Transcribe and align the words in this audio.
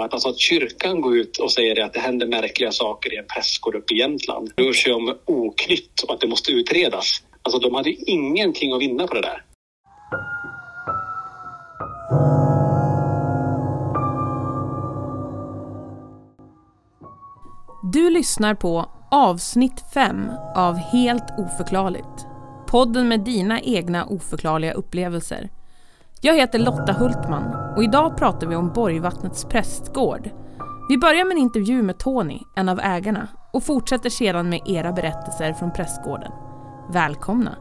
Att, 0.00 0.12
alltså 0.12 0.28
att 0.28 0.38
kyrkan 0.38 1.00
går 1.00 1.16
ut 1.16 1.38
och 1.38 1.52
säger 1.52 1.84
att 1.84 1.92
det 1.92 2.00
händer 2.00 2.26
märkliga 2.26 2.72
saker 2.72 3.14
i 3.14 3.16
en 3.16 3.26
prästgård 3.34 3.74
uppe 3.74 3.94
i 3.94 3.98
Jämtland. 3.98 4.52
Det 4.56 4.62
rör 4.62 4.72
sig 4.72 4.92
om 4.92 5.16
oknytt 5.24 6.02
och 6.08 6.14
att 6.14 6.20
det 6.20 6.26
måste 6.26 6.52
utredas. 6.52 7.22
Alltså 7.42 7.58
de 7.58 7.74
hade 7.74 7.90
ingenting 7.90 8.72
att 8.72 8.80
vinna 8.80 9.06
på 9.06 9.14
det 9.14 9.20
där. 9.20 9.42
Du 17.92 18.10
lyssnar 18.10 18.54
på 18.54 18.86
avsnitt 19.10 19.84
5 19.94 20.30
av 20.56 20.74
Helt 20.76 21.38
oförklarligt. 21.38 22.26
Podden 22.66 23.08
med 23.08 23.20
dina 23.20 23.60
egna 23.60 24.06
oförklarliga 24.06 24.72
upplevelser. 24.72 25.48
Jag 26.20 26.34
heter 26.34 26.58
Lotta 26.58 26.92
Hultman 26.92 27.65
och 27.76 27.84
idag 27.84 28.16
pratar 28.16 28.46
vi 28.46 28.56
om 28.56 28.72
Borgvattnets 28.72 29.44
prästgård. 29.44 30.30
Vi 30.88 30.98
börjar 30.98 31.24
med 31.24 31.32
en 31.32 31.42
intervju 31.42 31.82
med 31.82 31.98
Tony, 31.98 32.38
en 32.56 32.68
av 32.68 32.80
ägarna, 32.80 33.28
och 33.52 33.62
fortsätter 33.62 34.10
sedan 34.10 34.48
med 34.48 34.60
era 34.66 34.92
berättelser 34.92 35.52
från 35.52 35.72
prästgården. 35.72 36.32
Välkomna! 36.92 37.56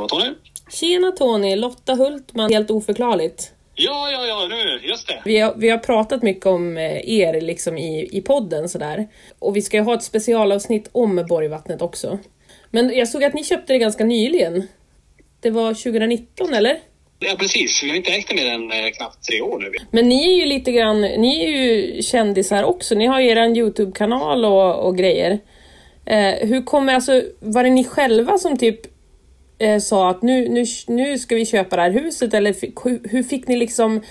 Var 0.00 0.08
Tony. 0.08 0.34
Tjena 0.70 1.12
Tony, 1.12 1.56
Lotta 1.56 1.94
Hultman, 1.94 2.52
Helt 2.52 2.70
oförklarligt. 2.70 3.53
Ja, 3.74 4.10
ja, 4.10 4.26
ja, 4.26 4.46
nu, 4.48 4.88
just 4.88 5.08
det. 5.08 5.22
Vi 5.24 5.38
har, 5.38 5.54
vi 5.56 5.70
har 5.70 5.78
pratat 5.78 6.22
mycket 6.22 6.46
om 6.46 6.76
eh, 6.76 7.08
er 7.08 7.40
liksom 7.40 7.78
i, 7.78 8.08
i 8.12 8.20
podden 8.20 8.68
sådär. 8.68 9.08
Och 9.38 9.56
vi 9.56 9.62
ska 9.62 9.76
ju 9.76 9.82
ha 9.82 9.94
ett 9.94 10.02
specialavsnitt 10.02 10.88
om 10.92 11.26
Borgvattnet 11.28 11.82
också. 11.82 12.18
Men 12.70 12.96
jag 12.96 13.08
såg 13.08 13.24
att 13.24 13.34
ni 13.34 13.44
köpte 13.44 13.72
det 13.72 13.78
ganska 13.78 14.04
nyligen. 14.04 14.68
Det 15.40 15.50
var 15.50 15.74
2019 15.74 16.54
eller? 16.54 16.78
Ja, 17.18 17.36
precis. 17.38 17.82
Vi 17.82 17.88
har 17.88 17.96
inte 17.96 18.12
ägt 18.12 18.28
det 18.28 18.34
mer 18.34 18.46
än 18.46 18.72
eh, 18.72 18.90
knappt 18.90 19.26
tre 19.26 19.40
år 19.40 19.58
nu. 19.58 19.72
Men 19.90 20.08
ni 20.08 20.32
är 20.32 20.36
ju 20.40 20.46
lite 20.46 20.72
grann, 20.72 21.00
ni 21.00 21.44
är 21.44 21.48
ju 21.48 22.02
kändisar 22.02 22.62
också. 22.64 22.94
Ni 22.94 23.06
har 23.06 23.20
ju 23.20 23.28
er 23.28 23.56
Youtube-kanal 23.56 24.44
och, 24.44 24.86
och 24.86 24.96
grejer. 24.98 25.38
Eh, 26.06 26.48
hur 26.48 26.62
kommer, 26.62 26.94
alltså, 26.94 27.22
var 27.40 27.64
det 27.64 27.70
ni 27.70 27.84
själva 27.84 28.38
som 28.38 28.58
typ 28.58 28.93
eh, 29.58 29.78
sa 29.78 30.10
att 30.10 30.22
nu, 30.22 30.48
nu, 30.48 30.64
nu 30.86 31.18
ska 31.18 31.34
vi 31.34 31.46
köpa 31.46 31.76
det 31.76 31.82
här 31.82 31.90
huset 31.90 32.34
eller 32.34 32.54
hur, 32.84 33.08
hur 33.08 33.22
fick 33.22 33.48
ni 33.48 33.56
liksom 33.56 34.02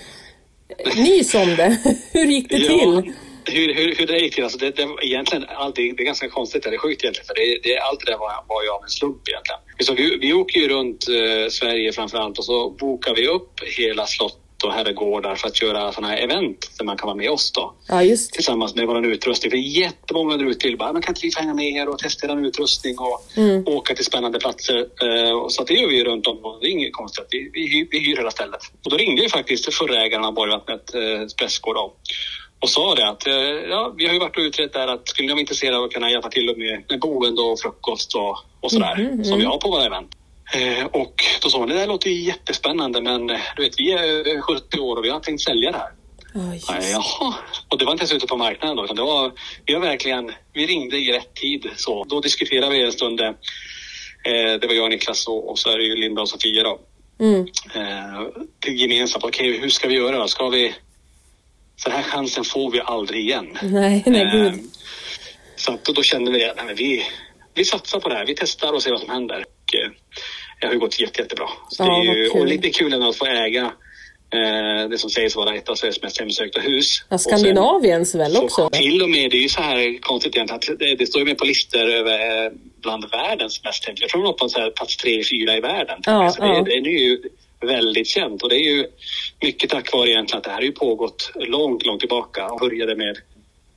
eh, 0.78 0.96
nys 0.96 1.34
om 1.34 1.56
det? 1.56 1.78
hur 2.12 2.26
gick 2.26 2.48
det 2.48 2.58
till? 2.58 3.12
Hur, 3.46 3.74
hur, 3.74 3.94
hur 3.94 4.06
det 4.06 4.18
gick 4.18 4.34
till, 4.34 4.44
alltså 4.44 4.58
det, 4.58 4.70
det, 4.70 4.88
egentligen 5.02 5.44
alltid, 5.48 5.96
det 5.96 6.02
är 6.02 6.04
ganska 6.04 6.28
konstigt, 6.28 6.62
det 6.62 6.68
är 6.68 6.78
sjukt 6.78 7.04
egentligen, 7.04 7.26
för 7.26 7.34
det, 7.34 7.60
det, 7.62 7.78
allt 7.78 8.00
det 8.00 8.12
där 8.12 8.18
var, 8.18 8.32
var 8.48 8.62
ju 8.62 8.68
av 8.68 8.82
en 8.82 8.88
slump 8.88 9.28
egentligen. 9.28 9.60
Så 9.80 9.94
vi, 9.94 10.18
vi 10.20 10.32
åker 10.32 10.60
ju 10.60 10.68
runt 10.68 11.08
eh, 11.08 11.50
Sverige 11.50 11.92
framför 11.92 12.18
allt 12.18 12.38
och 12.38 12.44
så 12.44 12.70
bokar 12.70 13.14
vi 13.14 13.28
upp 13.28 13.60
hela 13.78 14.06
slott 14.06 14.43
och 14.64 14.72
herrgårdar 14.72 15.34
för 15.34 15.48
att 15.48 15.62
göra 15.62 15.92
sådana 15.92 16.08
här 16.14 16.22
event 16.22 16.70
där 16.78 16.84
man 16.84 16.96
kan 16.96 17.06
vara 17.06 17.16
med 17.16 17.30
oss 17.30 17.52
då. 17.52 17.74
Ja, 17.88 18.02
just. 18.02 18.32
Tillsammans 18.32 18.74
med 18.74 18.86
vår 18.86 19.06
utrustning. 19.06 19.50
För 19.50 19.56
det 19.56 19.62
är 19.62 19.80
jättemånga 19.80 20.36
där 20.36 20.44
ute 20.44 20.76
bara, 20.76 20.92
man 20.92 21.02
kan 21.02 21.10
inte 21.12 21.20
vi 21.26 21.30
få 21.32 21.40
hänga 21.40 21.54
med 21.54 21.66
er 21.72 21.88
och 21.88 21.98
testa 21.98 22.26
er 22.26 22.46
utrustning 22.46 22.98
och 22.98 23.20
Mm. 23.36 23.64
åka 23.66 23.94
till 23.94 24.04
spännande 24.04 24.38
platser. 24.38 24.76
Eh, 24.78 25.48
så 25.48 25.64
det 25.64 25.74
gör 25.74 25.88
vi 25.88 26.04
runt 26.04 26.26
om 26.26 26.38
och 26.44 26.58
det 26.60 26.66
är 26.66 26.70
inget 26.70 26.92
konstigt. 26.92 27.26
Vi, 27.30 27.50
vi, 27.52 27.66
hyr, 27.66 27.88
vi 27.90 27.98
hyr 27.98 28.16
hela 28.16 28.30
stället. 28.30 28.60
Och 28.84 28.90
då 28.90 28.96
ringde 28.96 29.22
ju 29.22 29.28
faktiskt 29.28 29.74
förra 29.74 30.02
ägaren 30.04 30.24
av 30.24 30.34
Borgvattnet, 30.34 30.94
eh, 30.94 31.00
Prästgård 31.38 31.76
och 32.60 32.70
sa 32.70 32.94
det 32.94 33.08
att 33.08 33.26
eh, 33.26 33.32
ja, 33.70 33.94
vi 33.96 34.06
har 34.06 34.12
ju 34.12 34.18
varit 34.20 34.36
och 34.36 34.40
utrett 34.40 34.72
där 34.72 34.88
att 34.88 35.08
skulle 35.08 35.26
ni 35.26 35.32
vara 35.32 35.40
intresserade 35.40 35.78
av 35.78 35.84
att 35.84 35.92
kunna 35.92 36.10
hjälpa 36.10 36.28
till 36.28 36.54
med, 36.56 36.82
med 36.88 37.00
boende 37.00 37.42
och 37.42 37.60
frukost 37.60 38.14
och, 38.14 38.36
och 38.60 38.70
sådär 38.70 38.96
Mhm, 38.98 39.24
som 39.24 39.38
vi 39.38 39.44
har 39.44 39.58
på 39.58 39.70
våra 39.70 39.84
event. 39.84 40.10
Eh, 40.52 40.84
och 40.84 41.24
då 41.42 41.50
sa 41.50 41.58
hon, 41.58 41.68
det 41.68 41.74
där 41.74 41.86
låter 41.86 42.10
ju 42.10 42.20
jättespännande 42.20 43.00
men 43.00 43.30
eh, 43.30 43.40
du 43.56 43.62
vet 43.62 43.80
vi 43.80 43.92
är 43.92 44.36
eh, 44.36 44.40
70 44.40 44.78
år 44.80 44.96
och 44.96 45.04
vi 45.04 45.10
har 45.10 45.20
tänkt 45.20 45.42
sälja 45.42 45.72
det 45.72 45.78
här. 45.78 45.90
Just. 46.54 46.70
Nej, 46.70 46.90
jaha. 46.92 47.34
Och 47.68 47.78
det 47.78 47.84
var 47.84 47.92
inte 47.92 48.02
ens 48.02 48.12
ute 48.12 48.26
på 48.26 48.36
marknaden 48.36 48.76
då, 48.76 48.84
utan 48.84 48.96
det 48.96 49.02
var, 49.02 49.32
vi 49.66 49.74
har 49.74 49.80
verkligen, 49.80 50.32
vi 50.52 50.66
ringde 50.66 50.98
i 50.98 51.12
rätt 51.12 51.34
tid 51.34 51.70
så. 51.76 52.04
Då 52.04 52.20
diskuterade 52.20 52.74
vi 52.74 52.82
en 52.82 52.92
stund, 52.92 53.20
eh, 53.20 53.34
det 54.60 54.66
var 54.66 54.74
jag, 54.74 54.90
Niklas 54.90 55.26
och, 55.26 55.50
och 55.50 55.58
så 55.58 55.70
är 55.70 55.78
det 55.78 55.84
ju 55.84 55.96
Linda 55.96 56.22
och 56.22 56.28
Sofia 56.28 56.62
då. 56.62 56.80
Mm. 57.20 57.46
Eh, 57.74 58.74
gemensamt, 58.74 59.24
okej 59.24 59.58
hur 59.58 59.68
ska 59.68 59.88
vi 59.88 59.94
göra 59.94 60.18
då? 60.18 60.28
Ska 60.28 60.48
vi, 60.48 60.74
så 61.76 61.90
här 61.90 62.02
chansen 62.02 62.44
får 62.44 62.70
vi 62.70 62.80
aldrig 62.80 63.20
igen. 63.20 63.58
Nej, 63.62 64.02
nej 64.06 64.22
Eh, 64.22 64.32
gud. 64.32 64.60
Så 65.56 65.72
att, 65.72 65.84
då 65.84 66.02
kände 66.02 66.30
vi 66.30 66.44
att 66.44 66.56
vi, 66.76 67.06
vi 67.54 67.64
satsar 67.64 68.00
på 68.00 68.08
det 68.08 68.14
här. 68.14 68.26
Vi 68.26 68.34
testar 68.34 68.72
och 68.72 68.82
ser 68.82 68.90
vad 68.90 69.00
som 69.00 69.10
händer. 69.10 69.44
Och, 69.64 69.74
eh, 69.74 69.90
det 70.64 70.68
har 70.68 70.74
ju 70.74 70.80
gått 70.80 71.00
jätte, 71.00 71.22
jättebra. 71.22 71.48
Så 71.68 71.82
Ja, 71.82 72.02
det 72.02 72.08
är 72.10 72.14
ju, 72.14 72.28
och 72.28 72.46
lite 72.46 72.70
kul 72.70 73.02
att 73.02 73.16
få 73.16 73.26
äga 73.26 73.72
eh, 74.34 74.88
det 74.90 74.98
som 74.98 75.10
sägs 75.10 75.36
vara 75.36 75.54
ett 75.54 75.68
av 75.68 75.74
Sveriges 75.74 76.02
mest 76.02 76.20
hemsökta 76.20 76.60
hus. 76.60 77.04
Ja, 77.08 77.18
sen- 77.18 77.38
Skandinaviens 77.38 78.14
väl 78.14 78.36
också? 78.36 78.48
så 78.62 78.70
till 78.70 79.02
och 79.02 79.10
med, 79.10 79.30
det 79.30 79.36
är 79.36 79.40
ju 79.42 79.48
så 79.48 79.62
här 79.62 79.98
konstigt 80.00 80.36
egentligen 80.36 80.56
att 80.74 80.78
det, 80.78 80.94
det 80.94 81.06
står 81.06 81.18
ju 81.20 81.24
med 81.24 81.38
på 81.38 81.44
listor 81.44 81.80
över 81.90 82.44
eh, 82.46 82.52
bland 82.82 83.10
världens 83.10 83.64
mest 83.64 83.84
hemsökta. 83.86 84.02
Jag 84.02 84.10
tror 84.10 84.20
det 84.22 84.26
var 84.26 84.32
på 84.32 84.48
så 84.48 84.60
här 84.60 84.70
plats 84.70 84.96
tre, 84.96 85.22
fyra 85.30 85.56
i 85.56 85.60
världen. 85.60 86.00
Ja, 86.06 86.30
så 86.30 86.42
det, 86.42 86.48
ja. 86.48 86.62
det 86.62 86.72
är 86.72 86.80
ju 87.00 87.22
väldigt 87.60 88.06
känt 88.08 88.42
och 88.42 88.48
det 88.48 88.56
är 88.56 88.74
ju 88.76 88.86
mycket 89.42 89.70
tack 89.70 89.92
vare 89.92 90.10
egentligen 90.10 90.38
att 90.38 90.44
det 90.44 90.50
här 90.50 90.56
har 90.56 90.62
ju 90.62 90.72
pågått 90.72 91.32
långt, 91.34 91.86
långt 91.86 92.00
tillbaka 92.00 92.46
och 92.46 92.58
började 92.60 92.96
med, 92.96 93.16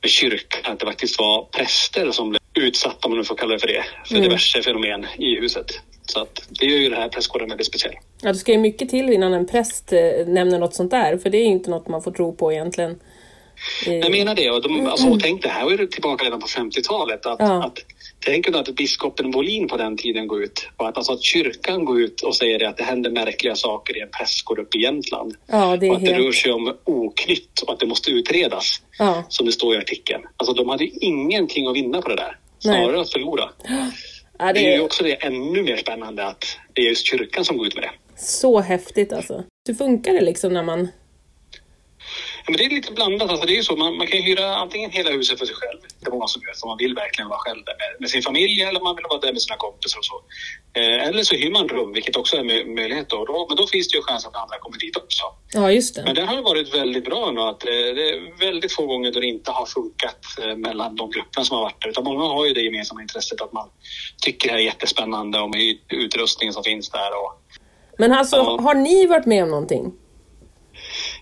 med 0.02 0.10
kyrkan. 0.10 0.74
Att 0.74 0.80
det 0.80 0.86
faktiskt 0.86 1.20
var 1.20 1.44
präster 1.46 2.12
som 2.12 2.30
blev 2.30 2.42
utsatta, 2.56 2.98
om 3.02 3.12
man 3.12 3.18
nu 3.18 3.24
får 3.24 3.36
kalla 3.36 3.54
det 3.54 3.60
för 3.60 3.68
det, 3.68 3.84
för 4.08 4.16
Mm. 4.16 4.24
diverse 4.24 4.62
fenomen 4.62 5.06
i 5.18 5.36
huset. 5.40 5.66
Så 6.10 6.20
att 6.22 6.42
det 6.50 6.66
gör 6.66 6.78
ju 6.78 6.90
det 6.90 6.96
här 6.96 7.10
prästgården 7.10 7.50
väldigt 7.50 7.68
speciell. 7.68 7.94
Ja, 8.22 8.28
det 8.34 8.38
ska 8.40 8.52
ju 8.52 8.58
mycket 8.58 8.90
till 8.90 9.10
innan 9.10 9.34
en 9.34 9.48
präst 9.48 9.94
eh, 9.94 10.00
nämner 10.28 10.60
något 10.60 10.76
sånt 10.76 10.92
där, 10.92 11.18
för 11.18 11.30
det 11.30 11.38
är 11.38 11.42
ju 11.46 11.52
inte 11.52 11.70
något 11.70 11.88
man 11.88 12.02
får 12.04 12.12
tro 12.12 12.36
på 12.36 12.52
egentligen. 12.54 13.00
Eh, 13.88 13.94
Jag 13.96 14.12
menar 14.12 14.36
det. 14.36 14.50
Och 14.52 14.62
de, 14.62 14.88
alltså, 14.88 15.08
och 15.08 15.20
tänk 15.20 15.42
det 15.44 15.50
här 15.50 15.64
var 15.64 15.72
ju 15.72 15.88
tillbaka 15.88 16.26
redan 16.26 16.40
på 16.40 16.48
50-talet. 16.48 17.26
Att, 17.26 17.40
Ja. 17.40 17.64
att, 17.66 17.78
tänk 18.26 18.48
att 18.56 18.76
biskopen 18.76 19.32
Bolin 19.32 19.68
på 19.68 19.78
den 19.78 19.98
tiden 19.98 20.28
går 20.28 20.44
ut 20.44 20.68
och 20.78 20.88
att, 20.88 20.98
alltså, 20.98 21.14
att 21.14 21.24
kyrkan 21.24 21.86
går 21.86 22.02
ut 22.02 22.22
och 22.22 22.36
säger 22.36 22.68
att 22.68 22.78
det 22.78 22.84
händer 22.84 23.12
märkliga 23.12 23.56
saker 23.56 23.98
i 23.98 24.02
en 24.02 24.10
prästgård 24.18 24.60
uppe 24.60 24.78
i 24.78 24.82
Jämtland. 24.82 25.36
Ja, 25.48 25.78
det 25.78 25.90
och 25.90 25.96
att 25.96 26.02
det 26.06 26.14
rör 26.14 26.24
helt... 26.24 26.36
sig 26.36 26.52
om 26.52 26.76
oknytt 26.84 27.60
och 27.68 27.74
att 27.74 27.80
det 27.80 27.86
måste 27.86 28.12
utredas, 28.12 28.82
Ja, 29.00 29.24
som 29.30 29.46
det 29.46 29.52
står 29.52 29.76
i 29.76 29.78
artikeln. 29.78 30.24
Alltså 30.38 30.54
de 30.54 30.70
hade 30.70 30.84
ju 30.84 30.92
ingenting 31.02 31.68
att 31.68 31.76
vinna 31.76 32.02
på 32.02 32.10
det 32.10 32.16
där. 32.16 32.38
Nej. 32.66 32.76
Snarare 32.76 33.02
att 33.02 33.12
förlora. 33.12 33.50
ja, 34.40 34.54
Det 34.54 34.60
är 34.60 34.64
ju 34.64 34.70
det 34.70 34.76
är 34.76 34.82
också 34.84 35.04
det 35.04 35.14
ännu 35.26 35.64
mer 35.64 35.78
spännande 35.78 36.26
att 36.26 36.58
det 36.74 36.82
är 36.82 36.86
just 36.86 37.06
kyrkan 37.06 37.46
som 37.46 37.58
går 37.58 37.68
ut 37.68 37.76
med 37.76 37.84
det. 37.84 37.92
så 38.16 38.60
häftigt 38.60 39.14
alltså. 39.14 39.44
Hur 39.68 39.74
funkar 39.76 40.14
det 40.14 40.22
liksom 40.22 40.54
när 40.54 40.64
man... 40.64 40.88
Men 42.50 42.58
det 42.58 42.66
är 42.66 42.70
lite 42.70 42.92
blandat. 42.94 43.30
Alltså, 43.30 43.46
det 43.46 43.54
är 43.54 43.56
ju 43.56 43.64
så, 43.64 43.76
man, 43.76 43.98
man 43.98 44.08
kan 44.08 44.22
hyra 44.22 44.56
antingen 44.56 44.92
hela 44.92 45.12
huset 45.12 45.40
för 45.40 45.46
sig 45.46 45.56
själv. 45.56 45.80
Det 46.00 46.08
är 46.08 46.12
många 46.12 46.28
som 46.28 46.42
gör 46.42 46.54
så. 46.54 46.68
Man 46.68 46.78
vill 46.78 46.96
verkligen 46.96 47.30
vara 47.30 47.40
själv 47.40 47.64
där 47.66 47.74
med, 47.82 48.02
med 48.02 48.10
sin 48.10 48.22
familj 48.22 48.62
eller 48.62 48.80
man 48.82 48.96
vill 48.96 49.06
vara 49.10 49.20
där 49.20 49.34
med 49.34 49.42
sina 49.42 49.56
kompisar 49.58 50.00
och 50.00 50.06
så. 50.06 50.16
Eh, 50.80 51.08
eller 51.08 51.24
så 51.24 51.36
hyr 51.36 51.52
man 51.52 51.68
rum, 51.70 51.94
vilket 51.94 52.16
också 52.16 52.36
är 52.36 52.40
en 52.40 52.76
möjlighet. 52.76 53.10
Då. 53.10 53.26
Då, 53.26 53.46
men 53.50 53.58
då 53.58 53.68
finns 53.68 53.88
det 53.90 53.98
ju 53.98 54.04
chans 54.04 54.26
att 54.26 54.36
andra 54.36 54.58
kommer 54.60 54.78
dit 54.78 54.98
också. 54.98 55.24
Ja, 55.54 55.72
just 55.72 55.96
Men 55.98 56.06
det. 56.06 56.14
det 56.14 56.22
har 56.28 56.42
varit 56.42 56.74
väldigt 56.76 57.06
bra 57.06 57.32
nu 57.32 57.42
att 57.42 57.64
eh, 57.64 57.70
det 57.72 58.10
är 58.10 58.40
väldigt 58.40 58.74
få 58.76 58.86
gånger 58.86 59.12
då 59.12 59.20
det 59.20 59.28
inte 59.28 59.52
har 59.52 59.66
funkat 59.66 60.20
eh, 60.42 60.56
mellan 60.56 60.96
de 60.96 61.12
grupperna 61.12 61.46
som 61.46 61.56
har 61.58 61.64
varit 61.64 61.82
där. 61.82 61.90
Utan 61.90 62.04
många 62.04 62.24
har 62.24 62.46
ju 62.46 62.54
det 62.54 62.62
gemensamma 62.62 63.02
intresset 63.02 63.42
att 63.42 63.54
man 63.54 63.70
tycker 64.22 64.48
det 64.48 64.52
här 64.54 64.60
är 64.60 64.64
jättespännande 64.64 65.40
och 65.40 65.50
med 65.50 65.78
utrustningen 65.90 66.54
som 66.54 66.64
finns 66.64 66.90
där. 66.90 67.12
Och, 67.24 67.32
Men 67.98 68.12
alltså, 68.14 68.36
Ja. 68.36 68.58
har 68.62 68.76
ni 68.76 69.06
varit 69.08 69.26
med 69.26 69.44
om 69.44 69.50
någonting? 69.50 69.94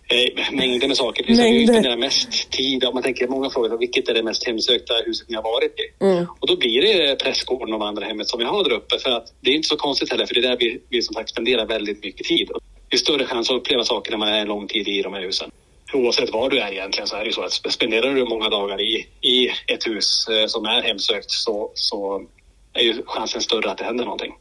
Eh, 0.08 0.52
mängder 0.52 0.88
med 0.88 0.98
saker. 0.98 1.24
Det 1.24 1.52
vi 1.52 1.68
spenderar 1.68 1.98
mest 1.98 2.52
tid. 2.52 2.84
Om 2.84 2.94
man 2.94 3.04
tänker 3.04 3.28
många 3.28 3.50
frågor, 3.50 3.78
vilket 3.78 4.10
är 4.10 4.14
det 4.14 4.24
mest 4.24 4.48
hemsökta 4.48 4.94
huset 5.06 5.30
ni 5.30 5.36
har 5.36 5.44
varit 5.44 5.76
i? 5.80 6.04
Mm. 6.04 6.26
Och 6.40 6.48
då 6.48 6.58
blir 6.58 6.82
det 6.82 7.16
prästgården 7.16 7.74
och 7.74 7.80
vandrarhemmet 7.80 8.28
som 8.28 8.40
vi 8.40 8.46
har 8.46 8.64
där 8.64 8.72
uppe. 8.72 9.00
För 9.00 9.10
att 9.10 9.34
det 9.42 9.50
är 9.50 9.56
inte 9.56 9.68
så 9.68 9.78
konstigt 9.78 10.12
heller, 10.12 10.26
för 10.26 10.34
det 10.34 10.40
är 10.40 10.50
där 10.50 10.58
vi, 10.58 10.82
vi 10.90 11.02
som 11.02 11.14
sagt 11.14 11.30
spenderar 11.30 11.66
väldigt 11.66 12.04
mycket 12.04 12.28
tid. 12.28 12.50
Det 12.90 12.96
är 12.96 12.98
större 12.98 13.26
chans 13.26 13.50
att 13.50 13.56
uppleva 13.56 13.84
saker 13.84 14.12
när 14.12 14.18
man 14.18 14.28
är 14.28 14.46
lång 14.46 14.68
tid 14.68 14.88
i 14.88 15.02
de 15.02 15.14
här 15.14 15.22
husen. 15.22 15.52
Oavsett 15.94 16.34
var 16.34 16.50
du 16.50 16.60
är 16.60 16.72
egentligen 16.72 17.08
så 17.08 17.16
är 17.16 17.26
det 17.26 17.34
så 17.34 17.42
att 17.42 17.52
spenderar 17.52 18.16
du 18.16 18.26
många 18.26 18.50
dagar 18.50 18.82
i, 18.82 19.08
i 19.22 19.50
ett 19.68 19.88
hus 19.88 20.28
eh, 20.28 20.48
som 20.48 20.66
är 20.66 20.82
hemsökt 20.82 21.32
så, 21.32 21.72
så 21.74 22.26
är 22.74 22.84
ju 22.84 23.04
chansen 23.06 23.42
större 23.42 23.72
att 23.72 23.78
det 23.78 23.84
händer 23.84 24.06
någonting. 24.06 24.34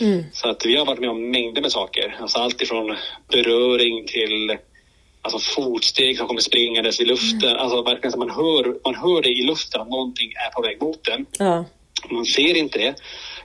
Mm. 0.00 0.24
Så 0.32 0.48
att 0.48 0.66
vi 0.66 0.76
har 0.76 0.86
varit 0.86 1.00
med 1.00 1.10
om 1.10 1.30
mängder 1.30 1.62
med 1.62 1.72
saker. 1.72 2.16
Alltså 2.20 2.38
allt 2.38 2.62
ifrån 2.62 2.96
beröring 3.28 4.06
till 4.06 4.58
alltså 5.22 5.38
fotsteg 5.38 6.18
som 6.18 6.26
kommer 6.26 6.40
springandes 6.40 7.00
i 7.00 7.04
luften. 7.04 7.56
Alltså 7.56 7.82
verkligen 7.82 8.12
så 8.12 8.18
man 8.18 8.30
hör, 8.30 8.78
man 8.84 8.94
hör 8.94 9.22
det 9.22 9.28
i 9.28 9.42
luften 9.42 9.80
att 9.80 9.88
någonting 9.88 10.32
är 10.46 10.50
på 10.50 10.62
väg 10.62 10.82
mot 10.82 11.08
en. 11.08 11.26
Ja. 11.38 11.64
Man 12.10 12.24
ser 12.24 12.56
inte 12.56 12.78
det, 12.78 12.94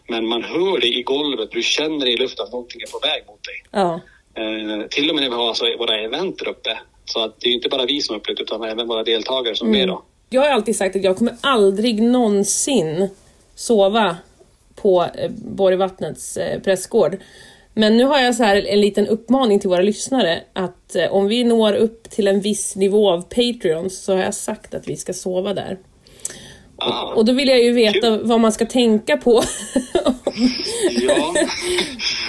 men 0.07 0.27
man 0.27 0.43
hör 0.43 0.79
det 0.79 0.87
i 0.87 1.03
golvet. 1.03 1.51
Du 1.51 1.63
känner 1.63 2.05
det 2.05 2.11
i 2.11 2.17
luften 2.17 2.45
att 2.45 2.51
någonting 2.51 2.81
är 2.81 2.91
på 2.91 2.99
väg 2.99 3.23
mot 3.27 3.43
dig. 3.43 3.63
Ja. 3.71 4.01
Eh, 4.35 4.87
till 4.87 5.09
och 5.09 5.15
med 5.15 5.23
när 5.23 5.29
vi 5.29 5.35
har 5.35 5.47
alltså 5.47 5.65
våra 5.79 5.99
event 5.99 6.39
där 6.39 6.47
uppe. 6.47 6.77
Så 7.05 7.23
att 7.23 7.39
det 7.39 7.49
är 7.49 7.53
inte 7.53 7.69
bara 7.69 7.85
vi 7.85 8.01
som 8.01 8.15
upplevt 8.15 8.39
utan 8.39 8.63
även 8.63 8.87
våra 8.87 9.03
deltagare 9.03 9.55
som 9.55 9.67
är 9.67 9.71
med 9.71 9.87
då. 9.87 10.03
Jag 10.29 10.41
har 10.41 10.49
alltid 10.49 10.75
sagt 10.75 10.95
att 10.95 11.03
jag 11.03 11.17
kommer 11.17 11.35
aldrig 11.41 12.01
någonsin 12.01 13.09
sova 13.55 14.17
på 14.75 15.03
eh, 15.03 15.31
Borgvattnets 15.31 16.37
eh, 16.37 16.61
pressgård. 16.61 17.17
Men 17.73 17.97
nu 17.97 18.03
har 18.03 18.19
jag 18.19 18.35
så 18.35 18.43
här 18.43 18.65
en 18.67 18.81
liten 18.81 19.07
uppmaning 19.07 19.59
till 19.59 19.69
våra 19.69 19.81
lyssnare 19.81 20.43
att 20.53 20.95
eh, 20.95 21.13
om 21.13 21.27
vi 21.27 21.43
når 21.43 21.73
upp 21.73 22.09
till 22.09 22.27
en 22.27 22.41
viss 22.41 22.75
nivå 22.75 23.11
av 23.11 23.21
Patreons 23.21 24.03
så 24.03 24.15
har 24.15 24.23
jag 24.23 24.33
sagt 24.33 24.73
att 24.73 24.87
vi 24.87 24.97
ska 24.97 25.13
sova 25.13 25.53
där. 25.53 25.77
Ah, 26.77 27.13
Och 27.13 27.25
då 27.25 27.33
vill 27.33 27.47
jag 27.47 27.63
ju 27.63 27.71
veta 27.71 28.17
vad 28.17 28.39
man 28.39 28.51
ska 28.51 28.65
tänka 28.65 29.17
på. 29.17 29.43
ja, 31.01 31.33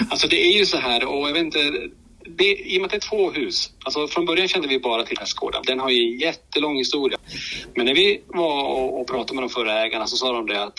alltså 0.09 0.27
det 0.27 0.47
är 0.47 0.57
ju 0.57 0.65
så 0.65 0.77
här 0.77 1.05
och 1.05 1.29
jag 1.29 1.33
vet 1.33 1.43
inte. 1.43 1.59
Det, 2.37 2.43
I 2.43 2.77
och 2.77 2.81
med 2.81 2.85
att 2.85 2.91
det 2.91 2.97
är 2.97 3.09
två 3.09 3.31
hus. 3.31 3.71
Alltså 3.85 4.07
från 4.07 4.25
början 4.25 4.47
kände 4.47 4.67
vi 4.67 4.79
bara 4.79 5.03
till 5.03 5.17
Hästgården. 5.19 5.61
Den 5.67 5.79
har 5.79 5.89
ju 5.89 6.19
jättelång 6.19 6.77
historia. 6.77 7.17
Men 7.75 7.85
när 7.85 7.93
vi 7.95 8.21
var 8.27 8.63
och, 8.63 9.01
och 9.01 9.07
pratade 9.07 9.33
med 9.33 9.43
de 9.43 9.49
förra 9.49 9.81
ägarna 9.83 10.07
så 10.07 10.17
sa 10.17 10.31
de 10.31 10.47
det 10.47 10.63
att 10.63 10.73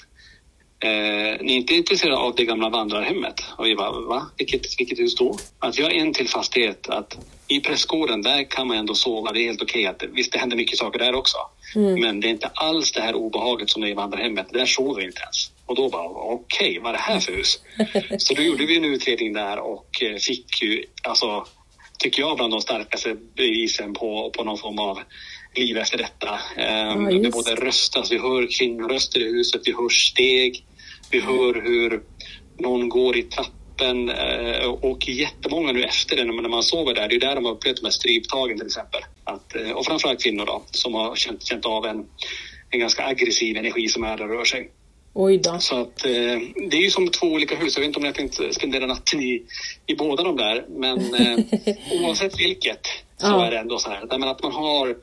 eh, 0.81 1.41
ni 1.41 1.53
är 1.53 1.57
inte 1.57 1.75
intresserade 1.75 2.17
av 2.17 2.35
det 2.35 2.45
gamla 2.45 2.69
vandrarhemmet. 2.69 3.45
Och 3.59 3.67
vi 3.67 3.75
bara, 3.75 3.91
va? 3.91 4.31
Vilket, 4.39 4.81
vilket 4.81 4.99
hus 4.99 5.15
då? 5.15 5.39
Att 5.59 5.79
vi 5.79 5.83
har 5.83 5.91
en 5.91 6.13
till 6.13 6.29
fastighet. 6.29 6.89
Att 6.89 7.19
I 7.49 7.61
prästgården, 7.61 8.23
där 8.23 8.45
kan 8.45 8.67
man 8.67 8.77
ändå 8.77 8.95
sova. 8.95 9.33
Det 9.33 9.41
är 9.41 9.45
helt 9.45 9.63
okej. 9.63 9.87
att 9.87 10.03
Visst, 10.13 10.33
det 10.33 10.39
händer 10.39 10.57
mycket 10.57 10.79
saker 10.79 10.99
där 10.99 11.15
också. 11.15 11.37
Men 11.75 12.21
det 12.21 12.29
är 12.29 12.31
inte 12.31 12.51
alls 12.55 12.93
det 12.93 13.01
här 13.01 13.15
obehaget 13.15 13.71
som 13.71 13.83
det 13.83 13.89
är 13.89 13.91
i 13.91 13.95
vandrarhemmet. 13.95 14.47
Där 14.53 14.67
sover 14.67 15.01
vi 15.01 15.07
inte 15.07 15.21
ens. 15.21 15.51
Och 15.67 15.77
då 15.77 15.89
bara, 15.89 16.09
okej, 16.09 16.79
vad 16.83 16.89
är 16.89 16.93
det 16.93 17.03
här 17.03 17.21
för 17.21 17.33
hus? 17.33 17.61
Så 18.19 18.35
då 18.35 18.43
gjorde 18.43 18.67
vi 18.67 18.77
en 18.77 18.85
utredning 18.85 19.33
där 19.33 19.59
och 19.59 20.03
eh, 20.03 20.17
fick 20.17 20.63
ju, 20.63 20.85
alltså, 21.03 21.47
tycker 21.99 22.23
jag, 22.23 22.37
bland 22.37 22.53
de 22.53 22.61
starkaste 22.61 23.17
bevisen 23.37 23.95
på, 23.95 24.31
på 24.37 24.45
någon 24.45 24.59
form 24.59 24.79
av 24.79 24.99
liv 25.57 25.77
efter 25.77 25.99
detta. 25.99 26.29
Um, 26.57 27.11
Ja, 27.11 27.19
det 27.19 27.31
både 27.31 27.55
röstas, 27.55 28.13
vi 28.13 28.19
hör 28.19 28.59
kvinnoröster 28.59 29.21
i 29.21 29.33
huset, 29.33 29.63
vi 29.65 29.73
hör 29.73 29.89
steg, 29.89 30.65
vi 31.11 31.21
hör 31.21 31.63
hur 31.63 32.03
någon 32.59 32.89
går 32.89 33.17
i 33.17 33.23
trappen 33.23 34.09
eh, 34.11 34.67
och 34.67 35.09
jättemånga 35.09 35.73
nu 35.73 35.83
efter 35.83 36.17
det 36.17 36.25
när 36.25 36.49
man, 36.49 36.63
sover 36.63 36.95
där, 36.95 37.09
det 37.09 37.15
är 37.15 37.21
där 37.21 37.35
de 37.35 37.45
har 37.45 37.53
upplevt 37.53 37.77
de 37.77 37.85
här 37.85 37.91
stryptagen 37.91 38.59
till 38.59 38.67
exempel. 38.67 39.01
Att, 39.25 39.57
eh, 39.57 39.71
och 39.71 39.87
framförallt 39.87 40.23
kvinnor 40.23 40.47
då, 40.47 40.63
som 40.71 40.95
har 40.95 41.17
känt, 41.17 41.47
känt 41.47 41.67
av 41.67 41.87
en, 41.87 42.05
en 42.71 42.81
ganska 42.81 43.07
aggressiv 43.07 43.57
energi 43.57 43.89
som 43.89 44.05
är 44.05 44.17
där 44.17 44.25
och 44.25 44.37
rör 44.37 44.45
sig. 44.45 44.71
Oj 45.19 45.39
då. 45.39 45.59
Så 45.59 45.81
att 45.81 46.05
eh, 46.05 46.13
det 46.71 46.77
är 46.77 46.83
ju 46.83 46.91
som 46.91 47.09
två 47.09 47.27
olika 47.27 47.57
hus. 47.57 47.77
Jag 47.77 47.81
vet 47.81 47.87
inte 47.89 47.99
om 47.99 48.05
jag 48.05 48.15
tänkte 48.15 48.53
spendera 48.55 48.87
natten 48.87 49.21
i, 49.23 49.43
i 49.87 49.95
båda 49.95 50.23
de 50.23 50.37
där. 50.37 50.65
Men 50.69 51.15
eh, 51.15 51.39
oavsett 52.03 52.41
vilket 52.41 52.87
så 53.17 53.27
Ja. 53.27 53.47
är 53.47 53.51
det 53.51 53.59
ändå 53.59 53.79
så 53.79 53.91
här. 53.91 54.07
Men 54.19 54.23
att 54.29 54.43
man 54.43 54.53
har 54.53 54.97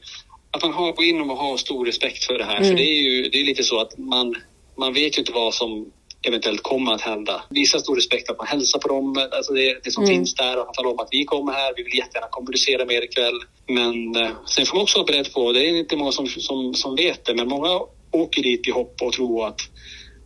att 0.53 0.61
man 0.61 0.73
har 0.73 0.91
gå 0.91 1.03
in 1.03 1.21
och 1.21 1.37
ha 1.37 1.57
stor 1.57 1.85
respekt 1.85 2.23
för 2.23 2.37
det 2.37 2.43
här. 2.43 2.63
För 2.63 2.73
det 2.73 2.83
är 2.83 3.01
ju 3.01 3.29
det 3.29 3.41
är 3.41 3.45
lite 3.45 3.63
så 3.63 3.79
att 3.79 3.97
man, 3.97 4.35
man 4.77 4.93
vet 4.93 5.17
ju 5.17 5.19
inte 5.19 5.31
vad 5.31 5.53
som 5.53 5.91
eventuellt 6.27 6.63
kommer 6.63 6.93
att 6.93 7.01
hända. 7.01 7.43
Visa 7.49 7.79
stor 7.79 7.95
respekt 7.95 8.29
att 8.29 8.37
man 8.37 8.47
hälsar 8.47 8.79
på 8.79 8.87
dem, 8.87 9.27
alltså 9.31 9.53
det, 9.53 9.79
det 9.83 9.91
som 9.91 10.07
finns 10.07 10.35
där 10.35 10.59
och 10.59 10.73
talar 10.73 10.89
om 10.89 10.99
att 10.99 11.07
vi 11.11 11.25
kommer 11.25 11.53
här, 11.53 11.73
vi 11.77 11.83
vill 11.83 11.97
jättegärna 11.97 12.27
kommunicera 12.31 12.85
med 12.85 12.95
er 12.95 13.03
ikväll. 13.03 13.39
Men 13.67 14.15
eh, 14.15 14.31
sen 14.45 14.65
får 14.65 14.75
man 14.75 14.83
också 14.83 14.97
vara 14.97 15.05
beredd 15.05 15.33
på, 15.33 15.51
det 15.51 15.69
är 15.69 15.77
inte 15.77 15.97
många 15.97 16.11
som, 16.11 16.27
som, 16.27 16.73
som 16.73 16.95
vet 16.95 17.25
det, 17.25 17.35
men 17.35 17.47
många 17.47 17.79
åker 18.11 18.43
dit 18.43 18.67
i 18.67 18.71
hopp 18.71 19.01
och 19.01 19.13
tror 19.13 19.47
att 19.47 19.61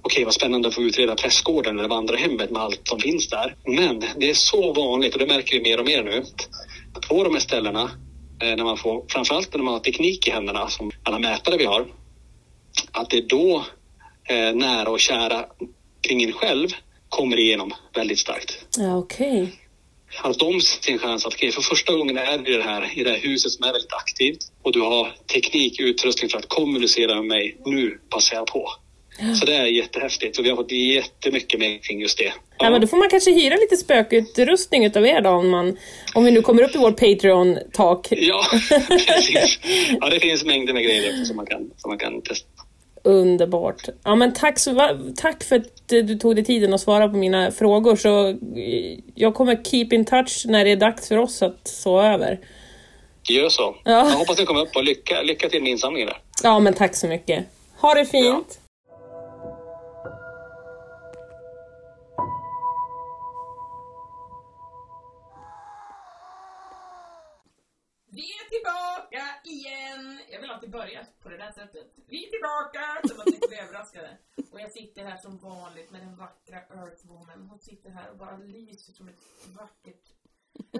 okej 0.01 0.23
vad 0.23 0.33
spännande 0.33 0.67
att 0.67 0.75
få 0.75 0.81
utreda 0.81 1.15
prästgården 1.15 1.79
eller 1.79 1.89
vandrarhemmet 1.89 2.51
med 2.51 2.61
allt 2.61 2.81
som 2.83 2.99
finns 2.99 3.29
där. 3.29 3.55
Men 3.65 4.03
det 4.17 4.29
är 4.29 4.33
så 4.33 4.73
vanligt 4.73 5.13
och 5.13 5.19
det 5.19 5.27
märker 5.27 5.57
vi 5.57 5.63
mer 5.63 5.79
och 5.79 5.85
mer 5.85 6.03
nu. 6.03 6.23
Att 6.93 7.07
på 7.09 7.23
de 7.23 7.33
här 7.33 7.39
ställena, 7.41 7.91
när 8.39 8.63
man 8.63 8.77
får, 8.77 9.05
framförallt 9.09 9.53
när 9.53 9.63
man 9.63 9.73
har 9.73 9.79
teknik 9.79 10.27
i 10.27 10.31
händerna 10.31 10.67
som 10.67 10.91
alla 11.03 11.19
mätare 11.19 11.57
vi 11.57 11.65
har, 11.65 11.87
att 12.91 13.09
det 13.09 13.17
är 13.17 13.27
då 13.27 13.65
eh, 14.29 14.55
nära 14.55 14.89
och 14.89 14.99
kära 14.99 15.45
kring 16.01 16.23
en 16.23 16.31
själv 16.31 16.67
kommer 17.09 17.39
igenom 17.39 17.73
väldigt 17.95 18.19
starkt. 18.19 18.65
Ja, 18.77 18.97
okej. 18.97 19.53
Att 20.23 20.39
de 20.39 20.61
ser 20.61 20.93
en 20.93 20.99
chans 20.99 21.25
att 21.25 21.33
okej, 21.33 21.51
för 21.51 21.61
första 21.61 21.93
gången 21.93 22.17
är 22.17 22.37
du 22.37 22.53
i 22.53 22.57
det 22.57 22.63
här, 22.63 22.99
i 22.99 23.03
det 23.03 23.09
här 23.09 23.17
huset 23.17 23.51
som 23.51 23.63
är 23.63 23.71
väldigt 23.71 23.93
aktivt 23.93 24.39
och 24.61 24.71
du 24.71 24.81
har 24.81 25.15
teknik, 25.33 25.79
utrustning 25.79 26.29
för 26.29 26.37
att 26.37 26.49
kommunicera 26.49 27.15
med 27.15 27.25
mig. 27.25 27.57
Nu 27.65 27.99
passar 28.09 28.35
jag 28.35 28.47
på. 28.47 28.69
Så 29.39 29.45
det 29.45 29.55
är 29.55 29.65
jättehäftigt 29.65 30.39
och 30.39 30.45
vi 30.45 30.49
har 30.49 30.55
fått 30.55 30.71
jättemycket 30.71 31.59
med 31.59 31.83
kring 31.83 32.01
just 32.01 32.17
det. 32.17 32.33
Ja, 32.57 32.69
men 32.69 32.81
då 32.81 32.87
får 32.87 32.97
man 32.97 33.09
kanske 33.09 33.31
hyra 33.31 33.55
lite 33.55 33.77
spökutrustning 33.77 34.85
utav 34.85 35.05
er 35.05 35.21
då 35.21 35.29
om, 35.29 35.49
man, 35.49 35.77
om 36.13 36.23
vi 36.23 36.31
nu 36.31 36.41
kommer 36.41 36.63
upp 36.63 36.75
i 36.75 36.77
vårt 36.77 36.99
Patreon-tak. 36.99 38.07
Ja, 38.11 38.45
precis. 39.07 39.59
Ja, 40.01 40.09
det 40.09 40.19
finns 40.19 40.45
mängder 40.45 40.73
med 40.73 40.83
grejer 40.83 41.23
som 41.23 41.35
man 41.35 41.45
kan, 41.45 41.71
som 41.77 41.89
man 41.89 41.97
kan 41.97 42.21
testa. 42.21 42.47
Underbart. 43.03 43.89
Ja, 44.03 44.15
men 44.15 44.33
tack, 44.33 44.59
så, 44.59 44.97
tack 45.17 45.43
för 45.43 45.55
att 45.55 45.91
eh, 45.91 46.03
du 46.03 46.15
tog 46.15 46.35
dig 46.35 46.45
tiden 46.45 46.73
att 46.73 46.81
svara 46.81 47.09
på 47.09 47.17
mina 47.17 47.51
frågor. 47.51 47.95
Så 47.95 48.29
eh, 48.29 48.35
jag 49.15 49.35
kommer 49.35 49.63
keep 49.63 49.87
in 49.91 50.05
touch 50.05 50.45
när 50.45 50.65
det 50.65 50.71
är 50.71 50.75
dags 50.75 51.07
för 51.07 51.17
oss 51.17 51.41
att 51.41 51.67
sova 51.67 52.13
över. 52.13 52.39
Gör 53.29 53.49
så. 53.49 53.75
Ja. 53.83 53.91
Jag 53.91 54.17
hoppas 54.17 54.37
ni 54.37 54.45
kommer 54.45 54.61
upp 54.61 54.75
och 54.75 54.83
lycka, 54.83 55.21
lycka 55.21 55.49
till 55.49 55.63
med 55.63 55.71
insamlingen 55.71 56.07
där. 56.07 56.17
Ja, 56.43 56.59
men 56.59 56.73
tack 56.73 56.95
så 56.95 57.07
mycket. 57.07 57.45
Ha 57.81 57.93
det 57.93 58.05
fint. 58.05 58.59
Vi 68.09 68.21
är 68.21 68.49
tillbaka 68.49 69.23
igen! 69.43 70.19
Jag 70.31 70.41
vill 70.41 70.49
alltid 70.49 70.71
börja 70.71 71.05
på 71.23 71.29
det 71.29 71.37
där 71.37 71.51
sättet. 71.51 71.93
Vi 72.07 72.25
är 72.25 72.29
tillbaka! 72.29 73.07
Som 73.07 73.19
att 73.19 73.25
ni 73.25 73.47
blir 73.47 73.61
överraskade. 73.61 74.17
Och 74.51 74.59
jag 74.61 74.71
sitter 74.71 75.05
här 75.05 75.17
som 75.17 75.37
vanligt 75.37 75.91
med 75.91 76.01
den 76.01 76.17
vackra 76.17 76.57
Earthwoman. 76.57 77.47
Hon 77.49 77.59
sitter 77.59 77.89
här 77.89 78.11
och 78.11 78.17
bara 78.17 78.37
lyser 78.37 78.93
som 78.93 79.07
ett 79.07 79.15
vackert... 79.47 80.03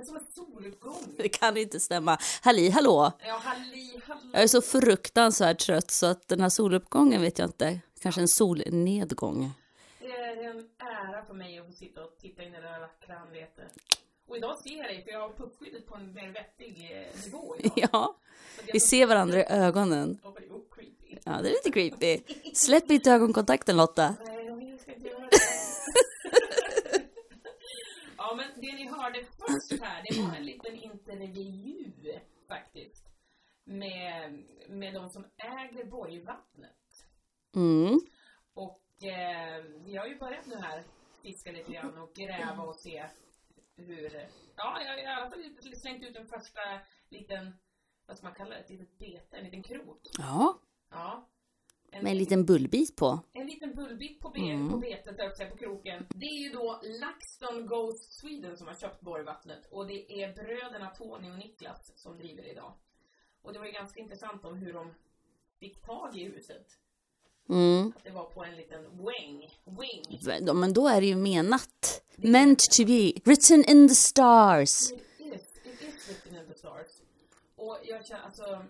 Som 0.05 0.15
en 0.15 0.25
soluppgång. 0.35 1.15
Det 1.17 1.29
kan 1.29 1.57
inte 1.57 1.79
stämma. 1.79 2.17
Halli 2.41 2.69
hallå! 2.69 3.11
Ja, 3.19 3.37
halli, 3.43 4.01
halli. 4.05 4.29
Jag 4.33 4.43
är 4.43 4.47
så 4.47 4.61
fruktansvärt 4.61 5.59
trött 5.59 5.91
så 5.91 6.05
att 6.05 6.27
den 6.27 6.39
här 6.39 6.49
soluppgången 6.49 7.21
vet 7.21 7.39
jag 7.39 7.47
inte. 7.47 7.79
Kanske 8.01 8.21
en 8.21 8.27
solnedgång. 8.27 9.51
Det 9.99 10.11
är 10.11 10.49
en 10.49 10.69
ära 10.77 11.25
för 11.25 11.33
mig 11.33 11.59
att 11.59 11.65
få 11.65 11.71
sitta 11.71 12.03
och 12.03 12.17
titta 12.19 12.43
in 12.43 12.53
i 12.53 12.55
det 12.55 12.61
där 12.61 12.79
vackra 12.79 13.17
anletet. 13.17 13.71
Och 14.27 14.37
idag 14.37 14.57
ser 14.57 14.77
jag 14.77 14.85
dig, 14.85 15.03
för 15.03 15.11
jag 15.11 15.19
har 15.19 15.29
puffskyddet 15.29 15.85
på 15.85 15.95
en 15.95 16.13
mer 16.13 16.31
vettig 16.31 16.91
eh, 16.91 17.25
nivå 17.25 17.55
idag. 17.59 17.71
Ja, 17.91 18.15
vi 18.73 18.79
ser 18.79 19.07
varandra 19.07 19.39
i 19.39 19.45
ögonen. 19.49 20.19
Creepy. 20.75 21.17
Ja, 21.23 21.31
det 21.41 21.49
är 21.49 21.51
lite 21.51 21.71
creepy. 21.71 22.21
Släpp 22.53 22.91
inte 22.91 23.11
ögonkontakten 23.11 23.77
Lotta. 23.77 24.15
Nej, 24.25 24.69
jag 24.69 24.79
ska 24.79 24.93
inte 24.93 25.07
göra 25.07 25.19
det. 25.19 25.37
ja, 28.17 28.35
men 28.35 28.61
det 28.61 28.73
ni 28.75 28.87
hörde 28.87 29.23
först 29.23 29.81
här, 29.81 30.03
det 30.09 30.21
var 30.21 30.35
en 30.35 30.45
liten 30.45 30.75
intervju 30.75 31.91
faktiskt. 32.47 33.03
Med, 33.63 34.43
med 34.69 34.93
de 34.93 35.09
som 35.09 35.25
äger 35.37 35.85
Borgvattnet. 35.85 36.71
Mm. 37.55 37.99
Och 38.53 39.03
eh, 39.03 39.63
vi 39.85 39.95
har 39.95 40.07
ju 40.07 40.19
börjat 40.19 40.45
nu 40.45 40.55
här 40.55 40.83
fiska 41.21 41.51
lite 41.51 41.71
grann 41.71 41.97
och 41.97 42.13
gräva 42.15 42.63
och 42.63 42.75
se 42.75 43.05
hur, 43.77 44.27
ja, 44.55 44.81
jag 44.81 44.91
har 44.91 44.97
i 44.97 45.05
alla 45.05 45.29
fall 45.29 45.75
slängt 45.75 46.03
ut 46.03 46.15
en 46.15 46.27
första 46.27 46.59
liten, 47.09 47.53
vad 48.05 48.17
ska 48.17 48.27
man 48.27 48.35
kalla 48.35 48.49
det, 48.49 48.55
ett 48.61 48.69
litet 48.69 48.97
bete, 48.97 49.37
en 49.37 49.43
liten 49.45 49.63
krok. 49.63 50.01
Ja, 50.17 50.59
Ja. 50.91 51.27
En, 51.91 52.03
med 52.03 52.11
en 52.11 52.17
liten 52.17 52.45
bullbit 52.45 52.95
på. 52.95 53.19
en 53.33 53.47
liten 53.47 53.75
bullbit 53.75 54.19
på, 54.19 54.29
be- 54.29 54.69
på 54.71 54.77
betet 54.77 55.17
där 55.17 55.29
uppe 55.29 55.45
på 55.45 55.57
kroken. 55.57 56.05
Det 56.09 56.25
är 56.25 56.43
ju 56.43 56.49
då 56.49 56.81
LaxTon 56.83 57.67
Ghost 57.67 58.13
Sweden 58.19 58.57
som 58.57 58.67
har 58.67 58.75
köpt 58.75 59.01
Borgvattnet 59.01 59.65
och 59.71 59.87
det 59.87 60.23
är 60.23 60.33
bröderna 60.33 60.89
Tony 60.89 61.31
och 61.31 61.37
Niklas 61.37 61.91
som 61.95 62.17
driver 62.17 62.43
det 62.43 62.49
idag. 62.51 62.73
Och 63.41 63.53
det 63.53 63.59
var 63.59 63.65
ju 63.65 63.71
ganska 63.71 63.99
intressant 63.99 64.45
om 64.45 64.55
hur 64.57 64.73
de 64.73 64.93
fick 65.59 65.81
tag 65.81 66.17
i 66.17 66.23
huset. 66.23 66.67
Mm. 67.49 67.93
Att 67.97 68.03
det 68.03 68.11
var 68.11 68.25
på 68.29 68.43
en 68.43 68.55
liten 68.55 68.83
wing. 68.83 69.49
Wing. 69.65 70.19
Men 70.53 70.73
då 70.73 70.87
är 70.87 71.01
det 71.01 71.07
ju 71.07 71.15
menat. 71.15 72.03
Meant 72.17 72.59
to 72.71 72.85
be. 72.85 73.13
Written 73.25 73.63
in 73.63 73.87
the 73.87 73.95
stars. 73.95 74.91
It 74.91 74.97
is, 75.19 75.41
it 75.65 75.81
is 75.81 76.07
written 76.09 76.35
in 76.41 76.47
the 76.47 76.57
stars. 76.59 76.87
Och 77.55 77.77
jag 77.83 78.05
känner, 78.05 78.23
alltså, 78.23 78.65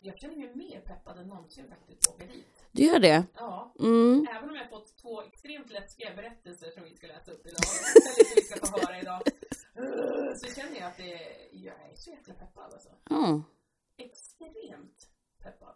jag 0.00 0.18
känner 0.18 0.36
mig 0.36 0.54
mer 0.54 0.80
peppad 0.80 1.18
än 1.18 1.28
någonsin 1.28 1.64
faktiskt 1.68 2.00
på 2.08 2.10
att 2.10 2.16
åka 2.16 2.32
dit. 2.32 2.46
Du 2.72 2.82
gör 2.82 2.98
det? 2.98 3.24
Ja, 3.34 3.74
Mm. 3.78 4.26
även 4.36 4.50
om 4.50 4.56
jag 4.56 4.70
fått 4.70 4.96
två 4.96 5.22
extremt 5.22 5.70
läskiga 5.70 6.14
berättelser 6.16 6.70
som 6.70 6.84
vi 6.84 6.94
ska 6.96 7.06
läsa 7.06 7.32
upp 7.32 7.46
idag, 7.46 7.60
eller 7.64 8.00
som 8.24 8.32
vi 8.36 8.42
ska 8.42 8.66
få 8.66 8.86
höra 8.86 9.00
idag, 9.00 9.22
så 10.38 10.54
känner 10.54 10.76
jag 10.80 10.86
att 10.86 10.96
det, 10.96 11.20
jag 11.52 11.74
är 11.74 11.94
så 11.94 12.10
jäkla 12.10 12.34
peppad 12.34 12.72
alltså. 12.72 12.88
Ja. 13.10 13.42
Extremt 13.96 15.08
peppad. 15.42 15.74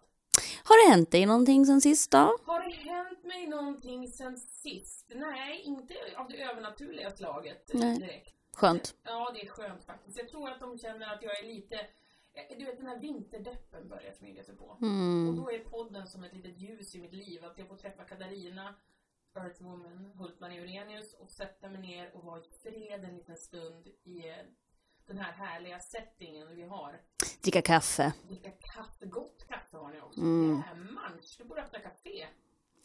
Har 0.64 0.86
det 0.86 0.90
hänt 0.92 1.10
dig 1.10 1.26
någonting 1.26 1.66
sen 1.66 1.80
sist 1.80 2.10
då? 2.10 2.38
Har 2.44 2.60
det 2.68 2.90
hänt 2.90 3.24
mig 3.24 3.46
någonting 3.46 4.08
sen 4.08 4.36
sist? 4.38 5.06
Nej, 5.14 5.60
inte 5.64 5.94
av 6.16 6.28
det 6.28 6.42
övernaturliga 6.42 7.10
slaget 7.10 7.70
Nej. 7.74 7.98
direkt. 7.98 8.34
Skönt. 8.56 8.94
Ja, 9.02 9.30
det 9.34 9.42
är 9.42 9.48
skönt 9.48 9.84
faktiskt. 9.84 10.18
Jag 10.18 10.28
tror 10.28 10.50
att 10.50 10.60
de 10.60 10.78
känner 10.78 11.14
att 11.14 11.22
jag 11.22 11.38
är 11.38 11.46
lite, 11.46 11.86
Eh, 12.34 12.58
Du 12.58 12.64
vet 12.64 12.76
den 12.76 12.86
här 12.86 12.98
vinterdeppen 12.98 13.88
börjar 13.88 14.12
smyga 14.12 14.42
sig 14.44 14.56
på. 14.56 14.64
Och 14.64 14.82
Mm. 14.82 15.36
då 15.36 15.50
är 15.52 15.58
podden 15.58 16.06
som 16.06 16.24
ett 16.24 16.32
litet 16.34 16.58
ljus 16.58 16.94
i 16.94 16.98
mitt 16.98 17.12
liv. 17.12 17.44
Att 17.44 17.58
jag 17.58 17.68
får 17.68 17.76
träffa 17.76 18.04
Katarina, 18.04 18.74
Earthwoman, 19.36 20.12
Hultman 20.18 20.52
Eurenius 20.52 21.14
och 21.14 21.30
sätta 21.30 21.68
mig 21.68 21.80
ner 21.80 22.10
och 22.16 22.24
vara 22.24 22.40
i 22.40 22.48
fred 22.62 23.04
en 23.04 23.16
liten 23.16 23.36
stund 23.36 23.88
i 24.04 24.28
eh, 24.28 24.34
den 25.06 25.18
här 25.18 25.32
härliga 25.32 25.78
settingen 25.78 26.56
vi 26.56 26.62
har. 26.62 27.00
Dricka 27.42 27.62
kaffe. 27.62 28.12
Vilka 28.28 28.50
kaffe, 28.50 29.06
gott 29.06 29.44
kaffe 29.48 29.76
har 29.76 29.88
ni 29.90 30.00
också. 30.00 30.20
Mm. 30.20 30.62
Jämmans, 30.68 31.36
du 31.38 31.44
borde 31.44 31.60
öppna 31.62 31.78
café. 31.78 32.26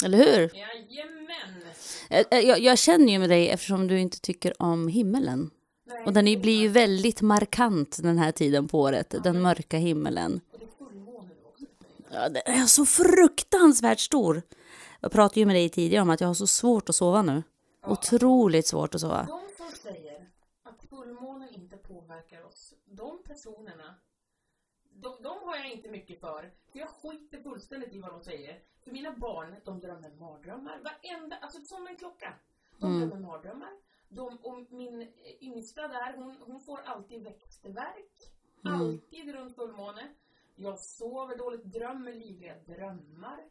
Eller 0.05 0.17
hur? 0.17 0.51
Jajamän! 0.57 1.63
Eh, 2.09 2.25
eh, 2.31 2.39
Jag, 2.39 2.59
jag 2.59 2.77
känner 2.77 3.13
ju 3.13 3.19
med 3.19 3.29
dig 3.29 3.49
eftersom 3.49 3.87
du 3.87 3.99
inte 3.99 4.19
tycker 4.21 4.61
om 4.61 4.87
himmelen. 4.87 5.49
Nej, 5.85 6.03
Och 6.05 6.13
den 6.13 6.25
blir 6.25 6.59
ju 6.61 6.67
väldigt 6.67 7.21
markant 7.21 7.99
den 8.03 8.17
här 8.17 8.31
tiden 8.31 8.67
på 8.67 8.79
året. 8.79 9.15
Den 9.23 9.41
mörka 9.41 9.77
himmelen. 9.77 10.41
Och 10.51 10.59
det 10.59 10.65
är 10.65 10.85
fullmåne 10.85 11.29
också. 11.43 11.65
Ja, 12.11 12.29
den 12.29 12.41
är 12.45 12.65
så 12.65 12.85
fruktansvärt 12.85 13.99
stor. 13.99 14.41
Jag 14.99 15.11
pratade 15.11 15.39
ju 15.39 15.45
med 15.45 15.55
dig 15.55 15.69
tidigare 15.69 16.01
om 16.01 16.09
att 16.09 16.21
jag 16.21 16.27
har 16.27 16.33
så 16.33 16.47
svårt 16.47 16.89
att 16.89 16.95
sova 16.95 17.21
nu. 17.21 17.43
Otroligt 17.85 18.67
svårt 18.67 18.95
att 18.95 19.01
sova. 19.01 19.27
De 19.29 19.47
som 19.57 19.77
säger 19.83 20.27
att 20.63 20.89
fullmånen 20.89 21.49
inte 21.53 21.77
påverkar 22.07 22.43
oss, 22.43 22.73
de 22.85 23.23
personerna, 23.23 23.95
de, 24.83 25.23
de 25.23 25.43
har 25.43 25.55
jag 25.55 25.71
inte 25.71 25.89
mycket 25.89 26.19
för. 26.19 26.51
För 26.71 26.79
jag 26.79 26.89
skiter 26.89 27.41
fullständigt 27.41 27.93
i 27.93 27.99
vad 27.99 28.11
de 28.11 28.21
säger. 28.21 28.63
För 28.83 28.91
mina 28.91 29.11
barn, 29.11 29.55
de 29.65 29.79
drömmer 29.79 30.09
mardrömmar. 30.09 30.79
Varenda, 30.79 31.37
alltså 31.37 31.61
som 31.61 31.87
en 31.87 31.97
klocka. 31.97 32.33
De 32.77 32.99
drömmer 32.99 33.19
mardrömmar. 33.19 33.71
De, 34.09 34.37
och 34.37 34.71
min 34.71 35.13
yngsta 35.41 35.87
där, 35.87 36.17
hon, 36.17 36.37
hon 36.45 36.61
får 36.61 36.81
alltid 36.81 37.23
växtverk. 37.23 38.33
Alltid 38.63 39.33
runt 39.33 39.55
fullmåne. 39.55 40.13
Jag 40.55 40.79
sover 40.79 41.37
dåligt, 41.37 41.63
drömmer 41.63 42.13
livliga 42.13 42.55
drömmar. 42.55 43.49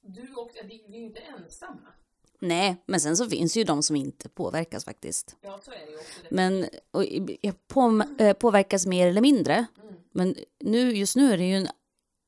Du 0.00 0.34
också, 0.34 0.66
vi 0.66 0.84
är 0.84 0.88
ju 0.88 1.04
inte 1.04 1.20
ensamma. 1.20 1.92
Nej, 2.38 2.82
men 2.86 3.00
sen 3.00 3.16
så 3.16 3.28
finns 3.28 3.56
ju 3.56 3.64
de 3.64 3.82
som 3.82 3.96
inte 3.96 4.28
påverkas 4.28 4.84
faktiskt. 4.84 5.36
Ja, 5.40 5.60
så 5.64 5.70
är 5.70 5.74
det 5.74 5.92
ju 5.92 5.96
också. 5.96 6.08
Det. 6.22 6.34
Men 6.34 6.68
och, 6.90 7.04
på, 7.68 8.02
eh, 8.18 8.32
påverkas 8.32 8.86
mer 8.86 9.08
eller 9.08 9.20
mindre. 9.20 9.66
Men 10.12 10.34
nu, 10.60 10.96
just 10.96 11.16
nu 11.16 11.32
är 11.32 11.38
det 11.38 11.44
ju 11.44 11.56
en 11.56 11.68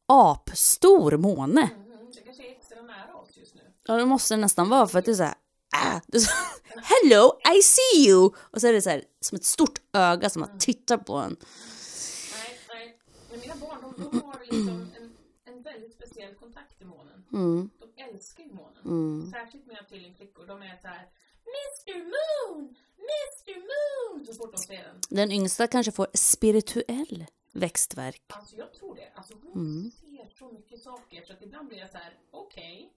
apstor 0.07 1.17
måne. 1.17 1.71
Mm, 1.75 2.11
det 2.15 2.21
kanske 2.21 2.43
är 2.47 2.51
extra 2.51 2.83
nära 2.83 3.15
oss 3.15 3.37
just 3.37 3.55
nu. 3.55 3.61
Ja, 3.87 3.95
det 3.95 4.07
måste 4.07 4.35
det 4.35 4.41
nästan 4.41 4.69
vara 4.69 4.87
för 4.87 4.99
att 4.99 5.05
det 5.05 5.11
är 5.11 5.15
så 5.15 5.23
här. 5.23 5.35
Ah, 5.77 6.01
är 6.13 6.19
så, 6.19 6.31
Hello, 6.83 7.39
I 7.59 7.63
see 7.63 8.09
you! 8.09 8.31
Och 8.37 8.61
så 8.61 8.67
är 8.67 8.73
det 8.73 8.83
så 8.83 8.91
här 8.91 9.05
som 9.21 9.37
ett 9.37 9.45
stort 9.45 9.81
öga 9.93 10.31
som 10.31 10.41
man 10.41 10.59
tittar 10.59 10.97
på 10.99 11.17
en. 11.17 11.37
Nej, 12.33 12.59
nej. 12.69 12.99
Men 13.31 13.41
mina 13.41 13.55
barn, 13.57 13.79
de, 13.97 14.11
de 14.11 14.23
har 14.23 14.41
liksom 14.41 14.69
en, 14.69 15.17
en 15.55 15.63
väldigt 15.63 15.95
speciell 15.95 16.35
kontakt 16.35 16.79
till 16.79 16.87
månen. 16.87 17.25
Mm, 17.33 17.71
älskar 18.01 18.45
ju 18.45 18.53
månen. 18.53 18.83
mm. 18.85 19.31
Särskilt 19.31 19.67
mina 19.67 19.83
tvillingflickor. 19.83 20.47
De 20.47 20.63
är 20.63 20.77
så 20.83 20.89
här 20.89 21.09
Mr 21.87 21.99
Moon! 22.05 22.75
Mr 22.99 23.57
Moon! 23.61 24.27
Så 24.27 24.35
fort 24.35 24.53
de 24.53 24.59
ser 24.59 24.83
den. 24.83 25.01
Den 25.11 25.33
yngsta 25.33 25.67
kanske 25.67 25.93
får 25.93 26.07
spirituell 26.15 27.27
växtverk. 27.53 28.23
Alltså 28.29 28.57
jag 28.57 28.73
tror 28.75 28.95
det. 28.95 29.13
Alltså 29.15 29.35
hon 29.43 29.53
Mm. 29.53 29.91
ser 29.91 30.29
så 30.39 30.53
mycket 30.53 30.81
saker 30.83 31.23
så 31.27 31.33
att 31.33 31.43
ibland 31.43 31.69
blir 31.69 31.79
jag 31.79 31.91
så 31.91 31.99
här: 31.99 32.19
okej. 32.31 32.93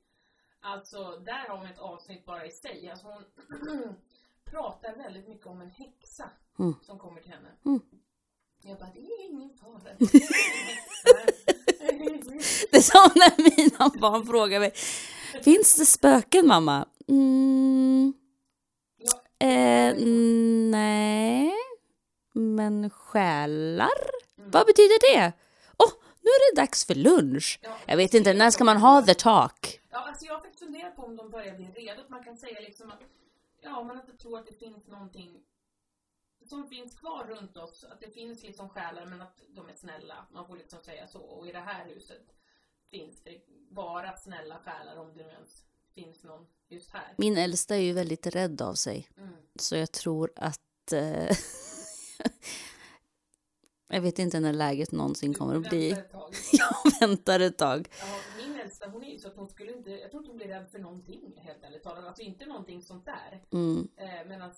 Alltså 0.60 1.18
där 1.20 1.48
har 1.50 1.58
hon 1.58 1.68
ett 1.68 1.80
avsnitt 1.80 2.26
bara 2.26 2.46
i 2.46 2.52
sig. 2.52 2.90
Alltså 2.90 3.08
hon 3.08 3.24
pratar 4.46 4.96
väldigt 4.96 5.28
mycket 5.28 5.48
om 5.48 5.62
en 5.62 5.70
häxa 5.72 6.30
Mm. 6.60 6.74
som 6.82 7.00
kommer 7.00 7.22
till 7.22 7.32
henne. 7.32 7.50
Mm. 7.66 7.82
Jag 8.64 8.78
bara, 8.80 8.90
det 8.94 9.00
är 9.00 9.22
ingen 9.30 9.58
fara. 9.58 9.82
Det 11.80 11.86
är 11.86 11.94
ingen 11.94 12.32
häxa. 12.32 12.68
Det 12.71 12.71
är 12.82 12.92
som 12.92 13.12
när 13.16 13.58
mina 13.58 13.90
barn 14.00 14.26
frågar 14.26 14.60
mig. 14.60 14.72
Finns 15.44 15.76
det 15.76 15.86
spöken 15.86 16.48
mamma? 16.48 16.88
Mm, 17.08 18.14
eh, 19.40 19.96
nej. 20.72 21.54
Men 22.34 22.90
själar? 22.90 24.00
Vad 24.36 24.66
betyder 24.66 25.14
det? 25.14 25.34
Åh, 25.78 25.92
nu 26.22 26.30
är 26.30 26.56
det 26.56 26.62
dags 26.62 26.86
för 26.86 26.96
lunch. 26.96 27.60
Jag 27.86 27.98
vet 27.98 28.14
inte, 28.14 28.34
när 28.34 28.50
ska 28.52 28.64
man 28.64 28.78
ha 28.78 29.02
the 29.02 29.14
talk? 29.14 29.82
Ja, 29.92 30.08
alltså 30.08 30.26
jag 30.26 30.34
har 30.34 30.40
faktiskt 30.40 30.64
funderat 30.64 30.96
på 30.96 31.04
om 31.04 31.16
de 31.16 31.30
börjar 31.30 31.56
bli 31.56 31.66
redo. 31.66 32.02
Att 32.02 32.10
man 32.10 32.24
kan 32.24 32.38
säga 32.38 32.60
liksom 32.60 32.92
att, 32.92 33.02
ja, 33.62 33.84
man 33.84 33.96
inte 33.98 34.14
tror 34.18 34.40
att 34.40 34.48
det 34.48 34.54
finns 34.54 34.88
någonting 34.88 35.30
som 36.46 36.68
finns 36.68 36.96
kvar 36.96 37.26
runt 37.30 37.58
oss. 37.58 37.86
Att 37.92 38.00
det 38.00 38.10
finns 38.14 38.44
liksom 38.44 38.70
själar, 38.70 39.06
men 39.06 39.22
att 39.22 39.42
de 39.50 39.70
är 39.70 39.74
snälla. 39.76 40.26
Man 40.32 40.48
får 40.48 40.58
liksom 40.58 40.80
säga 40.82 41.08
så. 41.08 41.20
Och 41.20 41.48
i 41.48 41.52
det 41.52 41.60
här 41.60 41.86
huset 41.86 42.22
finns 42.92 43.22
det 43.24 43.38
bara 43.70 44.18
snälla 44.18 44.60
själar, 44.66 44.98
om 44.98 45.14
det 45.14 45.24
nu 45.24 45.30
ens 45.30 45.64
finns 45.96 46.24
någon 46.24 46.46
just 46.70 46.92
här. 46.92 47.14
Min 47.18 47.38
äldsta 47.38 47.76
är 47.76 47.80
ju 47.80 47.94
väldigt 47.94 48.28
rädd 48.28 48.62
av 48.62 48.74
sig. 48.74 49.08
Mm. 49.18 49.34
Så 49.56 49.76
jag 49.76 49.92
tror 49.92 50.32
att... 50.36 50.92
Eh, 50.94 51.38
jag 53.88 54.02
vet 54.02 54.20
inte 54.20 54.40
när 54.40 54.54
läget 54.54 54.92
någonsin 54.92 55.34
kommer 55.34 55.56
att 55.56 55.70
bli. 55.70 55.90
Jag 56.52 57.00
väntar 57.00 57.40
ett 57.40 57.58
tag. 57.58 57.90
Ja, 58.00 58.06
äldsta, 58.72 58.90
hon 58.90 59.04
är 59.04 59.18
så 59.18 59.28
att 59.28 59.36
hon 59.36 59.50
skulle 59.50 59.78
inte, 59.78 59.92
jag 59.92 60.12
tror 60.12 60.22
inte 60.24 60.30
hon 60.32 60.38
blir 60.38 60.48
rädd 60.48 60.70
för 60.72 60.80
någonting, 60.80 61.34
helt 61.38 61.64
ärligt 61.64 61.84
talat. 61.84 62.06
Alltså 62.06 62.24
inte 62.24 62.46
någonting 62.46 62.82
sånt 62.82 63.06
där. 63.06 63.44
Mm, 63.52 63.88
Eh, 63.98 64.28
Medan 64.28 64.52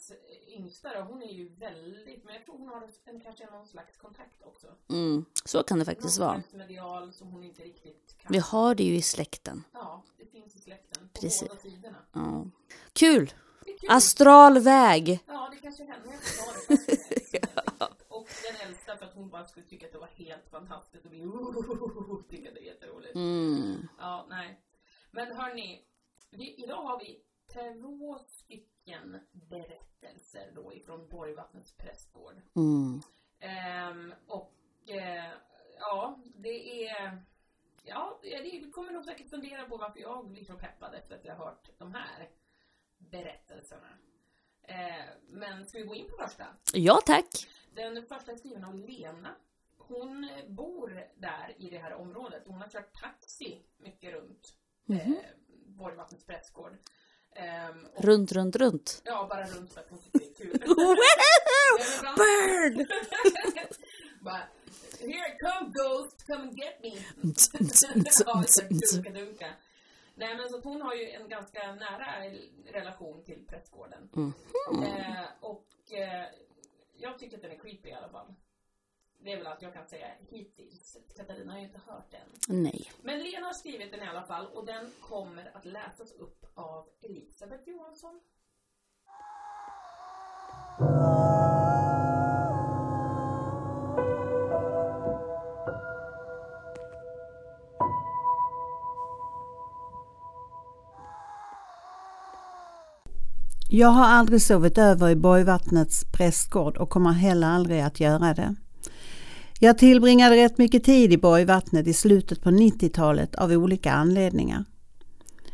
yngsta 0.47 0.89
då, 0.93 1.01
hon 1.01 1.23
är 1.23 1.33
ju 1.33 1.49
väldigt, 1.49 2.23
men 2.23 2.33
jag 2.35 2.45
tror 2.45 2.57
hon 2.57 2.67
har 2.67 2.89
en, 3.05 3.19
kanske 3.21 3.45
någon 3.51 3.67
slags 3.67 3.97
kontakt 3.97 4.41
också. 4.43 4.67
mm. 4.89 5.25
Så 5.45 5.63
kan 5.63 5.79
det 5.79 5.85
faktiskt 5.85 6.19
någon 6.19 6.27
vara. 6.27 6.43
medial 6.53 7.13
som 7.13 7.27
hon 7.31 7.43
inte 7.43 7.61
riktigt 7.63 8.15
kan. 8.17 8.31
Vi 8.31 8.39
har 8.39 8.75
det 8.75 8.83
ju 8.83 8.95
i 8.95 9.01
släkten. 9.01 9.63
Ja, 9.73 10.03
det 10.17 10.25
finns 10.25 10.55
i 10.55 10.59
släkten. 10.59 11.09
På 11.13 11.21
Precis. 11.21 11.47
båda 11.49 11.59
sidorna. 11.59 11.95
Ja. 12.13 12.45
Kul! 12.93 13.33
Kul. 13.65 13.89
Astralväg! 13.89 15.19
Ja, 15.27 15.49
det 15.51 15.57
kanske 15.57 15.83
hände. 15.83 16.09
Jag 17.31 17.89
den 18.51 18.67
äldsta 18.67 18.97
för 18.97 19.05
att 19.05 19.13
hon 19.13 19.29
bara 19.29 19.45
skulle 19.45 19.65
tycka 19.65 19.85
att 19.85 19.91
det 19.91 19.97
var 19.97 20.07
helt 20.07 20.49
fantastiskt 20.49 21.05
och 21.05 21.11
bli 21.11 21.21
tycka 22.29 22.49
att 22.49 22.55
det 22.55 22.61
är 22.61 22.73
jätteroligt. 22.73 23.15
Mm. 23.15 23.87
Ja, 23.99 24.25
nej. 24.29 24.61
Men 25.11 25.35
hörni, 25.37 25.85
vi, 26.31 26.63
idag 26.63 26.83
har 26.83 26.99
vi 26.99 27.23
två 27.53 28.17
stycken 28.27 29.19
berättelser 29.31 30.51
då 30.55 30.73
ifrån 30.73 31.07
Borgvattnets 31.09 31.77
prästgård. 31.77 32.41
Mm. 32.55 33.01
Ehm, 33.39 34.13
och 34.27 34.53
eh, 34.87 35.31
ja, 35.79 36.19
det 36.35 36.87
är... 36.87 37.23
Ja, 37.85 38.19
det, 38.21 38.71
kommer 38.71 38.91
nog 38.91 39.05
säkert 39.05 39.29
fundera 39.29 39.65
på 39.65 39.77
varför 39.77 39.99
jag 39.99 40.27
blir 40.27 40.43
så 40.43 40.53
peppad 40.53 40.93
efter 40.93 41.15
att 41.15 41.25
jag 41.25 41.35
har 41.35 41.45
hört 41.45 41.69
de 41.77 41.93
här 41.93 42.29
berättelserna. 42.97 43.89
Eh, 44.63 45.05
men 45.29 45.65
ska 45.65 45.77
vi 45.77 45.83
gå 45.83 45.95
in 45.95 46.09
på 46.09 46.17
första? 46.17 46.45
Ja, 46.73 47.01
tack. 47.05 47.47
Den 47.75 48.05
första 48.05 48.31
är 48.31 48.35
skriven 48.35 48.63
av 48.63 48.75
Lena. 48.79 49.35
Hon 49.77 50.29
bor 50.47 51.03
där 51.15 51.55
i 51.57 51.69
det 51.69 51.77
här 51.77 51.93
området. 51.93 52.43
Hon 52.45 52.61
har 52.61 52.67
kört 52.69 52.93
taxi 53.01 53.61
mycket 53.77 54.13
runt 54.13 54.53
eh, 54.89 55.07
Borgvattnets 55.65 56.25
prästgård. 56.25 56.77
Ehm, 57.35 57.85
och, 57.95 58.03
Runt, 58.03 58.31
runt, 58.31 58.55
runt. 58.55 59.01
ja, 59.05 59.27
bara 59.29 59.45
runt 59.45 59.73
för 59.73 59.81
att 59.81 59.89
hon 59.89 59.99
tycker 59.99 60.19
det 60.19 60.25
är 60.25 60.33
kul. 60.33 60.59
Bird! 62.17 62.87
Bara, 64.21 64.41
Here 64.99 65.37
come 65.39 65.71
ghost, 65.71 66.27
come 66.27 66.41
and 66.43 66.57
get 66.57 66.81
me. 66.81 66.89
mm, 67.23 67.33
ja, 68.25 68.43
dunka, 68.93 69.09
dunka. 69.09 69.47
Nej 70.15 70.37
men 70.37 70.49
så 70.49 70.59
hon 70.61 70.81
har 70.81 70.93
ju 70.93 71.09
en 71.11 71.29
ganska 71.29 71.73
nära 71.75 72.05
relation 72.71 73.23
till 73.23 73.45
prästgården. 73.47 74.09
Eh, 74.83 75.25
och 75.41 75.65
eh, 75.93 76.25
jag 76.97 77.19
tycker 77.19 77.35
att 77.35 77.41
den 77.41 77.51
är 77.51 77.59
creepy 77.59 77.89
i 77.89 77.93
alla 77.93 78.09
fall. 78.09 78.33
Det 79.19 79.31
är 79.31 79.37
väl 79.37 79.47
allt 79.47 79.61
jag 79.61 79.73
kan 79.73 79.87
säga 79.87 80.07
hittills. 80.29 80.97
Katarina 81.15 81.51
har 81.51 81.59
ju 81.59 81.65
inte 81.65 81.81
hört 81.85 82.11
den. 82.11 82.61
Nej. 82.63 82.91
Men 83.01 83.23
Lena 83.23 83.45
har 83.47 83.53
skrivit 83.53 83.91
den 83.91 84.03
i 84.03 84.07
alla 84.07 84.23
fall 84.23 84.47
och 84.47 84.65
den 84.65 84.91
kommer 85.01 85.57
att 85.57 85.65
läsas 85.65 86.11
upp 86.11 86.45
av 86.53 86.89
Elisabeth 87.01 87.69
Johansson. 87.69 88.21
Jag 103.75 103.87
har 103.87 104.05
aldrig 104.05 104.41
sovit 104.41 104.77
över 104.77 105.09
i 105.09 105.15
Borgvattnets 105.15 106.05
prästgård 106.11 106.77
och 106.77 106.89
kommer 106.89 107.11
heller 107.11 107.47
aldrig 107.47 107.81
att 107.81 107.99
göra 107.99 108.33
det. 108.33 108.55
Jag 109.59 109.77
tillbringade 109.77 110.35
rätt 110.35 110.57
mycket 110.57 110.83
tid 110.83 111.13
i 111.13 111.17
Borgvattnet 111.17 111.87
i 111.87 111.93
slutet 111.93 112.41
på 112.41 112.49
90-talet 112.49 113.35
av 113.35 113.51
olika 113.51 113.91
anledningar. 113.91 114.65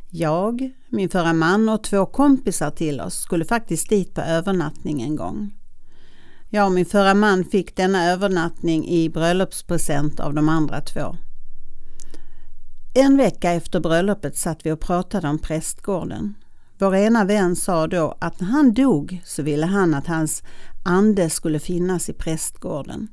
Jag, 0.10 0.72
min 0.90 1.10
förra 1.10 1.34
man 1.34 1.70
och 1.70 1.84
två 1.84 2.06
kompisar 2.06 2.72
till 2.72 3.02
oss 3.02 3.16
skulle 3.16 3.46
faktiskt 3.46 3.90
dit 3.90 4.14
på 4.14 4.22
övernattning 4.22 5.02
en 5.02 5.16
gång. 5.16 5.54
Jag 6.50 6.66
och 6.66 6.72
min 6.72 6.86
förra 6.86 7.14
man 7.14 7.46
fick 7.46 7.76
denna 7.76 8.12
övernattning 8.12 8.88
i 8.88 9.10
bröllopspresent 9.10 10.20
av 10.20 10.34
de 10.34 10.50
andra 10.50 10.82
två. 10.82 11.16
En 12.94 13.18
vecka 13.18 13.52
efter 13.52 13.80
bröllopet 13.80 14.38
satt 14.38 14.66
vi 14.66 14.72
och 14.72 14.80
pratade 14.80 15.30
om 15.30 15.40
prästgården. 15.40 16.36
Vår 16.82 16.96
ena 16.96 17.26
vän 17.26 17.56
sa 17.56 17.88
då 17.88 18.18
att 18.20 18.40
när 18.40 18.48
han 18.48 18.74
dog 18.74 19.22
så 19.26 19.44
ville 19.44 19.66
han 19.66 19.94
att 19.94 20.08
hans 20.08 20.44
ande 20.84 21.30
skulle 21.30 21.60
finnas 21.60 22.10
i 22.10 22.14
prästgården. 22.14 23.08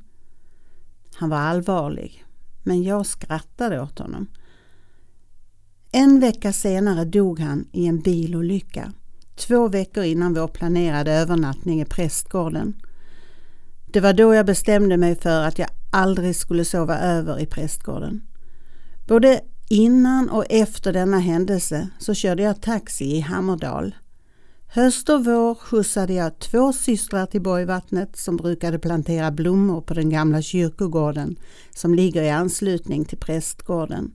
Han 1.15 1.29
var 1.29 1.37
allvarlig, 1.37 2.25
men 2.63 2.83
jag 2.83 3.05
skrattade 3.05 3.81
åt 3.81 3.99
honom. 3.99 4.27
En 5.91 6.19
vecka 6.19 6.53
senare 6.53 7.05
dog 7.05 7.39
han 7.39 7.67
i 7.71 7.87
en 7.87 8.01
bilolycka, 8.01 8.93
två 9.35 9.67
veckor 9.67 10.03
innan 10.03 10.33
vår 10.33 10.47
planerade 10.47 11.13
övernattning 11.13 11.81
i 11.81 11.85
prästgården. 11.85 12.81
Det 13.85 13.99
var 13.99 14.13
då 14.13 14.33
jag 14.33 14.45
bestämde 14.45 14.97
mig 14.97 15.15
för 15.15 15.43
att 15.43 15.59
jag 15.59 15.69
aldrig 15.91 16.35
skulle 16.35 16.65
sova 16.65 16.99
över 16.99 17.39
i 17.39 17.45
prästgården. 17.45 18.21
Både 19.07 19.41
innan 19.69 20.29
och 20.29 20.45
efter 20.49 20.93
denna 20.93 21.19
händelse 21.19 21.89
så 21.99 22.13
körde 22.13 22.43
jag 22.43 22.61
taxi 22.61 23.05
i 23.05 23.19
Hammerdal. 23.19 23.95
Höst 24.67 25.09
och 25.09 25.25
vår 25.25 25.55
skjutsade 25.55 26.13
jag 26.13 26.39
två 26.39 26.73
systrar 26.73 27.25
till 27.25 27.41
Borgvattnet 27.41 28.17
som 28.17 28.37
brukade 28.37 28.79
plantera 28.79 29.31
blommor 29.31 29.81
på 29.81 29.93
den 29.93 30.09
gamla 30.09 30.41
kyrkogården 30.41 31.35
som 31.75 31.93
ligger 31.93 32.21
i 32.21 32.29
anslutning 32.29 33.05
till 33.05 33.17
prästgården. 33.17 34.11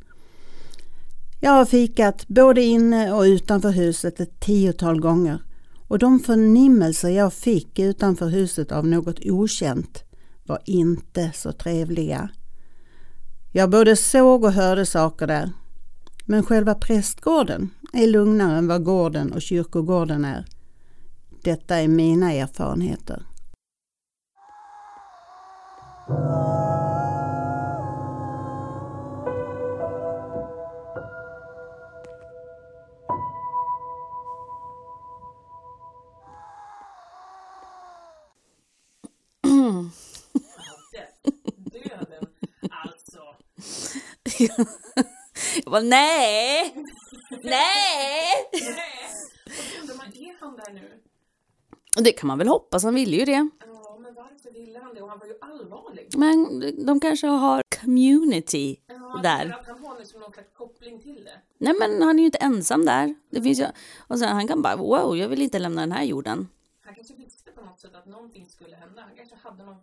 Jag 1.40 1.50
har 1.50 1.64
fikat 1.64 2.28
både 2.28 2.62
inne 2.62 3.12
och 3.12 3.22
utanför 3.22 3.70
huset 3.70 4.20
ett 4.20 4.40
tiotal 4.40 5.00
gånger 5.00 5.42
och 5.88 5.98
de 5.98 6.20
förnimmelser 6.20 7.08
jag 7.08 7.32
fick 7.32 7.78
utanför 7.78 8.28
huset 8.28 8.72
av 8.72 8.86
något 8.86 9.18
okänt 9.24 10.02
var 10.46 10.58
inte 10.64 11.30
så 11.34 11.52
trevliga. 11.52 12.28
Jag 13.54 13.70
både 13.70 13.96
såg 13.96 14.44
och 14.44 14.52
hörde 14.52 14.86
saker 14.86 15.26
där. 15.26 15.52
Men 16.24 16.42
själva 16.42 16.74
prästgården 16.74 17.70
är 17.92 18.06
lugnare 18.06 18.58
än 18.58 18.68
vad 18.68 18.84
gården 18.84 19.32
och 19.32 19.42
kyrkogården 19.42 20.24
är. 20.24 20.44
Detta 21.42 21.76
är 21.76 21.88
mina 21.88 22.32
erfarenheter. 22.32 23.22
Jag 44.38 45.72
bara, 45.72 45.80
nej! 45.80 46.74
Nej! 47.42 48.32
Undrar 49.80 49.96
man, 49.96 50.06
är 50.06 50.40
han 50.40 50.56
där 50.56 50.72
nu? 50.72 51.00
Och 51.96 52.02
det 52.02 52.12
kan 52.12 52.26
man 52.26 52.38
väl 52.38 52.48
hoppas, 52.48 52.84
han 52.84 52.94
ville 52.94 53.16
ju 53.16 53.24
det. 53.24 53.48
Ja, 53.60 53.98
men 54.00 54.14
varför 54.14 54.50
ville 54.50 54.78
han 54.78 54.94
det? 54.94 55.02
Och 55.02 55.08
han 55.08 55.18
var 55.18 55.26
ju 55.26 55.34
allvarlig. 55.40 56.08
Men 56.16 56.60
de 56.86 57.00
kanske 57.00 57.26
har 57.26 57.62
community 57.80 58.76
Ja, 58.86 59.20
där. 59.22 59.56
Att 59.60 59.66
han 59.66 59.84
har 59.84 59.98
liksom 59.98 60.20
någon 60.20 60.32
slags 60.32 60.48
koppling 60.56 61.00
till 61.00 61.24
det. 61.24 61.40
Nej 61.58 61.74
men 61.78 62.02
han 62.02 62.18
är 62.18 62.20
ju 62.20 62.26
inte 62.26 62.38
ensam 62.38 62.84
där. 62.84 63.14
Det 63.30 63.42
finns 63.42 63.60
ju, 63.60 63.66
och 64.08 64.18
sen 64.18 64.28
han 64.28 64.48
kan 64.48 64.62
bara, 64.62 64.76
wow, 64.76 65.16
jag 65.16 65.28
vill 65.28 65.42
inte 65.42 65.58
lämna 65.58 65.80
den 65.80 65.92
här 65.92 66.04
jorden. 66.04 66.48
Han 66.84 66.94
kanske 66.94 67.14
visste 67.14 67.50
på 67.50 67.60
något 67.60 67.80
sätt 67.80 67.94
att 67.94 68.06
någonting 68.06 68.46
skulle 68.48 68.76
hända. 68.76 69.02
Han 69.02 69.16
kanske 69.16 69.36
hade 69.42 69.64
någon... 69.64 69.76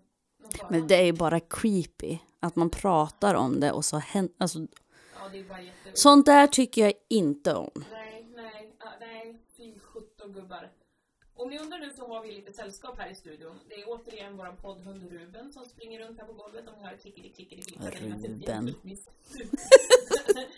Men 0.69 0.88
det 0.88 0.96
är 0.96 1.03
ju 1.05 1.13
bara 1.13 1.39
creepy 1.39 2.17
att 2.39 2.55
man 2.55 2.69
pratar 2.69 3.36
om 3.36 3.60
det 3.60 3.72
och 3.72 3.86
så 3.86 3.98
händer, 3.98 4.34
alltså 4.38 4.60
Ja, 5.13 5.31
sånt 5.93 6.25
där 6.25 6.48
tycker 6.48 6.81
jag 6.81 6.93
inte 7.10 7.55
om. 7.55 7.86
Nej, 7.91 8.27
nej, 8.36 8.74
nej, 9.00 9.39
fy 9.58 9.79
sjutton 9.79 10.34
gubbar. 10.34 10.72
Om 11.36 11.50
ni 11.50 11.60
undrar 11.60 11.79
nu 11.79 11.91
så 11.98 12.08
har 12.08 12.22
vi 12.22 12.31
lite 12.31 12.53
sällskap 12.53 12.98
här 12.98 13.09
i 13.11 13.16
studion. 13.16 13.59
Det 13.70 13.75
är 13.75 13.85
återigen 13.87 14.37
vår 14.37 14.55
poddhund 14.61 15.11
Ruben 15.11 15.51
som 15.51 15.66
springer 15.66 16.00
runt 16.00 16.20
här 16.20 16.25
på 16.25 16.33
golvet. 16.33 16.66
Ni 16.77 16.83
hör 16.83 16.98
klickety 16.98 17.29
klickety 17.29 17.61
klickety. 17.61 18.27
Ruben. 18.27 18.75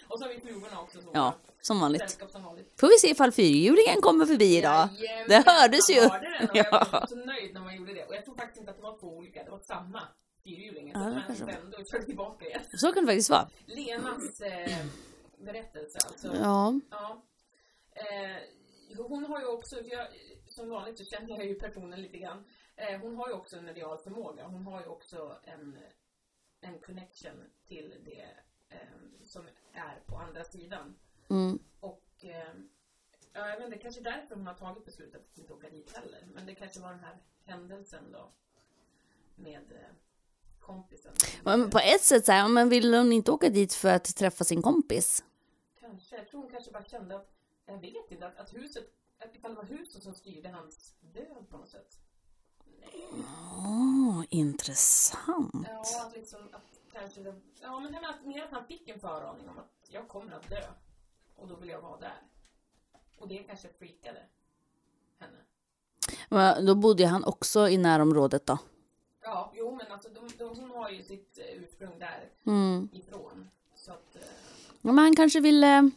Och 0.08 0.20
så 0.20 0.26
har 0.26 0.34
vi 0.34 0.40
fluvorna 0.42 0.82
också. 0.82 1.02
Så. 1.02 1.10
Ja, 1.14 1.34
som 1.62 1.80
vanligt. 1.80 2.02
Sällskap 2.02 2.32
som 2.32 2.44
vanligt. 2.44 2.80
Får 2.80 2.88
vi 2.88 2.94
se 3.00 3.08
ifall 3.10 3.32
fyrhjulingen 3.32 4.02
kommer 4.02 4.26
förbi 4.26 4.58
idag. 4.58 4.90
Jajamän, 5.00 5.26
Det 5.30 5.52
hördes 5.52 5.90
ju. 5.90 6.02
hörde 6.02 6.30
den 6.40 6.50
och 6.50 6.56
jag 6.56 6.66
Ja. 6.72 6.88
var 6.92 7.06
så 7.08 7.16
nöjd 7.16 7.54
när 7.54 7.62
man 7.62 7.76
gjorde 7.76 7.94
det. 7.94 8.06
Och 8.06 8.16
jag 8.16 8.26
tror 8.26 8.36
faktiskt 8.36 8.60
inte 8.60 8.72
att 8.72 8.78
det 8.78 8.84
var 8.84 8.98
två 9.00 9.08
olika, 9.08 9.44
det 9.44 9.52
var 9.52 9.60
samma 9.60 10.02
fyrhjuling. 10.44 10.92
Ja, 10.94 11.00
var. 11.00 11.46
vände 11.46 11.78
och 11.78 11.86
körde 11.92 12.06
tillbaka 12.06 12.46
igen. 12.46 12.62
Så 12.78 12.92
kan 12.94 13.06
det 13.06 13.12
faktiskt 13.12 13.30
vara. 13.30 13.50
Lenas 13.66 14.42
eh, 14.42 14.78
berättelse 15.46 16.00
alltså. 16.08 16.28
Ja. 16.42 16.74
Ja. 16.92 17.24
Eh, 17.96 18.38
hon 18.98 19.26
har 19.26 19.40
ju 19.40 19.46
också, 19.46 19.76
jag, 19.82 20.08
som 20.50 20.70
vanligt 20.70 20.98
så 20.98 21.06
känner 21.06 21.30
jag 21.30 21.46
ju 21.46 21.56
personen 21.56 22.02
lite 22.02 22.18
grann. 22.18 22.44
Eh, 22.76 23.00
hon 23.00 23.16
har 23.16 23.28
ju 23.28 23.34
också 23.34 23.56
en 23.58 23.66
medial 23.66 23.98
förmåga. 23.98 24.44
Hon 24.48 24.66
har 24.66 24.82
ju 24.82 24.88
också 24.88 25.38
en, 25.44 25.78
en 26.62 26.80
connection 26.80 27.44
till 27.68 27.94
det 28.06 28.26
som 29.24 29.48
är 29.74 30.00
på 30.06 30.18
andra 30.18 30.44
sidan. 30.44 30.96
Mm. 31.30 31.60
Och 31.80 32.04
eh, 32.22 32.54
ja, 33.34 33.50
jag 33.50 33.58
vet 33.58 33.66
inte, 33.66 33.78
kanske 33.78 34.02
därför 34.02 34.36
hon 34.36 34.48
har 34.48 34.54
tagit 34.54 34.86
beslutet 34.86 35.22
att 35.32 35.38
inte 35.38 35.54
åka 35.54 35.70
dit 35.70 35.98
heller. 35.98 36.28
Men 36.34 36.46
det 36.46 36.56
kanske 36.56 36.80
var 36.80 36.90
den 36.90 37.00
här 37.00 37.18
händelsen 37.46 38.04
då 38.12 38.32
med 39.36 39.72
eh, 39.72 39.96
kompisen. 40.60 41.14
Men 41.44 41.70
på 41.70 41.80
ett 41.80 42.02
sätt 42.02 42.26
så 42.26 42.32
här, 42.32 42.48
men 42.48 42.70
vill 42.70 42.94
hon 42.94 43.12
inte 43.12 43.32
åka 43.32 43.50
dit 43.50 43.74
för 43.74 43.90
att 43.90 44.16
träffa 44.16 44.44
sin 44.44 44.62
kompis? 44.62 45.24
Kanske, 45.80 46.16
jag 46.16 46.28
tror 46.30 46.42
hon 46.42 46.52
kanske 46.52 46.72
bara 46.72 46.84
kände 46.84 47.16
att, 47.16 47.32
jag 47.66 47.82
vet 47.82 48.12
inte, 48.12 48.28
att, 48.28 48.38
att 48.38 48.54
huset, 48.54 48.84
att 49.20 49.36
ifall 49.36 49.52
det 49.52 49.58
var 49.58 49.64
huset 49.66 50.04
som 50.04 50.14
styrde 50.14 50.50
hans 50.50 50.96
död 51.14 51.50
på 51.50 51.58
något 51.58 51.70
sätt. 51.70 51.98
Åh, 53.58 54.24
intressant. 54.30 55.68
Ja, 55.68 56.12
liksom 56.16 56.40
att 56.52 56.81
kanske 56.94 57.22
det, 57.22 57.36
ja 57.62 57.80
men 57.80 57.92
det 57.92 58.00
var 58.00 58.28
mer 58.28 58.44
att 58.44 58.52
han 58.52 58.66
fick 58.66 58.90
en 58.90 59.00
föraning 59.00 59.50
om 59.50 59.58
att 59.58 59.72
jag 59.90 60.08
kommer 60.08 60.32
att 60.32 60.50
dö. 60.50 60.62
Och 61.36 61.48
då 61.48 61.56
vill 61.56 61.70
jag 61.70 61.82
vara 61.82 62.00
där. 62.00 62.22
Och 63.18 63.28
det 63.28 63.38
kanske 63.38 63.68
freakade 63.80 64.20
henne. 65.20 65.38
Men 66.30 66.66
då 66.66 66.76
bodde 66.76 67.06
han 67.08 67.24
också 67.24 67.70
i 67.70 67.78
närområdet 67.78 68.46
då? 68.46 68.58
Ja, 69.24 69.52
jo 69.56 69.76
men 69.76 69.92
alltså 69.92 70.10
de, 70.10 70.28
de 70.38 70.56
som 70.56 70.72
har 70.72 70.90
ju 70.90 71.04
sitt 71.04 71.38
eh, 71.38 71.64
ursprung 71.64 72.00
där 72.00 72.30
Mm. 72.46 72.90
ifrån. 72.94 73.50
Så 73.76 73.92
att, 73.92 74.16
eh, 74.16 74.22
Ja, 74.82 74.92
men 74.92 74.98
han 74.98 75.16
kanske 75.16 75.40
ville, 75.40 75.92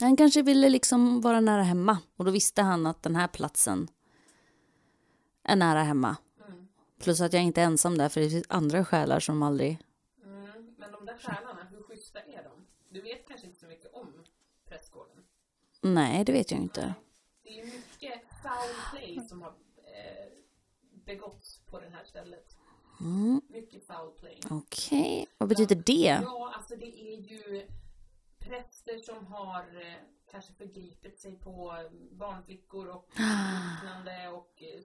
han 0.00 0.16
kanske 0.16 0.42
ville 0.42 0.68
liksom 0.68 1.20
vara 1.20 1.40
nära 1.40 1.62
hemma. 1.62 1.98
Och 2.16 2.24
då 2.24 2.30
visste 2.30 2.62
han 2.62 2.86
att 2.86 3.02
den 3.02 3.16
här 3.16 3.28
platsen 3.28 3.88
är 5.42 5.56
nära 5.56 5.82
hemma. 5.82 6.16
mm, 6.48 6.68
Plus 7.00 7.20
att 7.20 7.32
jag 7.32 7.42
inte 7.42 7.60
är 7.60 7.64
ensam 7.64 7.98
där, 7.98 8.08
för 8.08 8.20
det 8.20 8.30
finns 8.30 8.46
andra 8.48 8.84
själar 8.84 9.20
som 9.20 9.42
aldrig... 9.42 9.78
där 11.14 11.34
själarna, 11.34 11.64
hur 11.70 11.82
schyssta 11.82 12.20
är 12.20 12.44
de? 12.44 12.66
Du 12.88 13.00
vet 13.00 13.28
kanske 13.28 13.46
inte 13.46 13.60
så 13.60 13.66
mycket 13.66 13.92
om 13.92 14.24
prästgården. 14.64 15.24
Nej, 15.80 16.24
det 16.24 16.32
vet 16.32 16.50
jag 16.50 16.60
inte. 16.60 16.94
Det 17.42 17.60
är 17.60 17.64
mycket 17.64 18.22
foul 18.42 18.74
play 18.90 19.20
som 19.28 19.42
har 19.42 19.54
eh, 19.76 20.32
begåtts 21.04 21.58
på 21.66 21.80
det 21.80 21.88
här 21.88 22.04
stället. 22.04 22.56
Mm. 23.00 23.40
Mycket 23.48 23.86
foul 23.86 24.12
play. 24.12 24.40
Okej, 24.50 25.26
vad 25.38 25.48
betyder 25.48 25.76
det? 25.76 26.20
Ja, 26.22 26.52
alltså 26.56 26.76
det 26.76 27.00
är 27.00 27.20
ju 27.20 27.68
präster 28.38 28.98
som 28.98 29.26
har 29.26 29.82
eh, 29.82 29.94
kanske 30.30 30.52
förgripit 30.52 31.20
sig 31.20 31.38
på 31.38 31.88
barnflickor 32.12 32.88
och 32.88 33.08
liknande 33.82 34.28
och 34.28 34.62
eh, 34.62 34.80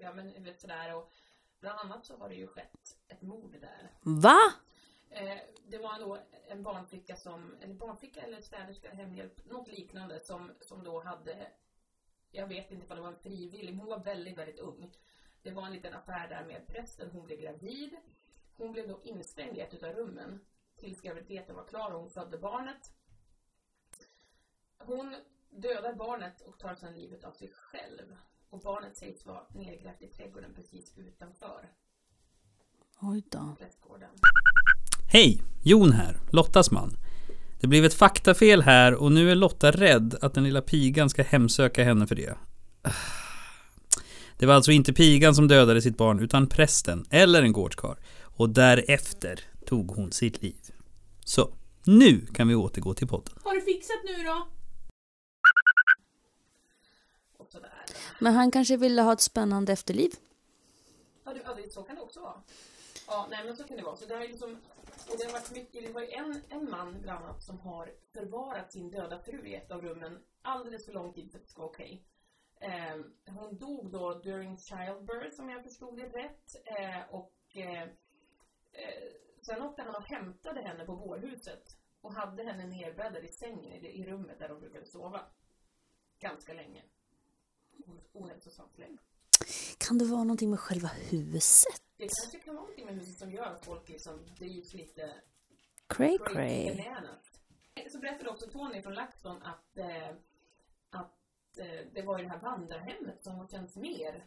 ja 0.00 0.14
men 0.14 0.44
vet 0.44 0.60
sådär 0.60 0.94
och 0.94 1.12
bland 1.60 1.78
annat 1.78 2.06
så 2.06 2.16
har 2.16 2.28
det 2.28 2.34
ju 2.34 2.46
skett 2.46 2.96
ett 3.08 3.22
mord 3.22 3.56
där. 3.60 3.92
Va? 4.02 4.38
Eh, 5.10 5.38
det 5.66 5.78
var 5.78 5.98
då 5.98 6.18
en 6.48 6.62
barnflicka 6.62 7.16
som, 7.16 7.56
eller 7.60 7.74
barnflicka 7.74 8.20
eller 8.20 8.40
städerska, 8.40 8.90
hemhjälp, 8.90 9.46
något 9.46 9.68
liknande 9.68 10.20
som, 10.20 10.52
som 10.60 10.84
då 10.84 11.00
hade, 11.00 11.52
jag 12.30 12.46
vet 12.46 12.70
inte 12.70 12.86
om 12.86 12.96
det 12.96 13.02
var 13.02 13.08
en 13.08 13.18
frivillig, 13.18 13.74
hon 13.74 13.86
var 13.86 14.04
väldigt, 14.04 14.38
väldigt 14.38 14.58
ung. 14.58 14.92
Det 15.42 15.50
var 15.50 15.66
en 15.66 15.72
liten 15.72 15.94
affär 15.94 16.28
där 16.28 16.44
med 16.44 16.66
prästen, 16.66 17.10
hon 17.10 17.24
blev 17.24 17.40
gravid. 17.40 17.96
Hon 18.56 18.72
blev 18.72 18.88
då 18.88 19.00
instängd 19.02 19.56
i 19.56 19.60
ett 19.60 19.82
av 19.82 19.92
rummen 19.92 20.40
tills 20.76 21.00
graviditeten 21.00 21.56
var 21.56 21.64
klar 21.64 21.90
och 21.90 22.00
hon 22.00 22.10
födde 22.10 22.38
barnet. 22.38 22.92
Hon 24.78 25.16
dödar 25.50 25.94
barnet 25.94 26.40
och 26.40 26.58
tar 26.58 26.74
sedan 26.74 26.94
livet 26.94 27.24
av 27.24 27.32
sig 27.32 27.48
själv. 27.48 28.16
Och 28.50 28.60
barnet 28.60 28.96
sägs 28.96 29.26
vara 29.26 29.46
nedgrävt 29.54 30.02
i 30.02 30.08
trädgården 30.08 30.54
precis 30.54 30.98
utanför 30.98 31.68
Oj 33.00 33.22
då. 33.30 33.54
prästgården. 33.58 34.10
Hej! 35.10 35.42
Jon 35.62 35.92
här, 35.92 36.16
Lottas 36.30 36.70
man. 36.70 36.96
Det 37.60 37.66
blev 37.66 37.84
ett 37.84 37.94
faktafel 37.94 38.62
här 38.62 38.94
och 38.94 39.12
nu 39.12 39.30
är 39.30 39.34
Lotta 39.34 39.70
rädd 39.70 40.18
att 40.20 40.34
den 40.34 40.44
lilla 40.44 40.62
pigan 40.62 41.10
ska 41.10 41.22
hemsöka 41.22 41.84
henne 41.84 42.06
för 42.06 42.14
det. 42.14 42.38
Det 44.38 44.46
var 44.46 44.54
alltså 44.54 44.70
inte 44.70 44.92
pigan 44.92 45.34
som 45.34 45.48
dödade 45.48 45.82
sitt 45.82 45.96
barn 45.96 46.20
utan 46.20 46.46
prästen 46.46 47.06
eller 47.10 47.42
en 47.42 47.52
gårdskarl. 47.52 47.96
Och 48.22 48.50
därefter 48.50 49.40
tog 49.66 49.90
hon 49.90 50.12
sitt 50.12 50.42
liv. 50.42 50.70
Så, 51.24 51.52
nu 51.84 52.26
kan 52.26 52.48
vi 52.48 52.54
återgå 52.54 52.94
till 52.94 53.08
podden. 53.08 53.34
Har 53.44 53.54
du 53.54 53.60
fixat 53.60 53.96
nu 54.04 54.24
då? 54.24 54.48
Men 58.18 58.34
han 58.34 58.50
kanske 58.50 58.76
ville 58.76 59.02
ha 59.02 59.12
ett 59.12 59.20
spännande 59.20 59.72
efterliv. 59.72 60.10
Ja, 61.24 61.32
det, 61.32 61.72
så 61.72 61.82
kan 61.82 61.96
det 61.96 62.02
också 62.02 62.20
vara. 62.20 62.34
Ja, 63.06 63.26
nej 63.30 63.40
men 63.46 63.56
så 63.56 63.64
kan 63.64 63.76
det 63.76 63.82
vara. 63.82 63.96
Så 63.96 64.04
det 64.06 64.14
har 64.14 64.22
ju 64.22 64.28
liksom, 64.28 64.56
och 65.10 65.18
det 65.18 65.24
har 65.24 65.32
varit 65.32 65.50
mycket, 65.50 65.84
det 65.86 65.92
var 65.92 66.02
en, 66.02 66.42
en 66.48 66.70
man 66.70 67.00
bland 67.00 67.24
annat 67.24 67.42
som 67.42 67.60
har 67.60 67.94
förvarat 68.12 68.72
sin 68.72 68.90
döda 68.90 69.18
fru 69.18 69.46
i 69.46 69.54
ett 69.54 69.70
av 69.70 69.82
rummen 69.82 70.18
alldeles 70.42 70.86
för 70.86 70.92
lång 70.92 71.12
tid 71.12 71.30
för 71.30 71.38
att 71.38 71.44
det 71.44 71.50
ska 71.50 71.62
vara 71.62 71.70
okej. 71.70 72.04
Eh, 72.60 72.96
hon 73.26 73.58
dog 73.58 73.90
då 73.90 74.14
during 74.14 74.58
childbirth 74.58 75.40
om 75.40 75.50
jag 75.50 75.64
förstod 75.64 75.96
det 75.96 76.08
rätt. 76.08 76.56
Eh, 76.64 77.14
och 77.14 77.34
eh, 77.54 77.82
eh, 78.72 79.12
sen 79.42 79.62
åkte 79.62 79.82
han 79.82 79.94
och 79.94 80.08
hämtade 80.08 80.60
henne 80.60 80.84
på 80.84 80.94
vårhuset 80.94 81.76
och 82.00 82.14
hade 82.14 82.42
henne 82.42 82.66
nerbäddad 82.66 83.24
i 83.24 83.28
sängen 83.28 83.72
i, 83.72 83.80
det, 83.80 83.96
i 83.98 84.06
rummet 84.06 84.38
där 84.38 84.48
de 84.48 84.60
brukade 84.60 84.86
sova. 84.86 85.20
Ganska 86.18 86.52
länge. 86.52 86.82
Ohälsosamt 88.12 88.78
länge. 88.78 88.98
Kan 89.78 89.98
det 89.98 90.04
vara 90.04 90.24
någonting 90.24 90.50
med 90.50 90.60
själva 90.60 90.88
huset? 90.88 91.87
Det 91.98 92.08
kanske 92.08 92.38
kan 92.38 92.54
vara 92.54 92.62
någonting 92.62 92.86
med 92.86 92.94
huset 92.94 93.18
som 93.18 93.32
gör 93.32 93.46
att 93.46 93.64
folk 93.64 93.88
liksom 93.88 94.26
drivs 94.38 94.74
lite 94.74 95.14
Cray 95.86 96.18
cray. 96.18 96.84
Så 97.90 97.98
berättade 97.98 98.30
också 98.30 98.50
Tony 98.50 98.82
från 98.82 98.94
LaxTon 98.94 99.42
att, 99.42 99.78
eh, 99.78 100.08
att 100.90 101.58
eh, 101.58 101.86
det 101.94 102.02
var 102.02 102.18
i 102.18 102.22
det 102.22 102.28
här 102.28 102.40
vandrarhemmet 102.40 103.24
som 103.24 103.34
har 103.34 103.48
känts 103.48 103.76
mer 103.76 104.24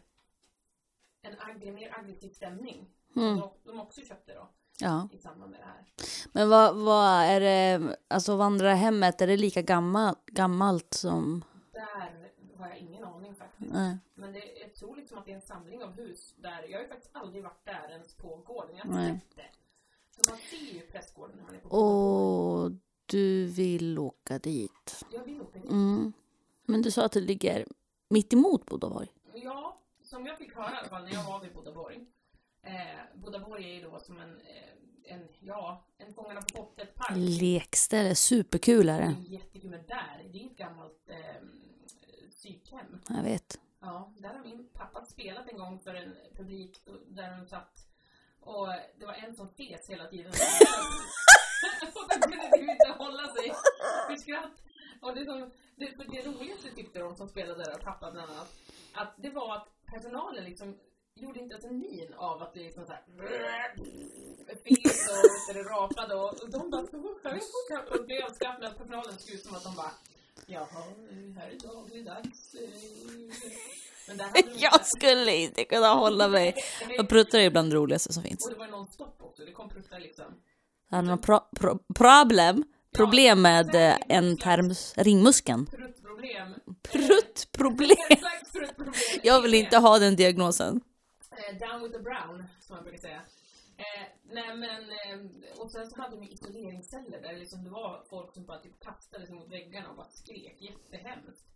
en 1.22 1.38
agg, 1.38 1.72
mer 1.72 1.98
aggressiv 1.98 2.30
stämning. 2.30 2.90
Mm. 3.16 3.38
Som 3.38 3.50
de 3.64 3.80
också 3.80 4.00
köpte 4.00 4.34
då 4.34 4.48
Ja. 4.80 5.08
i 5.12 5.18
samband 5.18 5.50
med 5.50 5.60
det 5.60 5.64
här. 5.66 5.84
Men 6.32 6.48
vad, 6.48 6.76
vad 6.76 7.24
är 7.24 7.40
det, 7.40 7.96
alltså 8.08 8.36
vandrarhemmet, 8.36 9.20
är 9.20 9.26
det 9.26 9.36
lika 9.36 9.62
gammal, 9.62 10.14
gammalt 10.26 10.94
som... 10.94 11.44
Där 11.72 12.30
har 12.56 12.68
jag 12.68 12.78
ingen 12.78 13.04
aning 13.04 13.34
faktiskt. 13.34 13.51
Nej. 13.70 13.98
Men 14.14 14.32
det 14.32 14.62
är 14.64 14.68
troligt 14.68 15.08
som 15.08 15.18
att 15.18 15.26
det 15.26 15.32
är 15.32 15.36
en 15.36 15.40
samling 15.42 15.82
av 15.82 15.92
hus 15.92 16.34
där, 16.38 16.62
jag 16.68 16.78
har 16.78 16.82
ju 16.82 16.88
faktiskt 16.88 17.16
aldrig 17.16 17.42
varit 17.42 17.64
där 17.64 17.88
ens 17.90 18.14
på 18.14 18.36
gården, 18.36 18.76
jag 18.76 18.84
har 18.84 19.08
sett 19.08 19.36
det. 19.36 19.50
Så 20.10 20.30
man 20.30 20.38
ser 20.38 20.74
ju 20.74 20.80
prästgården 20.80 21.36
när 21.36 21.44
man 21.44 21.54
är 21.54 21.58
på 21.60 21.68
gården. 21.68 22.64
Och 22.66 22.70
du 23.06 23.46
vill 23.46 23.98
åka 23.98 24.38
dit. 24.38 25.04
Jag 25.12 25.24
vill 25.24 25.40
åka 25.42 25.58
dit. 25.58 25.70
Mm. 25.70 26.12
Men 26.64 26.82
du 26.82 26.90
sa 26.90 27.04
att 27.04 27.12
det 27.12 27.20
ligger 27.20 27.66
mitt 28.08 28.32
emot 28.32 28.66
Bodaborg. 28.66 29.08
Ja, 29.34 29.80
som 30.02 30.26
jag 30.26 30.38
fick 30.38 30.54
höra 30.54 30.74
i 30.74 30.76
alla 30.78 30.88
fall 30.88 31.04
när 31.04 31.12
jag 31.12 31.24
var 31.24 31.40
vid 31.40 31.52
Bodaborg. 31.54 32.06
Eh, 32.62 32.72
Bodaborg 33.14 33.64
är 33.64 33.74
ju 33.74 33.82
då 33.82 33.98
som 33.98 34.18
en, 34.20 34.40
eh, 34.40 35.14
en 35.14 35.28
ja, 35.40 35.84
en 35.98 36.14
Fångarna 36.14 36.40
på 36.42 36.48
fortet-park. 36.56 37.16
Lekställe, 37.16 38.14
superkul 38.14 38.88
är 38.88 39.00
Det 39.00 39.06
det. 39.06 39.12
är 39.28 39.32
jättekul, 39.32 39.70
men 39.70 39.86
där, 39.86 40.28
det 40.32 40.42
är 40.42 40.46
ett 40.46 40.56
gammalt 40.56 41.08
eh, 41.08 41.16
psykhem. 42.42 43.00
Jag 43.08 43.22
vet. 43.22 43.60
Ja, 43.80 44.12
där 44.18 44.28
har 44.28 44.44
min 44.44 44.68
pappa 44.72 45.04
spelat 45.04 45.48
en 45.48 45.58
gång 45.58 45.78
för 45.78 45.94
en 45.94 46.16
publik 46.36 46.80
där 47.08 47.36
de 47.36 47.46
satt 47.46 47.88
och 48.40 48.68
det 48.98 49.06
var 49.06 49.12
en 49.12 49.36
som 49.36 49.48
fes 49.48 49.90
hela 49.90 50.06
tiden. 50.06 50.32
och 51.94 52.08
de 52.08 52.20
kunde 52.20 52.50
typ 52.52 52.70
inte 52.70 52.94
hålla 52.98 53.28
sig 53.34 53.52
för 54.08 54.16
skratt. 54.16 54.62
Och 55.00 55.14
det, 55.14 55.24
som, 55.24 55.50
det, 55.76 55.86
det 55.86 56.26
roligaste 56.26 56.70
tyckte 56.74 56.98
de 56.98 57.16
som 57.16 57.28
spelade 57.28 57.64
där, 57.64 57.78
pappa 57.78 58.10
bland 58.10 58.30
annat, 58.30 58.52
att 58.92 59.14
det 59.16 59.30
var 59.30 59.56
att 59.56 59.68
personalen 59.86 60.44
liksom 60.44 60.78
gjorde 61.14 61.40
inte 61.40 61.54
ens 61.54 61.64
en 61.64 61.78
min 61.78 62.14
av 62.14 62.42
att 62.42 62.54
det 62.54 62.60
liksom 62.60 62.86
såhär 62.86 63.02
fes 64.64 65.08
och 65.48 65.70
rapade 65.70 66.14
och, 66.14 66.42
och 66.42 66.50
de 66.50 66.70
bara 66.70 66.82
och 67.98 68.06
blev 68.06 68.32
skratt 68.34 68.60
med 68.60 68.68
att 68.68 68.78
personalen 68.78 69.18
såg 69.18 69.34
ut 69.34 69.44
som 69.44 69.56
att 69.56 69.64
de 69.64 69.74
bara 69.76 69.92
Jaha, 70.52 70.84
här 71.36 71.50
är 71.50 71.58
dagligdags. 71.74 72.54
eh." 72.54 72.60
Men 74.08 74.16
där 74.16 74.24
hade 74.24 74.42
de 74.42 74.48
inte- 74.50 74.60
Jag 74.64 74.86
skulle 74.86 75.36
inte 75.36 75.64
kunna 75.64 75.88
hålla 75.94 76.28
mig. 76.28 76.54
Jag 76.96 77.08
pruttar 77.08 77.38
är 77.38 77.42
ibland 77.42 77.70
det 77.70 77.76
roligaste 77.76 78.12
som 78.12 78.22
finns. 78.22 78.46
Och 78.46 78.52
det 78.52 78.58
var 78.58 78.66
non-stop 78.68 79.12
också. 79.18 79.44
Det 79.44 79.52
kom 79.52 79.68
pruttar 79.68 80.00
liksom. 80.00 80.24
Hade 80.90 81.08
något 81.08 81.22
pro 81.22 81.38
pro 81.56 81.78
problem, 81.94 82.64
problem 82.96 83.42
med 83.42 83.74
eh, 83.74 83.96
en 84.08 84.36
terms 84.36 84.94
ringmuskeln. 84.96 85.66
Pruttproblem. 85.66 86.54
Pruttproblem. 86.82 87.96
Jag 89.22 89.42
vill 89.42 89.54
inte 89.54 89.78
ha 89.78 89.98
den 89.98 90.16
diagnosen. 90.16 90.80
Eh, 91.30 91.58
down 91.68 91.82
with 91.82 91.96
the 91.96 92.02
brown, 92.02 92.44
som 92.60 92.74
man 92.76 92.84
brukar 92.84 92.98
säga. 93.00 93.20
Nej 94.32 94.56
men, 94.56 94.90
eh, 94.90 95.60
och 95.60 95.70
sen 95.72 95.90
så 95.90 96.02
hade 96.02 96.16
vi 96.16 96.32
isoleringsceller 96.32 97.20
där 97.22 97.36
liksom 97.36 97.64
det 97.64 97.70
var 97.70 98.04
folk 98.10 98.34
som 98.34 98.46
bara 98.46 98.58
typ 98.58 98.80
kastade 98.80 99.26
sig 99.26 99.34
mot 99.34 99.52
väggarna 99.52 99.90
och 99.90 99.96
bara 99.96 100.08
skrek 100.08 100.62
jättehemskt. 100.62 101.48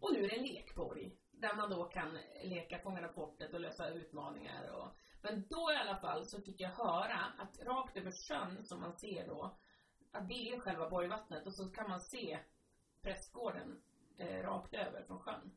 Och 0.00 0.12
nu 0.12 0.24
är 0.24 0.28
det 0.28 0.36
en 0.36 0.44
lekborg 0.44 1.16
där 1.32 1.54
man 1.56 1.70
då 1.70 1.84
kan 1.84 2.18
leka 2.44 2.78
Fångarna 2.78 3.08
på 3.08 3.14
fortet 3.14 3.54
och 3.54 3.60
lösa 3.60 3.88
utmaningar 3.88 4.70
och 4.70 4.88
men 5.22 5.46
då 5.48 5.72
i 5.72 5.76
alla 5.76 5.96
fall 5.96 6.26
så 6.26 6.42
fick 6.42 6.60
jag 6.60 6.70
höra 6.70 7.18
att 7.38 7.58
rakt 7.62 7.96
över 7.96 8.10
sjön 8.10 8.64
som 8.64 8.80
man 8.80 8.92
ser 8.92 9.26
då 9.26 9.58
att 10.12 10.28
det 10.28 10.48
är 10.48 10.60
själva 10.60 10.90
Borgvattnet 10.90 11.46
och 11.46 11.54
så 11.54 11.70
kan 11.70 11.90
man 11.90 12.00
se 12.00 12.38
prästgården 13.02 13.82
eh, 14.18 14.42
rakt 14.42 14.74
över 14.74 15.04
från 15.04 15.18
sjön. 15.18 15.56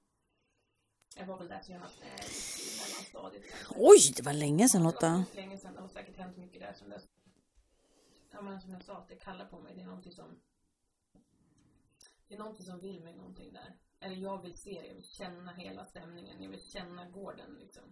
Jag 1.18 1.26
var 1.26 1.38
väl 1.38 1.48
där 1.48 1.62
senast 1.62 2.02
eh, 2.02 2.08
i 2.08 2.80
mellanstadiet. 2.82 3.44
Oj, 3.76 4.14
det 4.16 4.22
var 4.24 4.34
länge 4.34 4.70
sedan 4.70 4.82
Det 4.82 4.86
var 4.86 4.92
Lotta. 4.94 5.26
länge 5.36 5.58
sedan. 5.58 5.74
Det 5.76 5.82
har 5.82 5.88
säkert 5.88 6.18
hänt 6.18 6.38
mycket 6.38 6.62
där 6.62 6.74
sedan 6.74 6.90
dess. 6.90 7.08
Ja, 8.32 8.42
men 8.42 8.62
som 8.62 8.72
jag 8.74 8.84
sa, 8.84 8.98
att 8.98 9.08
det 9.08 9.16
kallar 9.16 9.46
på 9.46 9.60
mig. 9.60 9.76
Det 9.76 9.82
är 9.82 9.86
någonting 9.86 10.12
som... 10.12 10.40
Det 12.28 12.34
är 12.34 12.40
någonting 12.40 12.66
som 12.66 12.80
vill 12.80 13.04
mig 13.04 13.16
någonting 13.16 13.54
där. 13.54 13.76
Eller 14.00 14.16
jag 14.16 14.42
vill 14.42 14.58
se 14.58 14.82
det. 14.82 14.88
Jag 14.88 14.96
vill 14.96 15.04
känna 15.10 15.54
hela 15.54 15.86
stämningen. 15.86 16.44
Jag 16.44 16.50
vill 16.50 16.62
känna 16.64 17.10
gården 17.10 17.56
liksom. 17.60 17.84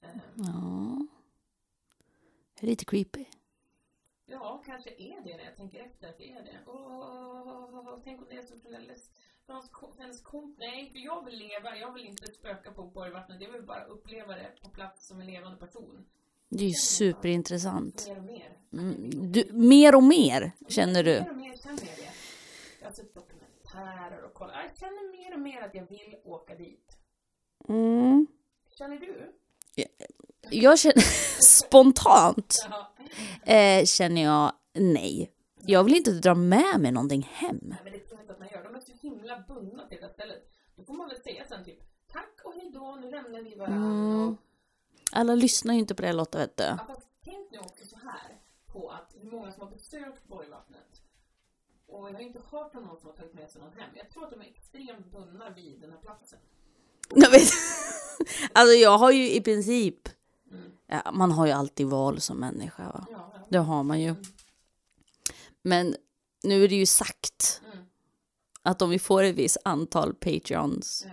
Eh, 0.00 0.08
Ja. 0.36 1.06
Det 2.60 2.66
är 2.66 2.70
lite 2.70 2.84
creepy. 2.84 3.24
Ja, 4.26 4.62
kanske 4.66 4.90
är 4.90 5.20
det 5.24 5.36
när 5.36 5.44
jag 5.44 5.56
tänker 5.56 5.80
efter 5.80 6.08
att 6.08 6.18
det 6.18 6.32
är 6.32 6.42
det. 6.42 6.58
Åh, 6.66 7.98
tänk 8.04 8.20
om 8.22 8.26
det 8.30 8.36
är 8.36 8.42
som 8.42 8.60
hennes, 8.74 9.10
för 9.52 9.86
hans, 9.86 9.98
hennes 9.98 10.20
komp... 10.20 10.58
Nej, 10.58 10.90
för 10.92 10.98
jag 10.98 11.24
vill 11.24 11.38
leva. 11.38 11.76
Jag 11.76 11.92
vill 11.92 12.06
inte 12.06 12.26
spöka 12.26 12.70
på 12.72 12.82
Borgvattnet. 12.82 13.42
Jag 13.42 13.52
vill 13.52 13.62
bara 13.62 13.84
uppleva 13.84 14.34
det 14.34 14.50
på 14.62 14.68
plats 14.68 15.06
som 15.06 15.20
en 15.20 15.26
levande 15.26 15.56
person. 15.58 16.04
Det 16.48 16.64
är 16.64 16.68
ju 16.68 16.74
superintressant. 16.74 18.06
Mer 18.08 18.18
och 18.18 18.24
mer. 18.24 18.56
Mm, 18.72 19.32
Du, 19.32 19.52
mer 19.52 19.94
och 19.94 20.02
mer 20.02 20.52
känner 20.68 21.04
du. 21.04 21.10
Mer 21.20 21.30
och 21.30 21.36
mer 21.36 21.56
känner 21.56 21.78
jag 21.78 21.96
det. 21.96 22.10
Jag 22.80 22.86
har 22.88 22.92
sett 22.92 23.14
dokumentärer 23.14 24.22
och 24.24 24.34
kollat. 24.34 24.56
Jag 24.68 24.78
känner 24.78 25.12
mer 25.16 25.34
och 25.34 25.40
mer 25.40 25.62
att 25.62 25.74
jag 25.74 25.88
vill 25.88 26.16
åka 26.24 26.54
dit. 26.54 26.96
Mm. 27.68 28.26
Känner 28.78 28.96
du? 28.96 29.32
Jag 30.50 30.78
känner 30.78 31.00
spontant 31.42 32.54
eh, 33.44 33.84
känner 33.84 34.22
jag 34.22 34.52
nej. 34.74 35.32
Jag 35.66 35.84
vill 35.84 35.94
inte 35.94 36.10
dra 36.10 36.34
med 36.34 36.80
mig 36.80 36.92
någonting 36.92 37.28
hem. 37.32 37.58
Nej, 37.62 37.78
men 37.84 37.92
det 37.92 37.98
tror 37.98 38.18
jag 38.18 38.22
inte 38.22 38.32
att 38.32 38.38
man 38.38 38.48
gör. 38.52 38.64
De 38.64 38.74
är 38.74 38.80
så 38.80 38.92
bundna 39.62 39.86
till 39.88 39.98
det 40.00 40.08
stället. 40.08 40.50
Då 40.76 40.84
får 40.84 40.94
man 40.94 41.08
väl 41.08 41.22
säga 41.22 41.44
sen 41.48 41.64
typ 41.64 41.78
tack 42.12 42.40
och 42.44 42.54
hej 42.54 42.70
då, 42.74 42.98
nu 43.00 43.10
lämnar 43.10 43.40
vi 43.42 43.54
varandra. 43.54 43.86
Mm. 44.22 44.36
Alla 45.12 45.34
lyssnar 45.34 45.74
ju 45.74 45.80
inte 45.80 45.94
på 45.94 46.02
det 46.02 46.12
Lotta 46.12 46.38
vet 46.38 46.56
du. 46.56 46.64
ja, 46.64 46.78
fast 46.86 47.06
tänk 47.24 47.50
nu 47.50 47.58
också 47.58 47.86
så 47.86 47.96
här 47.96 48.40
på 48.66 48.90
att 48.90 49.14
hur 49.20 49.30
många 49.30 49.52
som 49.52 49.62
har 49.62 49.70
besökt 49.70 50.28
Borgvattnet. 50.28 51.02
Och 51.86 52.08
jag 52.08 52.12
har 52.14 52.20
inte 52.20 52.40
hört 52.50 52.74
om 52.74 52.82
någon 52.82 52.96
som 53.00 53.06
har 53.08 53.16
tagit 53.16 53.34
med 53.34 53.50
sig 53.50 53.60
någon 53.62 53.72
hem. 53.72 53.90
Jag 53.94 54.10
tror 54.10 54.24
att 54.24 54.30
de 54.30 54.40
är 54.40 54.44
extremt 54.44 55.12
bundna 55.12 55.50
vid 55.50 55.80
den 55.80 55.90
här 55.92 55.98
platsen. 55.98 56.38
Jag 57.14 57.30
vet. 57.32 57.48
Alltså 58.52 58.74
jag 58.74 58.98
har 58.98 59.10
ju 59.12 59.30
i 59.32 59.40
princip, 59.40 60.08
Mm. 60.50 60.72
ja, 60.86 61.10
man 61.12 61.32
har 61.32 61.46
ju 61.46 61.52
alltid 61.52 61.86
val 61.86 62.20
som 62.20 62.36
människa 62.40 62.82
va. 62.84 63.06
Ja, 63.10 63.30
ja. 63.34 63.40
Det 63.48 63.58
har 63.58 63.82
man 63.82 64.00
ju. 64.00 64.14
Men 65.62 65.96
nu 66.42 66.64
är 66.64 66.68
det 66.68 66.74
ju 66.74 66.86
sagt 66.86 67.62
Mm. 67.72 67.84
Att 68.62 68.82
om 68.82 68.90
vi 68.90 68.98
får 68.98 69.22
ett 69.22 69.34
visst 69.34 69.56
antal 69.64 70.14
Patreons 70.14 71.06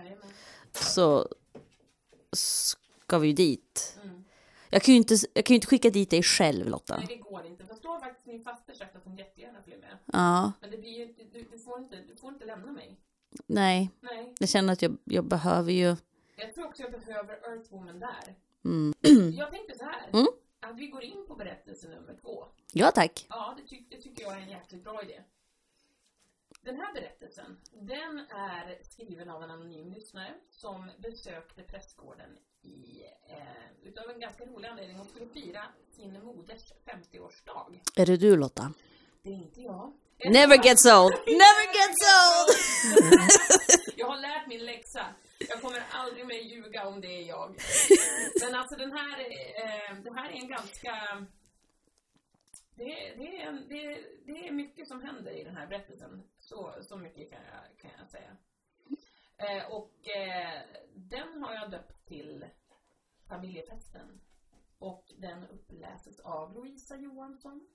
så 0.72 1.28
ska 2.36 3.18
vi 3.18 3.28
ju 3.28 3.34
dit. 3.34 3.98
Mm. 4.02 4.24
Jag 4.70 4.82
kan 4.82 4.94
ju 4.94 4.98
inte, 4.98 5.16
jag 5.34 5.44
kan 5.44 5.54
inte 5.54 5.66
skicka 5.66 5.90
dit 5.90 6.10
dig 6.10 6.22
själv 6.22 6.68
Lotta. 6.68 6.96
Nej, 6.96 7.06
det 7.08 7.16
går 7.16 7.46
inte. 7.46 7.66
Fast 7.66 7.82
då 7.82 7.88
har 7.88 8.00
faktiskt 8.00 8.26
min 8.26 8.44
faster 8.44 8.74
sagt 8.74 8.96
att 8.96 9.04
hon 9.04 9.16
jättegärna 9.16 9.62
följer 9.62 9.78
med. 9.80 9.98
Ja, 10.04 10.52
Men 10.60 10.70
det 10.70 10.78
blir 10.78 10.98
ju, 10.98 11.14
du, 11.32 11.46
du, 11.50 11.58
får 11.58 11.78
inte, 11.78 11.96
du 12.08 12.16
får 12.16 12.32
inte 12.32 12.44
lämna 12.44 12.72
mig. 12.72 12.96
nej. 13.46 13.90
Nej. 14.00 14.34
Jag 14.38 14.48
känner 14.48 14.72
att 14.72 14.82
jag, 14.82 14.96
jag 15.04 15.24
behöver 15.24 15.72
ju... 15.72 15.96
Jag 16.36 16.54
tror 16.54 16.66
också 16.66 16.82
jag 16.82 16.92
behöver 16.92 17.34
Earthwoman 17.34 18.00
där. 18.00 18.34
Mm. 18.64 18.94
Jag 19.36 19.50
tänkte 19.50 19.78
så 19.78 19.84
här. 19.84 20.08
Mm. 20.12 20.26
Att 20.60 20.76
vi 20.78 20.86
går 20.86 21.02
in 21.02 21.26
på 21.28 21.34
berättelse 21.34 21.88
nummer 21.88 22.14
två. 22.22 22.44
Ja 22.72 22.90
tack. 22.90 23.26
Ja, 23.28 23.56
det, 23.62 23.68
tyck, 23.68 23.90
det 23.90 23.96
tycker 23.96 24.22
jag 24.22 24.32
är 24.32 24.40
en 24.40 24.48
jäkligt 24.50 24.84
bra 24.84 25.02
idé. 25.02 25.20
Den 26.62 26.76
här 26.76 26.92
berättelsen, 26.94 27.60
den 27.72 28.18
är 28.18 28.78
skriven 28.82 29.30
av 29.30 29.42
en 29.42 29.50
anonym 29.50 29.92
lyssnare 29.92 30.34
som 30.50 30.90
besökte 30.98 31.62
prästgården 31.62 32.38
i, 32.62 33.02
eh, 33.28 33.88
utav 33.88 34.10
en 34.10 34.20
ganska 34.20 34.44
rolig 34.44 34.68
anledning. 34.68 34.96
Hon 34.96 35.06
skulle 35.06 35.26
fira 35.26 35.62
sin 35.90 36.24
moders 36.24 36.72
50-årsdag. 36.84 37.80
Är 37.96 38.06
det 38.06 38.16
du 38.16 38.36
Lotta? 38.36 38.72
Det 39.22 39.30
är 39.30 39.34
inte 39.34 39.60
jag. 39.60 39.92
Never 40.24 40.56
gets 40.56 40.86
old! 40.86 41.14
Never 41.26 41.66
gets 41.76 42.02
old! 42.20 42.50
Jag 43.96 44.06
har 44.06 44.20
lärt 44.20 44.46
min 44.46 44.64
läxa. 44.64 45.06
Jag 45.48 45.62
kommer 45.62 45.82
aldrig 45.92 46.26
mer 46.26 46.40
ljuga 46.40 46.86
om 46.88 47.00
det 47.00 47.08
är 47.08 47.22
jag. 47.22 47.60
Men 48.42 48.54
alltså 48.54 48.76
den 48.76 48.92
här, 48.92 49.20
eh, 49.20 49.96
det 50.04 50.12
här 50.14 50.30
är 50.30 50.34
en 50.34 50.48
ganska... 50.48 51.26
Det, 52.74 53.14
det, 53.18 53.36
är 53.36 53.46
en, 53.48 53.68
det, 53.68 53.98
det 54.26 54.48
är 54.48 54.52
mycket 54.52 54.88
som 54.88 55.02
händer 55.02 55.30
i 55.30 55.44
den 55.44 55.56
här 55.56 55.66
berättelsen. 55.66 56.22
Så, 56.50 56.74
så 56.82 56.96
mycket 56.96 57.30
kan 57.30 57.38
jag, 57.44 57.78
kan 57.78 57.90
jag 57.98 58.08
säga. 58.08 58.36
Eh, 59.36 59.72
och 59.72 60.08
eh, 60.08 60.62
den 60.94 61.42
har 61.42 61.54
jag 61.54 61.70
döpt 61.70 62.06
till 62.06 62.46
Familjefesten. 63.28 64.20
Och 64.78 65.04
den 65.18 65.46
uppläses 65.48 66.20
av 66.20 66.54
Louisa 66.54 66.96
Johansson. 66.96 67.66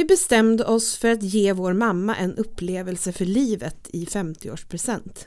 Vi 0.00 0.04
bestämde 0.04 0.64
oss 0.64 0.96
för 0.96 1.08
att 1.10 1.22
ge 1.22 1.52
vår 1.52 1.72
mamma 1.72 2.16
en 2.16 2.36
upplevelse 2.36 3.12
för 3.12 3.24
livet 3.24 3.88
i 3.92 4.04
50-årspresent. 4.04 5.26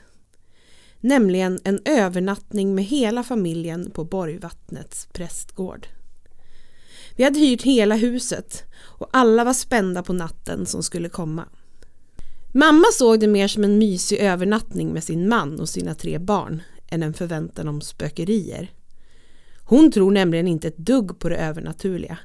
Nämligen 1.00 1.60
en 1.64 1.80
övernattning 1.84 2.74
med 2.74 2.84
hela 2.84 3.22
familjen 3.22 3.90
på 3.90 4.04
Borgvattnets 4.04 5.06
prästgård. 5.12 5.86
Vi 7.16 7.24
hade 7.24 7.38
hyrt 7.38 7.62
hela 7.62 7.96
huset 7.96 8.62
och 8.76 9.08
alla 9.12 9.44
var 9.44 9.52
spända 9.52 10.02
på 10.02 10.12
natten 10.12 10.66
som 10.66 10.82
skulle 10.82 11.08
komma. 11.08 11.44
Mamma 12.52 12.86
såg 12.92 13.20
det 13.20 13.28
mer 13.28 13.48
som 13.48 13.64
en 13.64 13.78
mysig 13.78 14.18
övernattning 14.18 14.92
med 14.92 15.04
sin 15.04 15.28
man 15.28 15.60
och 15.60 15.68
sina 15.68 15.94
tre 15.94 16.18
barn 16.18 16.62
än 16.88 17.02
en 17.02 17.14
förväntan 17.14 17.68
om 17.68 17.80
spökerier. 17.80 18.72
Hon 19.64 19.92
tror 19.92 20.10
nämligen 20.10 20.48
inte 20.48 20.68
ett 20.68 20.78
dugg 20.78 21.18
på 21.18 21.28
det 21.28 21.36
övernaturliga 21.36 22.18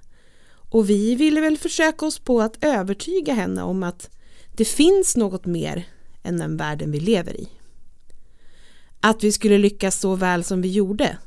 och 0.70 0.90
vi 0.90 1.16
ville 1.16 1.42
väl 1.42 1.58
försöka 1.58 2.06
oss 2.06 2.20
på 2.20 2.42
att 2.42 2.64
övertyga 2.64 3.34
henne 3.34 3.64
om 3.64 3.84
att 3.84 4.10
det 4.52 4.66
finns 4.66 5.18
något 5.18 5.46
mer 5.46 5.88
än 6.24 6.38
den 6.38 6.58
världen 6.58 6.92
vi 6.92 7.00
lever 7.00 7.42
i. 7.42 7.50
Att 9.00 9.24
vi 9.24 9.32
skulle 9.32 9.58
lyckas 9.58 10.00
så 10.00 10.16
väl 10.16 10.44
som 10.44 10.62
vi 10.62 10.72
gjorde, 10.72 11.18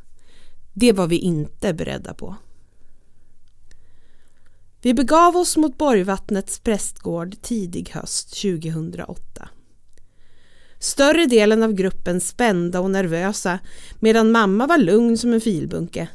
det 0.73 0.93
var 0.93 1.07
vi 1.07 1.19
inte 1.19 1.75
beredda 1.75 2.15
på. 2.15 2.37
Vi 4.83 4.95
begav 4.95 5.37
oss 5.37 5.57
mot 5.57 5.79
Borgvattnets 5.79 6.61
prästgård 6.61 7.43
tidig 7.43 7.91
höst 7.91 8.43
2008. 8.43 9.49
Större 10.79 11.27
delen 11.27 11.63
av 11.63 11.73
gruppen 11.73 12.21
spända 12.21 12.81
och 12.81 12.91
nervösa 12.91 13.59
medan 14.01 14.33
mamma 14.33 14.67
var 14.67 14.79
lugn 14.79 15.19
som 15.19 15.33
en 15.33 15.41
filbunke 15.41 16.09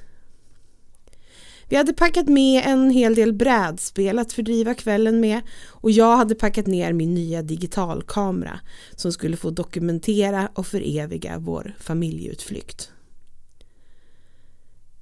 vi 1.70 1.76
hade 1.76 1.94
packat 1.94 2.28
med 2.28 2.64
en 2.66 2.90
hel 2.90 3.16
del 3.16 3.34
brädspel 3.34 4.20
att 4.20 4.34
fördriva 4.34 4.74
kvällen 4.74 5.20
med 5.20 5.42
och 5.68 5.92
jag 5.92 6.18
hade 6.18 6.36
packat 6.36 6.68
ner 6.68 6.94
min 6.94 7.14
nya 7.14 7.42
digitalkamera 7.42 8.60
som 8.96 9.12
skulle 9.12 9.38
få 9.38 9.50
dokumentera 9.50 10.50
och 10.54 10.68
föreviga 10.68 11.38
vår 11.40 11.76
familjeutflykt. 11.80 12.92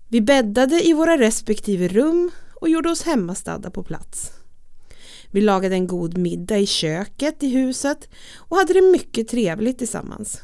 Vi 0.08 0.22
bäddade 0.22 0.88
i 0.88 0.94
våra 0.94 1.18
respektive 1.18 1.88
rum 1.88 2.32
och 2.62 2.70
gjorde 2.70 2.90
oss 2.90 3.04
hemmastadda 3.04 3.72
på 3.72 3.84
plats. 3.84 4.32
Vi 5.32 5.42
lagade 5.42 5.76
en 5.76 5.88
god 5.88 6.18
middag 6.18 6.58
i 6.58 6.66
köket 6.66 7.44
i 7.44 7.48
huset 7.48 8.10
och 8.36 8.58
hade 8.58 8.74
det 8.74 8.82
mycket 8.82 9.28
trevligt 9.28 9.78
tillsammans. 9.78 10.42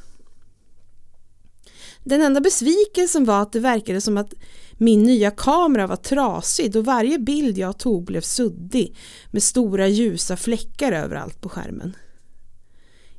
Den 2.03 2.21
enda 2.21 2.41
besvikelsen 2.41 3.25
var 3.25 3.41
att 3.41 3.53
det 3.53 3.59
verkade 3.59 4.01
som 4.01 4.17
att 4.17 4.33
min 4.81 5.03
nya 5.03 5.31
kamera 5.31 5.87
var 5.87 5.95
trasig 5.95 6.75
och 6.75 6.85
varje 6.85 7.19
bild 7.19 7.57
jag 7.57 7.77
tog 7.79 8.05
blev 8.05 8.21
suddig 8.21 8.97
med 9.31 9.43
stora 9.43 9.87
ljusa 9.87 10.37
fläckar 10.37 10.91
överallt 10.91 11.41
på 11.41 11.49
skärmen. 11.49 11.95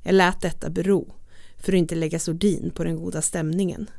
Jag 0.03 0.15
lät 0.15 0.41
detta 0.41 0.71
bero 0.71 1.15
för 1.57 1.73
att 1.73 1.79
inte 1.79 1.95
lägga 1.95 2.19
sordin 2.19 2.73
på 2.75 2.85
den 2.85 2.97
goda 2.97 3.23
stämningen. 3.23 3.91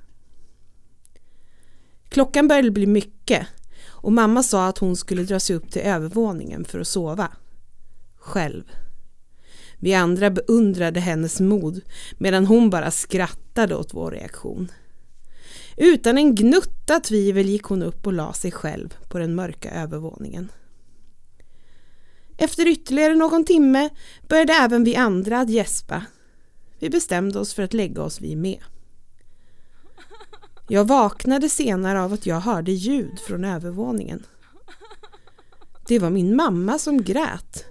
Klockan 2.09 2.47
började 2.47 2.71
bli 2.71 2.87
mycket 2.87 3.47
och 3.85 4.13
mamma 4.13 4.43
sa 4.43 4.67
att 4.67 4.77
hon 4.77 4.95
skulle 4.95 5.23
dra 5.23 5.39
sig 5.39 5.55
upp 5.55 5.71
till 5.71 5.81
övervåningen 5.81 6.65
för 6.65 6.79
att 6.79 6.87
sova. 6.87 7.31
Själv. 8.15 8.63
Vi 9.79 9.93
andra 9.93 10.29
beundrade 10.29 10.99
hennes 10.99 11.39
mod 11.39 11.81
medan 12.17 12.45
hon 12.45 12.69
bara 12.69 12.91
skrattade 12.91 13.75
åt 13.75 13.93
vår 13.93 14.11
reaktion. 14.11 14.71
Utan 15.77 16.17
en 16.17 16.35
gnutta 16.35 16.99
tvivel 16.99 17.49
gick 17.49 17.63
hon 17.63 17.83
upp 17.83 18.07
och 18.07 18.13
la 18.13 18.33
sig 18.33 18.51
själv 18.51 18.97
på 19.09 19.19
den 19.19 19.35
mörka 19.35 19.71
övervåningen. 19.71 20.51
Efter 22.37 22.67
ytterligare 22.67 23.15
någon 23.15 23.45
timme 23.45 23.89
började 24.27 24.53
även 24.53 24.83
vi 24.83 24.95
andra 24.95 25.39
att 25.39 25.49
gäspa. 25.49 26.05
Vi 26.79 26.89
bestämde 26.89 27.39
oss 27.39 27.53
för 27.53 27.63
att 27.63 27.73
lägga 27.73 28.01
oss 28.01 28.21
vi 28.21 28.35
med. 28.35 28.59
Jag 30.67 30.85
vaknade 30.85 31.49
senare 31.49 32.01
av 32.01 32.13
att 32.13 32.25
jag 32.25 32.39
hörde 32.39 32.71
ljud 32.71 33.19
från 33.19 33.45
övervåningen. 33.45 34.23
Det 35.87 35.99
var 35.99 36.09
min 36.09 36.35
mamma 36.35 36.79
som 36.79 37.03
grät. 37.03 37.65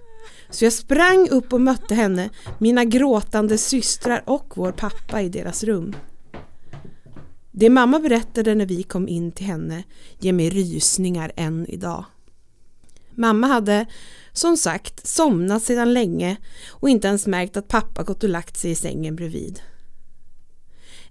Så 0.49 0.65
jag 0.65 0.73
sprang 0.73 1.29
upp 1.29 1.53
och 1.53 1.61
mötte 1.61 1.95
henne, 1.95 2.29
mina 2.57 2.85
gråtande 2.85 3.57
systrar 3.57 4.23
och 4.25 4.53
vår 4.55 4.71
pappa 4.71 5.21
i 5.21 5.29
deras 5.29 5.63
rum. 5.63 5.95
Det 7.55 7.69
mamma 7.69 7.99
berättade 7.99 8.55
när 8.55 8.65
vi 8.65 8.83
kom 8.83 9.07
in 9.07 9.31
till 9.31 9.45
henne 9.45 9.83
ger 10.19 10.33
mig 10.33 10.49
rysningar 10.49 11.31
än 11.35 11.69
idag. 11.69 12.05
Mamma 13.11 13.47
hade 13.47 13.85
som 14.31 14.57
sagt 14.57 15.07
somnat 15.07 15.63
sedan 15.63 15.93
länge 15.93 16.37
och 16.69 16.89
inte 16.89 17.07
ens 17.07 17.27
märkt 17.27 17.57
att 17.57 17.67
pappa 17.67 18.03
gått 18.03 18.23
och 18.23 18.29
lagt 18.29 18.57
sig 18.57 18.71
i 18.71 18.75
sängen 18.75 19.15
bredvid. 19.15 19.59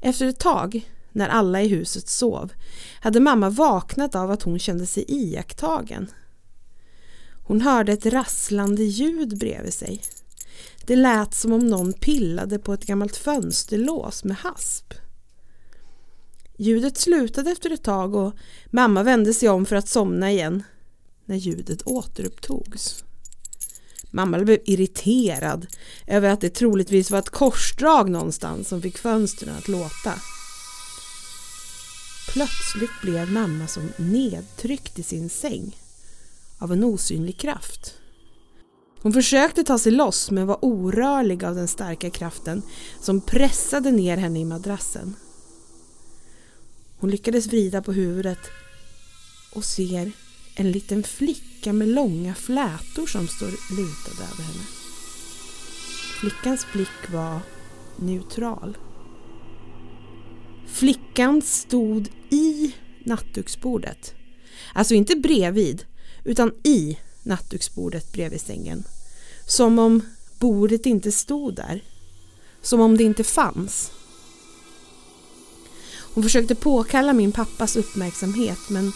Efter 0.00 0.26
ett 0.26 0.38
tag, 0.38 0.90
när 1.12 1.28
alla 1.28 1.62
i 1.62 1.68
huset 1.68 2.09
sov, 2.09 2.52
hade 3.00 3.20
mamma 3.20 3.50
vaknat 3.50 4.14
av 4.14 4.31
att 4.31 4.42
hon 4.42 4.59
kände 4.59 4.87
sig 4.87 5.05
iakttagen. 5.09 6.11
Hon 7.44 7.61
hörde 7.61 7.92
ett 7.92 8.07
rasslande 8.07 8.83
ljud 8.83 9.38
bredvid 9.38 9.74
sig. 9.74 10.02
Det 10.87 10.96
lät 10.96 11.35
som 11.35 11.52
om 11.52 11.66
någon 11.68 11.92
pillade 11.92 12.59
på 12.59 12.72
ett 12.72 12.87
gammalt 12.87 13.16
fönsterlås 13.16 14.24
med 14.24 14.37
hasp. 14.37 14.94
Ljudet 16.62 16.98
slutade 16.98 17.51
efter 17.51 17.70
ett 17.70 17.83
tag 17.83 18.14
och 18.14 18.35
mamma 18.70 19.03
vände 19.03 19.35
sig 19.35 19.48
om 19.48 19.66
för 19.66 19.77
att 19.77 19.88
somna 19.88 20.33
igen 20.33 20.62
när 21.25 21.37
ljudet 21.37 21.83
återupptogs. 21.87 23.05
Mamma 24.11 24.38
blev 24.38 24.59
irriterad 24.64 25.66
över 26.07 26.29
att 26.29 26.40
det 26.40 26.51
troligtvis 26.51 27.11
var 27.11 27.18
ett 27.18 27.31
korsdrag 27.31 28.11
någonstans 28.11 28.68
som 28.68 28.83
fick 28.83 28.98
fönstren 28.98 29.55
att 29.57 29.68
låta. 29.68 30.14
Plötsligt 32.33 33.01
blev 33.03 33.33
mamma 33.33 33.66
som 33.66 33.92
nedtryckt 33.96 34.98
i 34.98 35.03
sin 35.03 35.29
säng 35.29 35.77
av 36.59 36.72
en 36.72 36.85
osynlig 36.85 37.38
kraft. 37.38 37.94
Hon 39.01 39.12
försökte 39.12 39.64
ta 39.64 39.79
sig 39.79 39.92
loss 39.92 40.31
men 40.31 40.46
var 40.46 40.64
orörlig 40.64 41.44
av 41.44 41.55
den 41.55 41.68
starka 41.68 42.11
kraften 42.11 42.62
som 43.01 43.20
pressade 43.20 43.90
ner 43.90 44.16
henne 44.16 44.40
i 44.40 44.44
madrassen. 44.44 45.16
Hon 47.02 47.10
lyckades 47.10 47.46
vrida 47.46 47.82
på 47.82 47.92
huvudet 47.92 48.38
och 49.52 49.64
ser 49.64 50.12
en 50.54 50.72
liten 50.72 51.02
flicka 51.02 51.72
med 51.72 51.88
långa 51.88 52.34
flätor 52.34 53.06
som 53.06 53.28
står 53.28 53.46
lutad 53.76 54.22
över 54.32 54.42
henne. 54.44 54.64
Flickans 56.20 56.66
blick 56.72 57.12
var 57.12 57.40
neutral. 57.96 58.78
Flickan 60.66 61.42
stod 61.42 62.08
i 62.30 62.74
nattduksbordet. 63.04 64.14
Alltså 64.74 64.94
inte 64.94 65.16
bredvid, 65.16 65.84
utan 66.24 66.52
i 66.64 66.98
nattduksbordet 67.22 68.12
bredvid 68.12 68.40
sängen. 68.40 68.84
Som 69.46 69.78
om 69.78 70.00
bordet 70.38 70.86
inte 70.86 71.12
stod 71.12 71.54
där. 71.54 71.84
Som 72.62 72.80
om 72.80 72.96
det 72.96 73.04
inte 73.04 73.24
fanns. 73.24 73.90
Hon 76.14 76.22
försökte 76.22 76.55
påkalla 76.55 77.12
min 77.12 77.33
pappas 77.33 77.77
uppmärksamhet 77.77 78.59
men 78.70 78.92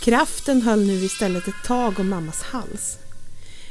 kraften 0.00 0.62
höll 0.62 0.86
nu 0.86 0.92
istället 0.92 1.48
ett 1.48 1.64
tag 1.64 2.00
om 2.00 2.08
mammas 2.08 2.42
hals. 2.42 2.98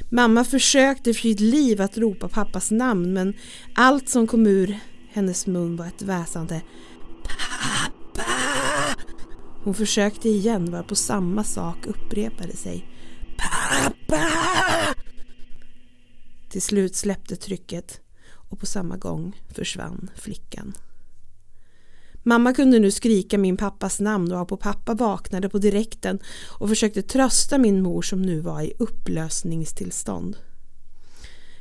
Mamma 0.10 0.44
försökte 0.44 1.14
för 1.14 1.22
sitt 1.22 1.40
liv 1.40 1.82
att 1.82 1.98
ropa 1.98 2.30
pappas 2.30 2.72
namn 2.72 3.14
men 3.14 3.34
allt 3.76 4.10
som 4.10 4.28
kom 4.28 4.48
ur 4.48 4.80
hennes 5.12 5.48
mun 5.48 5.76
var 5.76 5.86
ett 5.86 6.02
väsande 6.02 6.62
Pappa! 7.24 8.32
Hon 9.64 9.74
försökte 9.74 10.30
igen 10.30 10.72
varpå 10.72 10.96
samma 10.96 11.44
sak 11.44 11.86
upprepade 11.86 12.56
sig. 12.56 12.90
Pappa! 13.38 14.28
Till 16.50 16.62
slut 16.62 16.96
släppte 16.96 17.36
trycket 17.36 18.02
och 18.50 18.60
på 18.60 18.66
samma 18.66 18.98
gång 18.98 19.42
försvann 19.50 20.10
flickan. 20.16 20.74
Mamma 22.28 22.54
kunde 22.54 22.80
nu 22.80 22.92
skrika 22.92 23.38
min 23.38 23.58
pappas 23.58 24.00
namn 24.00 24.32
och 24.32 24.48
på 24.48 24.58
pappa 24.58 24.94
vaknade 24.94 25.50
på 25.50 25.58
direkten 25.58 26.20
och 26.60 26.70
försökte 26.70 27.02
trösta 27.02 27.58
min 27.58 27.82
mor 27.82 28.02
som 28.02 28.22
nu 28.22 28.40
var 28.40 28.62
i 28.62 28.74
upplösningstillstånd. 28.80 30.38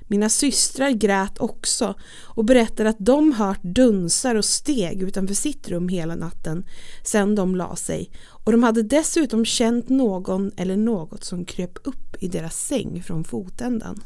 Mina 0.06 0.28
systrar 0.28 0.90
grät 0.90 1.38
också 1.38 1.94
och 2.22 2.44
berättade 2.44 2.88
att 2.88 2.96
de 2.98 3.32
hört 3.32 3.62
dunsar 3.62 4.34
och 4.34 4.44
steg 4.44 5.02
utanför 5.02 5.34
sitt 5.34 5.68
rum 5.68 5.88
hela 5.88 6.14
natten 6.14 6.64
sedan 7.02 7.34
de 7.34 7.56
la 7.56 7.76
sig 7.76 8.10
och 8.26 8.52
de 8.52 8.62
hade 8.62 8.82
dessutom 8.82 9.44
känt 9.44 9.88
någon 9.88 10.52
eller 10.56 10.76
något 10.76 11.24
som 11.24 11.44
kröp 11.44 11.78
upp 11.84 12.16
i 12.20 12.28
deras 12.28 12.56
säng 12.56 13.02
från 13.02 13.24
fotändan. 13.24 14.02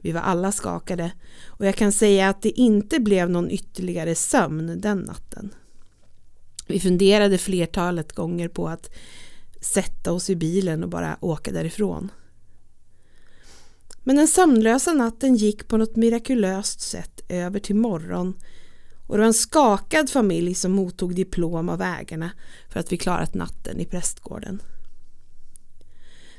Vi 0.00 0.12
var 0.12 0.20
alla 0.20 0.52
skakade 0.52 1.12
och 1.46 1.66
jag 1.66 1.76
kan 1.76 1.92
säga 1.92 2.28
att 2.28 2.42
det 2.42 2.60
inte 2.60 3.00
blev 3.00 3.30
någon 3.30 3.50
ytterligare 3.50 4.14
sömn 4.14 4.80
den 4.80 4.98
natten. 4.98 5.54
Vi 6.66 6.80
funderade 6.80 7.38
flertalet 7.38 8.12
gånger 8.12 8.48
på 8.48 8.68
att 8.68 8.90
sätta 9.60 10.12
oss 10.12 10.30
i 10.30 10.36
bilen 10.36 10.82
och 10.82 10.88
bara 10.88 11.16
åka 11.20 11.52
därifrån. 11.52 12.12
Men 14.02 14.16
den 14.16 14.28
sömnlösa 14.28 14.92
natten 14.92 15.36
gick 15.36 15.68
på 15.68 15.76
något 15.76 15.96
mirakulöst 15.96 16.80
sätt 16.80 17.20
över 17.28 17.60
till 17.60 17.76
morgon 17.76 18.34
och 19.06 19.16
det 19.16 19.20
var 19.20 19.26
en 19.26 19.34
skakad 19.34 20.10
familj 20.10 20.54
som 20.54 20.72
mottog 20.72 21.14
diplom 21.14 21.68
av 21.68 21.82
ägarna 21.82 22.30
för 22.68 22.80
att 22.80 22.92
vi 22.92 22.96
klarat 22.96 23.34
natten 23.34 23.80
i 23.80 23.84
prästgården. 23.84 24.62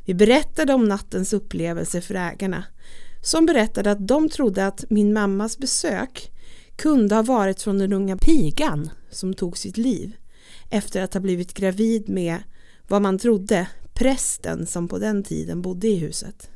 Vi 0.06 0.14
berättade 0.14 0.74
om 0.74 0.86
nattens 0.86 1.34
upplevelse 1.34 2.02
för 2.02 2.16
ägarna 2.16 2.64
som 3.22 3.46
berättade 3.46 3.92
att 3.92 4.08
de 4.08 4.30
trodde 4.30 4.68
att 4.68 4.86
min 4.90 5.14
mammas 5.14 5.58
besök 5.58 6.32
kunde 6.76 7.16
ha 7.16 7.22
varit 7.22 7.62
från 7.62 7.78
den 7.78 7.94
unga 7.94 8.18
pigan 8.18 8.90
som 9.10 9.34
tog 9.34 9.58
sitt 9.58 9.78
liv 9.78 10.16
efter 10.70 11.02
att 11.02 11.14
ha 11.14 11.22
blivit 11.22 11.54
gravid 11.54 12.10
med 12.10 12.44
vad 12.88 13.02
man 13.02 13.18
trodde 13.18 13.68
prästen 13.94 14.66
som 14.66 14.88
på 14.88 14.98
den 14.98 15.24
tiden 15.24 15.62
bodde 15.62 15.88
i 15.88 15.96
huset. 15.96 16.50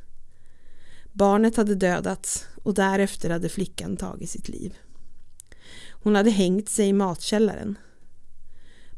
Barnet 1.12 1.56
hade 1.56 1.74
dödats 1.74 2.46
och 2.62 2.74
därefter 2.74 3.30
hade 3.30 3.48
flickan 3.48 3.96
tagit 3.96 4.30
sitt 4.30 4.48
liv. 4.48 4.74
Hon 5.90 6.14
hade 6.14 6.30
hängt 6.30 6.68
sig 6.68 6.88
i 6.88 6.92
matkällaren. 6.92 7.78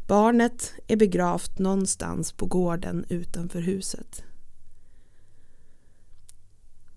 Barnet 0.07 0.73
är 0.87 0.97
begravt 0.97 1.59
någonstans 1.59 2.33
på 2.33 2.47
gården 2.47 3.05
utanför 3.09 3.61
huset. 3.61 4.25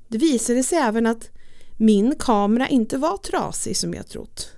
Det 0.09 0.17
visade 0.17 0.63
sig 0.63 0.77
även 0.77 1.05
att 1.05 1.29
min 1.77 2.15
kamera 2.19 2.67
inte 2.67 2.97
var 2.97 3.17
trasig 3.17 3.77
som 3.77 3.93
jag 3.93 4.07
trott. 4.07 4.51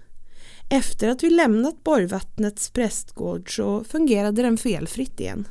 Efter 0.70 1.10
att 1.10 1.24
vi 1.24 1.30
lämnat 1.30 1.84
Borgvattnets 1.84 2.70
prästgård 2.70 3.56
så 3.56 3.84
fungerade 3.84 4.42
den 4.42 4.58
felfritt 4.58 5.20
igen. 5.20 5.48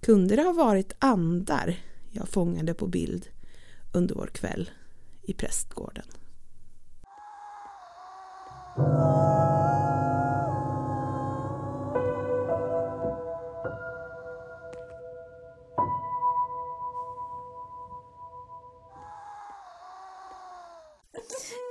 Kunde 0.00 0.36
det 0.36 0.42
ha 0.42 0.52
varit 0.52 0.92
andar 0.98 1.76
jag 2.10 2.28
fångade 2.28 2.74
på 2.74 2.86
bild 2.86 3.28
under 3.92 4.14
vår 4.14 4.26
kväll 4.26 4.70
i 5.22 5.32
prästgården? 5.32 6.04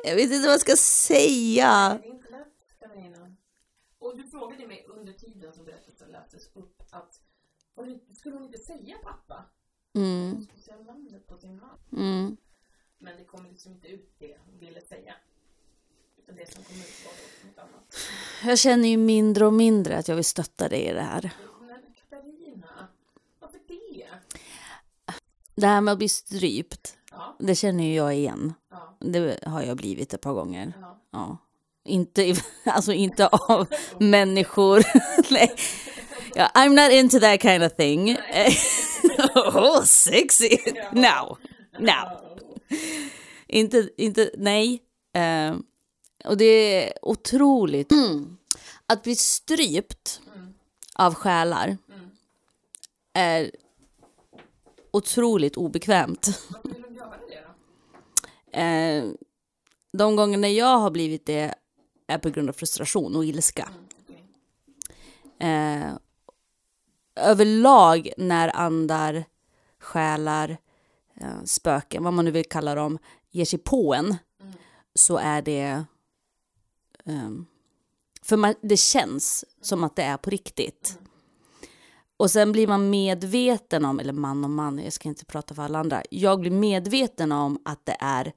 Jag 0.03 0.15
vet 0.15 0.31
inte 0.31 0.39
vad 0.47 0.53
jag 0.53 0.62
ska 0.62 0.75
säga. 0.75 1.99
Det 2.01 2.07
är 2.07 2.12
inte 2.13 2.29
lätt, 2.29 2.79
Katarina. 2.79 3.35
Och 3.99 4.17
du 4.17 4.23
frågade 4.23 4.67
mig 4.67 4.85
under 4.89 5.13
tiden 5.13 5.53
som 5.53 5.65
berättelsen 5.65 6.12
lästes 6.12 6.49
upp 6.53 6.81
att 6.89 7.21
skulle 8.17 8.35
hon 8.35 8.43
inte 8.45 8.57
säga 8.57 8.95
pappa? 9.03 9.45
Mm, 9.95 10.33
Hon 10.35 10.43
skulle 10.43 10.62
säga 10.62 10.77
namnet 10.77 11.27
på 11.27 11.38
sin 11.38 11.59
man. 11.59 11.79
mm. 11.97 12.38
Men 12.99 13.17
det 13.17 13.23
kom 13.23 13.45
liksom 13.45 13.71
inte 13.71 13.88
ut 13.88 14.13
det 14.19 14.38
hon 14.45 14.59
ville 14.59 14.81
säga. 14.81 15.13
Utan 16.17 16.35
det 16.35 16.53
som 16.53 16.63
kom 16.63 16.75
ut 16.75 17.05
var 17.05 17.47
något 17.49 17.57
annat. 17.57 17.95
Jag 18.45 18.59
känner 18.59 18.89
ju 18.89 18.97
mindre 18.97 19.45
och 19.45 19.53
mindre 19.53 19.97
att 19.97 20.07
jag 20.07 20.15
vill 20.15 20.25
stötta 20.25 20.69
dig 20.69 20.85
i 20.85 20.93
det 20.93 21.01
här. 21.01 21.31
Men 21.62 21.81
Katarina, 22.09 22.88
varför 23.39 23.59
det? 23.67 24.07
Det 25.55 25.67
här 25.67 25.81
med 25.81 25.91
att 25.91 25.97
bli 25.97 26.09
strypt, 26.09 26.97
Ja, 27.12 27.36
det 27.39 27.56
känner 27.56 27.84
ju 27.84 27.93
jag 27.93 28.15
igen. 28.15 28.54
ja, 28.72 28.98
Det 29.00 29.39
har 29.45 29.62
jag 29.62 29.78
blivit 29.78 30.13
ett 30.13 30.22
par 30.22 30.34
gånger. 30.34 30.74
ja. 30.82 30.95
Ja. 31.12 31.38
Inte, 31.86 32.36
alltså 32.65 32.93
inte 32.93 33.28
av 33.28 33.67
människor. 34.00 34.84
Nej. 35.34 35.56
Ja, 36.36 36.52
I'm 36.56 36.69
not 36.84 36.91
into 36.91 37.19
that 37.19 37.41
kind 37.41 37.63
of 37.63 37.76
thing. 37.76 38.12
oh, 39.36 39.84
sexy! 39.84 40.58
No, 40.91 41.38
no. 41.80 42.19
Inte, 43.48 43.89
inte, 43.98 44.32
nej. 44.38 44.82
Eh, 45.13 45.56
och 46.26 46.38
det 46.38 46.45
är 46.86 46.93
otroligt. 47.06 47.91
Att 48.86 49.04
bli 49.04 49.15
strypt 49.15 50.22
av 50.95 51.13
själar 51.15 51.78
är 53.13 53.52
otroligt 54.91 55.58
obekvämt. 55.58 56.28
Varför 56.50 56.69
vill 56.69 56.82
de 56.82 56.95
göra 56.95 57.10
det 57.30 57.41
då? 57.41 57.52
Eh, 58.51 59.05
de 59.93 60.15
gånger 60.15 60.49
jag 60.49 60.77
har 60.77 60.91
blivit 60.91 61.25
det 61.25 61.53
är 62.07 62.17
på 62.17 62.29
grund 62.29 62.49
av 62.49 62.53
frustration 62.53 63.15
och 63.15 63.25
ilska. 63.25 63.69
Eh, 65.39 65.93
överlag 67.15 68.09
när 68.17 68.55
andar, 68.55 69.25
själar, 69.79 70.57
eh, 71.15 71.43
spöken, 71.45 72.03
vad 72.03 72.13
man 72.13 72.25
nu 72.25 72.31
vill 72.31 72.49
kalla 72.49 72.75
dem, 72.75 72.99
ger 73.31 73.45
sig 73.45 73.59
på 73.59 73.93
en 73.93 74.15
så 74.95 75.17
är 75.17 75.41
det... 75.41 75.83
Eh, 77.05 77.29
för 78.21 78.38
man, 78.38 78.55
det 78.62 78.77
känns 78.77 79.45
som 79.62 79.83
att 79.83 79.95
det 79.95 80.03
är 80.03 80.17
på 80.17 80.29
riktigt. 80.29 80.99
Och 82.19 82.32
sen 82.32 82.51
blir 82.51 82.67
man 82.67 82.89
medveten 82.89 83.86
om, 83.86 83.99
eller 83.99 84.13
man 84.13 84.43
och 84.43 84.49
man, 84.49 84.79
jag 84.79 84.93
ska 84.93 85.10
inte 85.10 85.25
prata 85.25 85.55
för 85.55 85.63
alla 85.63 85.79
andra. 85.79 86.03
Jag 86.10 86.39
blir 86.39 86.51
medveten 86.51 87.32
om 87.32 87.60
att 87.65 87.86
det 87.86 87.97
är 87.99 88.34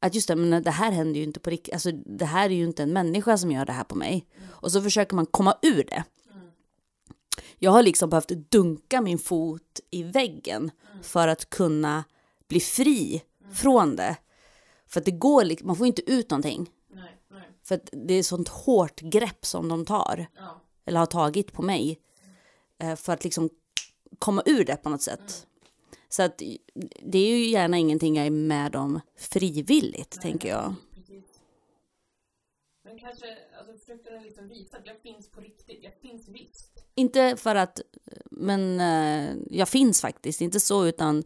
att 0.00 0.14
just 0.14 0.28
det, 0.28 0.36
men 0.36 0.62
det 0.62 0.70
här 0.70 0.92
händer 0.92 1.20
ju 1.20 1.24
inte 1.24 1.40
på 1.40 1.50
riktigt. 1.50 1.74
Alltså, 1.74 1.92
det 1.92 2.24
här 2.24 2.44
är 2.50 2.54
ju 2.54 2.64
inte 2.64 2.82
en 2.82 2.92
människa 2.92 3.38
som 3.38 3.50
gör 3.50 3.64
det 3.64 3.72
här 3.72 3.84
på 3.84 3.94
mig. 3.94 4.26
Och 4.50 4.72
så 4.72 4.82
försöker 4.82 5.16
man 5.16 5.26
komma 5.26 5.58
ur 5.62 5.84
det. 5.84 6.04
Jag 7.58 7.70
har 7.70 7.82
liksom 7.82 8.10
behövt 8.10 8.28
dunka 8.28 9.00
min 9.00 9.18
fot 9.18 9.80
i 9.90 10.02
väggen 10.02 10.70
för 11.02 11.28
att 11.28 11.50
kunna 11.50 12.04
bli 12.48 12.60
fri 12.60 13.22
från 13.52 13.96
det. 13.96 14.16
För 14.86 15.00
att 15.00 15.04
det 15.04 15.10
går 15.10 15.64
man 15.64 15.76
får 15.76 15.86
inte 15.86 16.10
ut 16.12 16.30
någonting. 16.30 16.70
Nej, 16.94 17.16
nej. 17.30 17.48
För 17.62 17.74
att 17.74 17.88
det 17.92 18.14
är 18.14 18.22
sånt 18.22 18.48
hårt 18.48 19.00
grepp 19.00 19.46
som 19.46 19.68
de 19.68 19.84
tar. 19.84 20.26
Ja. 20.36 20.62
Eller 20.84 20.98
har 20.98 21.06
tagit 21.06 21.52
på 21.52 21.62
mig. 21.62 22.00
eh, 22.78 22.96
För 22.96 23.12
att 23.12 23.24
liksom 23.24 23.50
komma 24.18 24.42
ur 24.46 24.64
det 24.64 24.76
på 24.76 24.88
något 24.88 25.02
sätt. 25.02 25.46
Så 26.08 26.22
att 26.22 26.38
det 27.02 27.18
är 27.18 27.36
ju 27.36 27.46
gärna 27.46 27.78
ingenting 27.78 28.16
jag 28.16 28.26
är 28.26 28.30
med 28.30 28.76
om 28.76 29.00
frivilligt, 29.16 30.20
tänker 30.20 30.48
jag. 30.48 30.74
Precis. 30.94 31.24
Men 32.84 32.98
kanske, 32.98 33.38
alltså 33.58 33.78
försökte 33.78 34.10
den 34.10 34.22
liksom 34.22 34.48
visa 34.48 34.76
att 34.76 34.86
jag 34.86 35.00
finns 35.00 35.30
på 35.30 35.40
riktigt, 35.40 35.78
jag 35.82 35.94
finns 35.94 36.28
visst. 36.28 36.84
Inte 36.94 37.36
för 37.36 37.54
att, 37.54 37.80
men 38.30 38.80
eh, 38.80 39.36
jag 39.50 39.68
finns 39.68 40.00
faktiskt, 40.00 40.40
inte 40.40 40.60
så 40.60 40.86
utan 40.86 41.24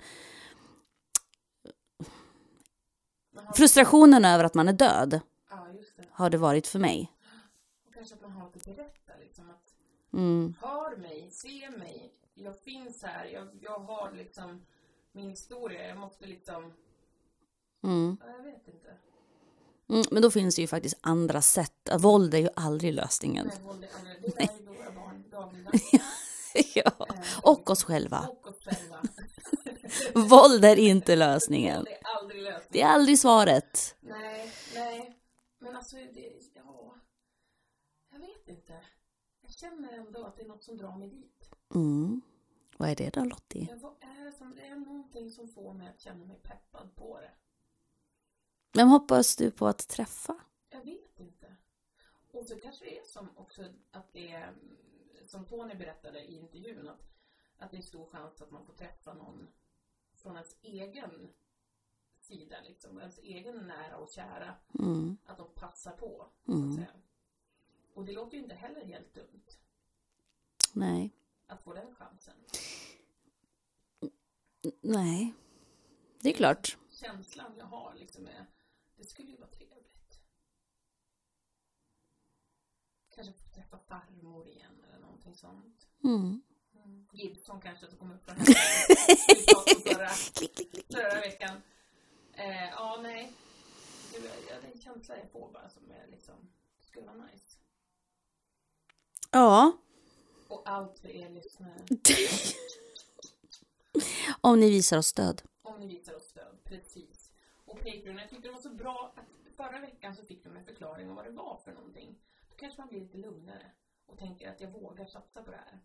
frustrationen 3.55 4.25
över 4.25 4.45
att 4.45 4.55
man 4.55 4.69
är 4.69 4.73
död 4.73 5.21
Ja, 5.51 5.67
det. 5.97 6.05
har 6.11 6.31
det 6.31 6.39
varit 6.39 6.67
för 6.67 6.79
mig. 6.79 7.13
Och 7.87 7.95
kanske 7.95 8.15
att 8.15 8.23
man 8.23 8.33
har 8.33 8.47
att 8.47 8.53
berätta 8.65 8.75
liksom 8.75 8.85
att 9.06 9.06
Mm. 10.17 10.55
hör 10.61 10.97
mig, 10.97 11.31
se 11.31 11.71
mig, 11.71 12.12
jag 12.35 12.61
finns 12.61 13.03
här, 13.03 13.25
jag, 13.25 13.49
jag 13.61 13.79
har 13.79 14.12
liksom 14.12 14.67
min 15.12 15.31
historia, 15.31 15.89
jag 15.89 15.99
måste 15.99 16.27
liksom, 16.27 16.73
Mm. 17.83 18.17
ja, 18.21 18.27
jag 18.37 18.43
vet 18.43 18.69
inte. 18.69 18.97
Mm, 19.89 20.05
men 20.11 20.23
då 20.23 20.31
finns 20.31 20.57
det 20.57 20.62
ju 20.62 20.69
faktiskt 20.69 20.99
andra 21.01 21.43
sätt. 21.43 21.89
Våld 21.99 22.35
är 22.35 22.39
ju 22.39 22.49
aldrig 22.57 22.95
lösningen. 22.95 23.47
Nej, 23.47 23.62
våld 23.64 23.85
är 23.85 23.89
aldrig, 23.99 24.23
det 24.23 24.47
lär 24.47 24.59
ju 24.59 24.67
våra 24.67 24.91
barn 24.91 25.25
dagligdags. 25.31 25.83
ja. 26.75 27.07
Och 27.43 27.71
oss 27.71 27.85
själva. 27.85 28.29
och 28.29 28.47
oss 28.47 28.64
själva. 28.64 29.03
Våld 30.29 30.64
är 30.64 30.77
inte 30.77 31.17
lösningen. 31.17 31.85
Det 31.85 31.95
är 31.95 32.17
aldrig 32.21 32.43
löst. 32.43 32.67
Det 32.71 32.83
är 32.83 32.87
aldrig 32.87 33.19
svaret. 33.19 33.97
Nej, 34.01 34.53
nej. 34.75 35.19
Men 35.59 35.77
alltså, 35.77 35.97
det, 35.97 36.33
ja. 36.55 36.95
Jag 38.12 38.19
vet 38.19 38.49
inte. 38.49 38.73
Känner 39.57 39.93
ändå 39.93 40.25
att 40.25 40.37
det 40.37 40.43
är 40.43 40.49
något 40.49 40.65
som 40.65 40.77
drar 40.77 40.97
mig 40.97 41.09
dit. 41.09 41.51
Mm. 41.75 42.21
Vad 42.77 42.89
är 42.91 42.97
det 42.97 43.15
då 43.15 43.25
Lottie? 43.25 43.67
Men 43.71 43.81
vad 43.81 43.95
är 44.01 44.31
som, 44.31 44.55
det 44.55 44.63
är 44.67 44.77
någonting 44.77 45.31
som 45.31 45.49
får 45.49 45.73
mig 45.75 45.89
att 45.89 46.01
känna 46.01 46.25
mig 46.25 46.39
peppad 46.43 46.95
på 46.97 47.21
det. 47.21 47.31
Vem 48.73 48.89
hoppas 48.89 49.37
du 49.37 49.51
på 49.51 49.67
att 49.67 49.89
träffa? 49.89 50.41
Jag 50.71 50.85
vet 50.85 51.21
inte. 51.21 51.57
Och 52.33 52.47
så 52.47 52.61
kanske 52.61 52.85
det 52.85 52.99
är 52.99 53.05
som 53.05 53.29
också 53.37 53.63
att 53.91 54.13
det 54.13 54.33
är, 54.33 54.49
mm, 54.49 54.77
som 55.27 55.45
Tony 55.45 55.75
berättade 55.75 56.21
i 56.25 56.37
intervjun, 56.39 56.89
att, 56.89 57.09
att 57.59 57.71
det 57.71 57.77
är 57.77 57.83
stor 57.83 58.07
chans 58.07 58.43
att 58.43 58.51
man 58.51 58.67
får 58.67 58.73
träffa 58.75 59.15
någon 59.15 59.49
från 60.15 60.33
ens 60.33 60.57
egen 60.63 61.29
sida, 62.21 62.57
liksom, 62.65 62.99
ens 63.01 63.19
egen 63.19 63.67
nära 63.67 63.97
och 63.97 64.09
kära, 64.11 64.55
Mm. 64.79 65.17
att 65.27 65.39
de 65.39 65.49
passar 65.55 65.93
på, 65.93 66.27
så 66.47 66.53
Mm. 66.53 66.69
att 66.71 66.75
säga. 66.75 66.89
Och 67.97 68.05
det 68.05 68.13
låter 68.13 68.37
ju 68.37 68.43
inte 68.43 68.55
heller 68.55 68.85
helt 68.85 69.15
dumt 69.15 69.43
Nej. 70.73 71.13
att 71.47 71.63
få 71.63 71.73
den 71.73 71.95
chansen. 71.95 72.35
Nej. 74.81 75.35
Det 76.23 76.29
är 76.29 76.33
klart. 76.33 76.79
Känslan 76.91 77.53
jag 77.59 77.65
har 77.65 77.95
liksom 77.95 78.27
är, 78.27 78.47
det 78.97 79.05
skulle 79.05 79.31
ju 79.31 79.37
vara 79.37 79.51
trevligt. 79.51 80.21
Kanske 83.15 83.33
få 83.33 83.49
träffa 83.49 83.79
farmor 83.79 84.49
igen 84.49 84.85
eller 84.89 84.99
någonting 84.99 85.35
sånt. 85.35 85.89
Mm. 86.05 86.43
Gibson 87.13 87.61
kanske 87.61 87.87
som 87.87 87.99
kom 87.99 88.13
upp 88.13 88.27
den 88.27 88.37
här 88.37 88.47
förra, 89.95 90.09
förra 90.93 91.21
veckan. 91.21 91.63
Eh, 92.33 92.69
ja, 92.71 92.99
nej. 93.03 93.33
Det 94.13 94.51
är 94.53 94.73
en 94.73 94.81
känsla 94.81 95.19
jag 95.19 95.31
får 95.31 95.53
bara 95.53 95.69
som 95.69 95.91
är 95.91 96.07
liksom, 96.07 96.53
skulle 96.81 97.07
vara 97.07 97.17
nice. 97.17 97.56
Ja. 99.31 99.72
Och 100.49 100.62
allt 100.68 100.99
för 100.99 101.09
er 101.09 101.31
lyssnare, 101.31 101.83
Om 104.41 104.61
ni 104.61 104.70
visar 104.70 104.99
oss 104.99 105.07
stöd. 105.07 105.43
om 105.62 105.81
ni 105.81 105.87
visar 105.87 106.14
oss 106.14 106.24
stöd, 106.29 106.64
precis. 106.64 107.33
Och 107.64 107.79
Patreon, 107.79 108.18
jag 108.18 108.31
tyckte 108.31 108.49
det 108.49 108.53
var 108.55 108.61
så 108.61 108.70
bra 108.70 109.12
att 109.16 109.57
förra 109.57 109.81
veckan 109.81 110.16
så 110.16 110.24
fick 110.24 110.45
de 110.45 110.57
en 110.57 110.64
förklaring 110.64 111.11
om 111.11 111.16
vad 111.16 111.24
det 111.24 111.31
var 111.31 111.61
för 111.64 111.72
någonting. 111.72 112.18
Då 112.51 112.57
kanske 112.57 112.81
man 112.81 112.89
blir 112.89 113.01
lite 113.01 113.18
lugnare 113.18 113.70
och 114.07 114.18
tänker 114.18 114.51
att 114.51 114.61
jag 114.61 114.70
vågar 114.70 115.07
satsa 115.07 115.43
på 115.43 115.51
det 115.51 115.57
här. 115.57 115.79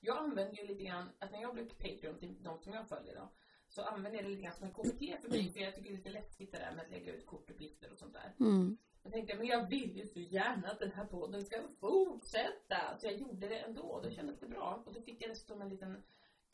Jag 0.00 0.18
använder 0.18 0.56
ju 0.56 0.66
lite 0.66 0.82
grann, 0.84 1.08
att 1.18 1.32
när 1.32 1.40
jag 1.42 1.54
blev 1.54 1.68
Patreon 1.68 2.18
till 2.18 2.42
de 2.42 2.58
som 2.58 2.72
jag 2.72 2.88
följer 2.88 3.14
då, 3.14 3.28
så 3.68 3.82
använder 3.82 4.18
jag 4.18 4.24
det 4.24 4.30
lite 4.30 4.42
grann 4.42 4.54
som 4.54 4.64
en 4.66 4.72
KBT 4.74 5.20
för 5.22 5.28
mig, 5.28 5.52
för 5.52 5.60
jag 5.60 5.74
tycker 5.74 5.88
det 5.88 5.94
är 5.94 5.96
lite 5.96 6.10
läskigt 6.10 6.52
det 6.52 6.58
där 6.58 6.72
med 6.72 6.84
att 6.84 6.90
lägga 6.90 7.12
ut 7.12 7.26
kortuppgifter 7.26 7.92
och 7.92 7.98
sånt 7.98 8.12
där. 8.12 8.34
Mm. 8.40 8.76
Jag 9.02 9.12
tänkte, 9.12 9.36
men 9.36 9.46
jag 9.46 9.68
vill 9.68 9.96
ju 9.96 10.06
så 10.06 10.20
gärna 10.20 10.68
att 10.68 10.78
den 10.78 10.92
här 10.92 11.04
podden 11.04 11.44
ska 11.44 11.56
fortsätta. 11.80 12.98
Så 13.00 13.06
jag 13.06 13.16
gjorde 13.16 13.48
det 13.48 13.58
ändå. 13.58 14.00
Då 14.04 14.10
kändes 14.10 14.40
det 14.40 14.46
bra. 14.46 14.82
Och 14.86 14.92
då 14.94 15.00
fick 15.00 15.22
jag 15.22 15.30
dessutom 15.30 15.62
en 15.62 15.68
liten 15.68 16.02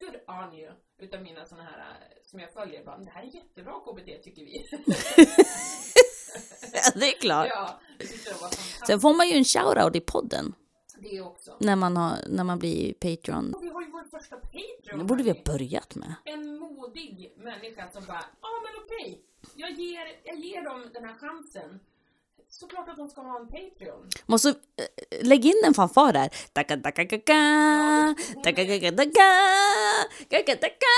good 0.01 0.17
on 0.27 0.55
you 0.55 0.73
utav 0.99 1.23
mina 1.23 1.45
såna 1.45 1.63
här 1.63 1.79
eh, 1.79 2.17
som 2.25 2.41
jag 2.41 2.53
följer. 2.53 2.85
Bara, 2.85 2.99
det 2.99 3.11
här 3.11 3.23
är 3.23 3.27
jättebra 3.27 3.73
KBT 3.73 4.23
tycker 4.25 4.45
vi. 4.45 4.67
Ja, 6.73 6.91
det 6.95 7.07
är 7.07 7.21
klart. 7.21 7.47
ja, 7.51 7.81
det. 7.99 8.07
Sen 8.87 9.01
får 9.01 9.15
man 9.15 9.29
ju 9.29 9.37
en 9.37 9.45
shoutout 9.45 9.97
i 9.97 10.01
podden 10.01 10.55
Det 10.99 11.21
också. 11.21 11.57
när 11.61 11.77
man, 11.77 11.97
har, 11.97 12.17
när 12.29 12.45
man 12.45 12.59
blir 12.59 12.95
Patreon. 12.95 13.55
Och 13.55 13.65
vi 13.65 13.69
har 13.69 13.83
ju 13.83 13.91
vår 13.91 14.19
första 14.19 14.37
Patreon. 14.37 14.99
Det 14.99 15.05
borde 15.05 15.23
vi 15.23 15.31
ha 15.31 15.43
börjat 15.45 15.95
med. 15.95 16.15
En 16.25 16.59
modig 16.59 17.33
människa 17.37 17.91
som 17.91 18.05
bara, 18.07 18.25
ja 18.41 18.49
ah, 18.49 18.61
men 18.63 18.85
okej. 18.85 19.23
Jag, 19.55 19.71
ger, 19.71 20.21
jag 20.25 20.39
ger 20.39 20.65
dem 20.65 20.91
den 20.95 21.05
här 21.05 21.15
chansen. 21.15 21.81
Såklart 22.51 22.89
att 22.89 22.97
de 22.97 23.09
ska 23.09 23.21
ha 23.21 23.41
en 23.41 23.47
Patreon. 23.49 24.09
Måste 24.27 24.49
äh, 24.49 24.55
lägg 25.27 25.45
in 25.47 25.63
en 25.65 25.75
fanfar 25.75 26.13
där. 26.13 26.31
Taka 26.53 26.77
taka 26.77 27.05
kaka. 27.05 28.15
Taka 28.45 28.65
kaka 28.67 28.93
taka. 28.93 29.31
Kaka 30.31 30.57
taka. 30.57 30.97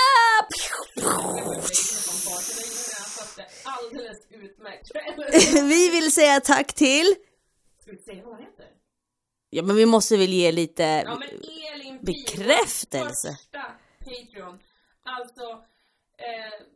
Alldeles 3.65 4.19
utmärkt. 4.31 4.91
Vi 5.55 5.89
vill 5.91 6.13
säga 6.13 6.41
tack 6.41 6.73
till. 6.75 7.15
Ska 7.83 7.91
vi 7.91 7.99
säga 7.99 8.23
vad 8.25 8.35
hon 8.35 8.45
heter? 8.45 8.67
Ja, 9.51 9.63
men 9.63 9.77
vi 9.77 9.87
måste 9.87 10.17
väl 10.17 10.33
ge 10.33 10.53
lite. 10.53 10.83
Ja 10.83 11.19
men 11.19 11.29
Elin 11.75 11.99
Bekräftelse. 12.03 13.29
första 13.29 13.63
Patreon. 13.99 14.59
Alltså, 15.03 15.43
eh, 16.19 16.67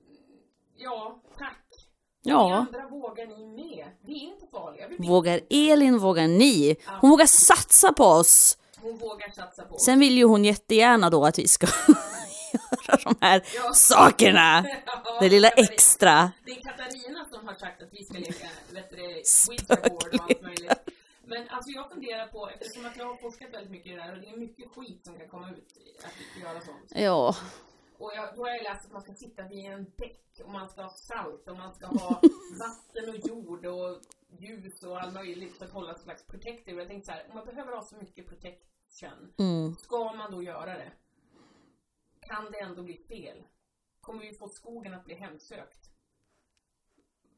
ja, 0.77 1.23
tack. 1.39 1.64
Ni 2.25 2.31
Ja. 2.31 2.55
andra 2.55 2.89
vågar 2.89 3.27
ni 3.27 3.47
med. 3.47 3.87
Vi 4.05 4.13
är 4.17 4.29
inte 4.29 4.47
farliga. 4.53 4.89
Vi 4.89 4.97
vet. 4.97 5.09
Vågar 5.09 5.41
Elin, 5.51 5.99
vågar 5.99 6.27
ni? 6.29 6.77
Hon 7.01 7.11
vågar 7.11 7.27
satsa 7.27 7.93
på 7.93 8.05
oss. 8.05 8.59
Hon 8.83 8.99
vågar 8.99 9.31
satsa 9.31 9.63
på 9.63 9.75
oss. 9.75 9.85
Sen 9.85 9.99
vill 10.01 10.17
ju 10.19 10.25
hon 10.25 10.45
jättegärna 10.45 11.11
då 11.11 11.25
att 11.25 11.39
vi 11.39 11.49
ska 11.49 11.67
göra 12.89 12.99
de 13.05 13.15
här 13.21 13.43
Ja. 13.55 13.73
sakerna. 13.75 14.65
Ja, 15.07 15.21
Det 15.21 15.29
lilla 15.29 15.49
extra. 15.49 16.31
Det 16.45 16.51
är 16.51 16.61
Katarina 16.63 17.25
som 17.33 17.47
har 17.49 17.55
sagt 17.55 17.83
att 17.83 17.89
vi 17.93 18.05
ska 18.05 18.15
leka 18.19 18.47
Ouija-board 19.49 20.15
och 20.15 20.21
allt 20.31 20.43
möjligt. 20.43 20.73
Men 21.27 21.49
alltså 21.49 21.71
jag 21.71 21.91
funderar 21.91 22.27
på, 22.27 22.49
eftersom 22.61 22.87
att 22.87 22.97
jag 22.97 23.07
har 23.07 23.17
forskat 23.17 23.49
väldigt 23.53 23.71
mycket 23.71 23.93
i 23.93 23.95
det 23.95 24.03
här 24.03 24.13
och 24.13 24.19
det 24.21 24.27
är 24.29 24.37
mycket 24.37 24.65
skit 24.77 25.01
som 25.05 25.19
kan 25.19 25.29
komma 25.29 25.51
ut 25.51 25.69
att 26.05 26.43
göra 26.43 26.61
sånt. 26.61 26.93
Ja, 26.95 27.37
Och 28.05 28.13
jag, 28.15 28.37
då 28.37 28.43
har 28.43 28.51
jag 28.51 28.63
läst 28.63 28.87
att 28.87 28.93
man 28.93 29.03
ska 29.03 29.15
sitta 29.15 29.49
vid 29.49 29.65
en 29.65 29.93
däck 29.97 30.41
och 30.45 30.51
man 30.51 30.69
ska 30.69 30.83
ha 30.83 30.91
salt 30.91 31.49
och 31.49 31.57
man 31.57 31.75
ska 31.75 31.87
ha 31.87 32.21
vatten 32.59 33.09
och 33.09 33.17
jord 33.29 33.67
och 33.67 34.01
ljus 34.39 34.83
och 34.83 35.01
allt 35.01 35.15
möjligt 35.15 35.57
för 35.57 35.65
att 35.65 35.73
hålla 35.73 35.93
ett 35.93 36.01
slags 36.01 36.27
protective. 36.27 36.81
Jag 36.83 36.89
tänkte 36.89 37.07
så 37.07 37.13
här, 37.13 37.27
om 37.29 37.35
man 37.37 37.47
behöver 37.47 37.73
ha 37.73 37.83
så 37.83 37.97
mycket 37.97 38.27
protection, 38.27 39.33
mm. 39.39 39.77
ska 39.77 40.13
man 40.13 40.33
då 40.33 40.43
göra 40.43 40.75
det? 40.75 40.93
Kan 42.21 42.53
det 42.53 42.61
ändå 42.61 42.83
bli 42.83 42.97
fel? 42.97 43.43
Kommer 44.01 44.21
vi 44.21 44.33
få 44.33 44.49
skogen 44.49 44.95
att 44.95 45.05
bli 45.05 45.15
hemsökt? 45.15 45.91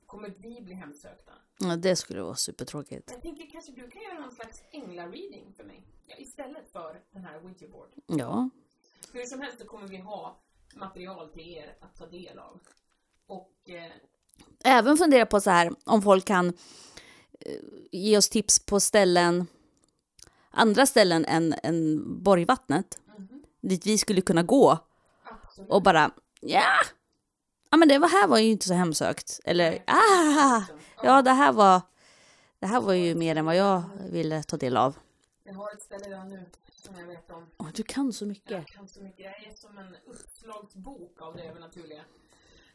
Kommer 0.07 0.29
vi 0.29 0.61
bli 0.61 0.75
hemsökta? 0.75 1.33
ja 1.59 1.77
det 1.77 1.97
skulle 1.97 2.23
vara 2.23 2.35
supertråkigt. 2.35 3.11
Jag 3.11 3.23
tänker 3.23 3.51
kanske 3.51 3.73
du 3.73 3.91
kan 3.91 4.03
göra 4.03 4.21
någon 4.21 4.33
slags 4.33 4.63
änglareading 4.71 5.53
för 5.57 5.65
mig? 5.65 5.87
Ja, 6.07 6.17
istället 6.17 6.73
för 6.73 7.03
den 7.11 7.25
här 7.25 7.45
Ouija 7.45 7.69
board. 7.69 7.95
Ja, 8.07 8.51
Hur 9.13 9.25
som 9.25 9.41
helst 9.41 9.59
så 9.59 9.67
kommer 9.67 9.89
vi 9.89 9.97
ha 9.97 10.43
material 10.77 11.29
till 11.29 11.49
er 11.49 11.77
att 11.81 11.97
ta 11.97 12.07
del 12.07 12.39
av. 12.39 12.61
Och 13.27 13.53
eh, 13.67 13.93
även 14.65 14.97
fundera 14.97 15.27
på 15.27 15.41
så 15.41 15.51
här 15.51 15.73
om 15.85 16.03
folk 16.03 16.25
kan 16.25 16.49
eh, 17.41 17.53
ge 17.93 18.19
oss 18.19 18.29
tips 18.29 18.67
på 18.67 18.81
ställen, 18.81 19.47
andra 20.51 20.87
ställen 20.87 21.25
än, 21.25 21.55
än 21.63 22.03
Borgvattnet, 22.23 22.99
dit 23.61 23.87
vi 23.87 23.99
skulle 23.99 24.21
kunna 24.21 24.43
gå 24.43 24.79
absolut. 25.25 25.71
och 25.71 25.83
bara 25.83 26.11
ja, 26.41 26.65
ja 27.71 27.77
men 27.77 27.89
det 27.89 27.99
var 27.99 28.09
här 28.09 28.29
var 28.29 28.39
ju 28.39 28.51
inte 28.51 28.69
så 28.69 28.75
hemsökt. 28.75 29.41
Eller 29.45 29.83
ah, 29.87 30.63
ja 31.03 31.23
det 31.23 31.33
här 31.33 31.53
var, 31.53 31.81
det 32.59 32.67
här 32.67 32.81
var 32.81 32.93
ju 32.93 33.15
mer 33.15 33.37
än 33.37 33.45
vad 33.45 33.57
jag 33.57 33.83
ville 34.11 34.43
ta 34.43 34.57
del 34.57 34.77
av. 34.77 34.97
Jag 35.45 35.55
har 35.55 35.73
ett 35.73 35.83
ställe 35.83 36.05
redan 36.09 36.29
nu 36.29 36.45
som 36.87 36.99
jag 36.99 37.07
vet 37.07 37.31
om. 37.31 37.47
Åh, 37.59 37.69
du 37.75 37.83
kan 37.83 38.13
så 38.13 38.27
mycket. 38.27 38.51
Jag 38.51 38.67
kan 38.67 38.89
så 38.89 39.03
mycket. 39.03 39.25
Jag 39.25 39.47
är 39.47 39.55
som 39.55 39.79
en 39.79 39.97
uppslagsbok 40.07 41.23
av 41.23 41.37
det 41.37 41.43
övernaturliga. 41.43 42.03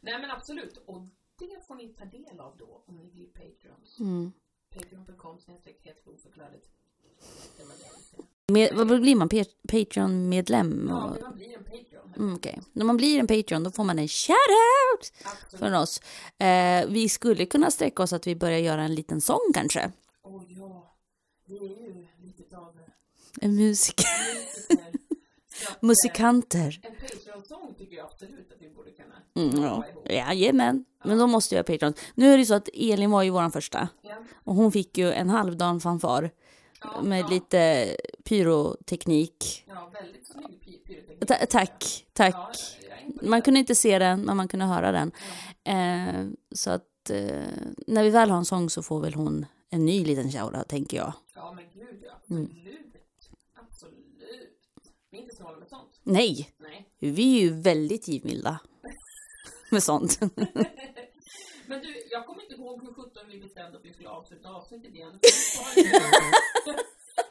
Nej 0.02 0.22
men 0.22 0.32
absolut. 0.32 0.78
Och 0.86 1.02
det 1.40 1.68
får 1.68 1.76
ni 1.76 1.88
ta 1.94 2.06
del 2.06 2.40
av 2.40 2.58
då 2.58 2.84
om 2.88 2.96
ni 2.98 3.06
blir 3.06 3.26
Patreons. 3.28 4.00
Mm. 4.00 4.32
Patreon.com 4.76 5.40
snedstreck 5.40 5.86
helt 5.86 6.08
oförklarligt. 6.08 6.68
Det 7.58 7.64
var 7.64 7.74
det 7.74 7.84
jag 7.84 7.90
ville 7.92 8.04
säga. 8.04 8.24
Med, 8.48 8.88
vad 8.88 9.02
blir 9.02 9.16
man? 9.16 9.30
Pa- 9.30 9.44
Patreon-medlem? 9.68 10.86
Ja, 10.90 11.04
Och, 11.10 11.22
man 11.22 11.36
blir 11.36 11.58
en 11.58 11.64
Patreon. 11.64 12.14
mm, 12.18 12.36
okej. 12.36 12.62
När 12.74 12.86
man 12.86 12.98
blir 12.98 13.20
en 13.20 13.28
Patreon 13.28 13.64
då 13.64 13.72
får 13.72 13.84
man 13.84 14.00
en 14.00 14.08
shout-out 14.08 15.12
från 15.58 15.74
oss. 15.76 16.02
Eh, 16.38 16.86
vi 16.90 17.10
skulle 17.10 17.46
kunna 17.46 17.72
sträcka 17.72 18.04
oss 18.04 18.14
att 18.14 18.28
vi 18.28 18.36
börjar 18.36 18.60
göra 18.60 18.84
en 18.84 18.96
liten 18.96 19.22
sång 19.22 19.52
kanske. 19.54 19.92
Och 20.22 20.44
ja, 20.48 20.96
vi 21.46 21.58
är 21.58 21.62
ju 21.88 22.01
En 23.42 23.56
musik. 23.56 24.02
musiker. 24.70 24.92
Musikanter. 25.80 26.80
En 26.84 26.92
Patreon-sång 26.96 27.74
tycker 27.78 27.96
jag 27.98 28.06
absolut 28.06 28.52
att 28.52 28.62
vi 28.62 28.70
borde 28.70 28.92
kunna 28.92 29.16
Mm, 29.36 29.64
ja. 29.64 29.86
Jajamän. 30.06 30.86
Men 31.04 31.18
då 31.18 31.28
måste 31.28 31.56
jag 31.56 31.66
Patreon. 31.66 31.94
Nu 32.16 32.34
är 32.34 32.38
det 32.38 32.46
så 32.46 32.54
att 32.54 32.70
Elin 32.74 33.12
var 33.12 33.24
ju 33.24 33.30
våran 33.30 33.52
första. 33.52 33.90
Ja. 34.02 34.16
Och 34.34 34.56
hon 34.56 34.72
fick 34.72 34.98
ju 34.98 35.12
en 35.12 35.30
halvdan 35.30 35.80
fanfar. 35.80 36.32
Ja, 36.84 37.02
Med 37.02 37.20
ja, 37.22 37.28
lite 37.28 37.96
pyroteknik. 38.24 39.64
Ja, 39.68 39.92
väldigt 39.94 40.28
snygg 40.28 40.46
py- 40.46 40.88
pyroteknik. 40.88 41.28
Ta- 41.28 41.46
tack, 41.46 42.06
tack. 42.14 42.78
Man 43.22 43.42
kunde 43.42 43.60
inte 43.60 43.76
se 43.76 44.00
den, 44.00 44.22
men 44.22 44.38
man 44.38 44.48
kunde 44.48 44.66
höra 44.66 44.92
den. 44.92 45.12
Eh, 45.64 46.26
så 46.52 46.72
att 46.72 47.10
eh, 47.10 47.42
när 47.88 48.04
vi 48.04 48.10
väl 48.10 48.30
har 48.30 48.38
en 48.38 48.46
sång 48.46 48.70
så 48.70 48.84
får 48.84 49.00
väl 49.02 49.14
hon 49.14 49.46
en 49.70 49.86
ny 49.86 50.06
liten 50.06 50.32
shoutout, 50.32 50.68
tänker 50.68 50.98
jag. 50.98 51.14
Ja, 51.36 51.54
men 51.56 51.64
gud 51.74 52.04
ja. 52.06 52.36
Mm. 52.36 52.50
Vi 55.12 55.18
är 55.18 55.22
inte 55.22 55.36
snåla 55.36 55.66
Nej, 56.04 56.50
Nej. 56.58 56.90
vi 57.00 57.38
är 57.38 57.42
ju 57.42 57.62
väldigt 57.62 58.08
givmilda 58.08 58.60
med 59.72 59.84
sånt. 59.84 60.20
Men 61.68 61.82
du, 61.82 62.08
jag 62.12 62.26
kommer 62.26 62.42
inte 62.44 62.54
ihåg 62.54 62.82
hur 62.82 62.94
sjutton 62.94 63.24
vi 63.28 63.40
bestämde 63.40 63.78
att 63.78 63.86
vi 63.86 63.94
skulle 63.94 64.10
avsluta 64.10 64.50
avsnittet 64.50 64.96
igen. 64.96 65.20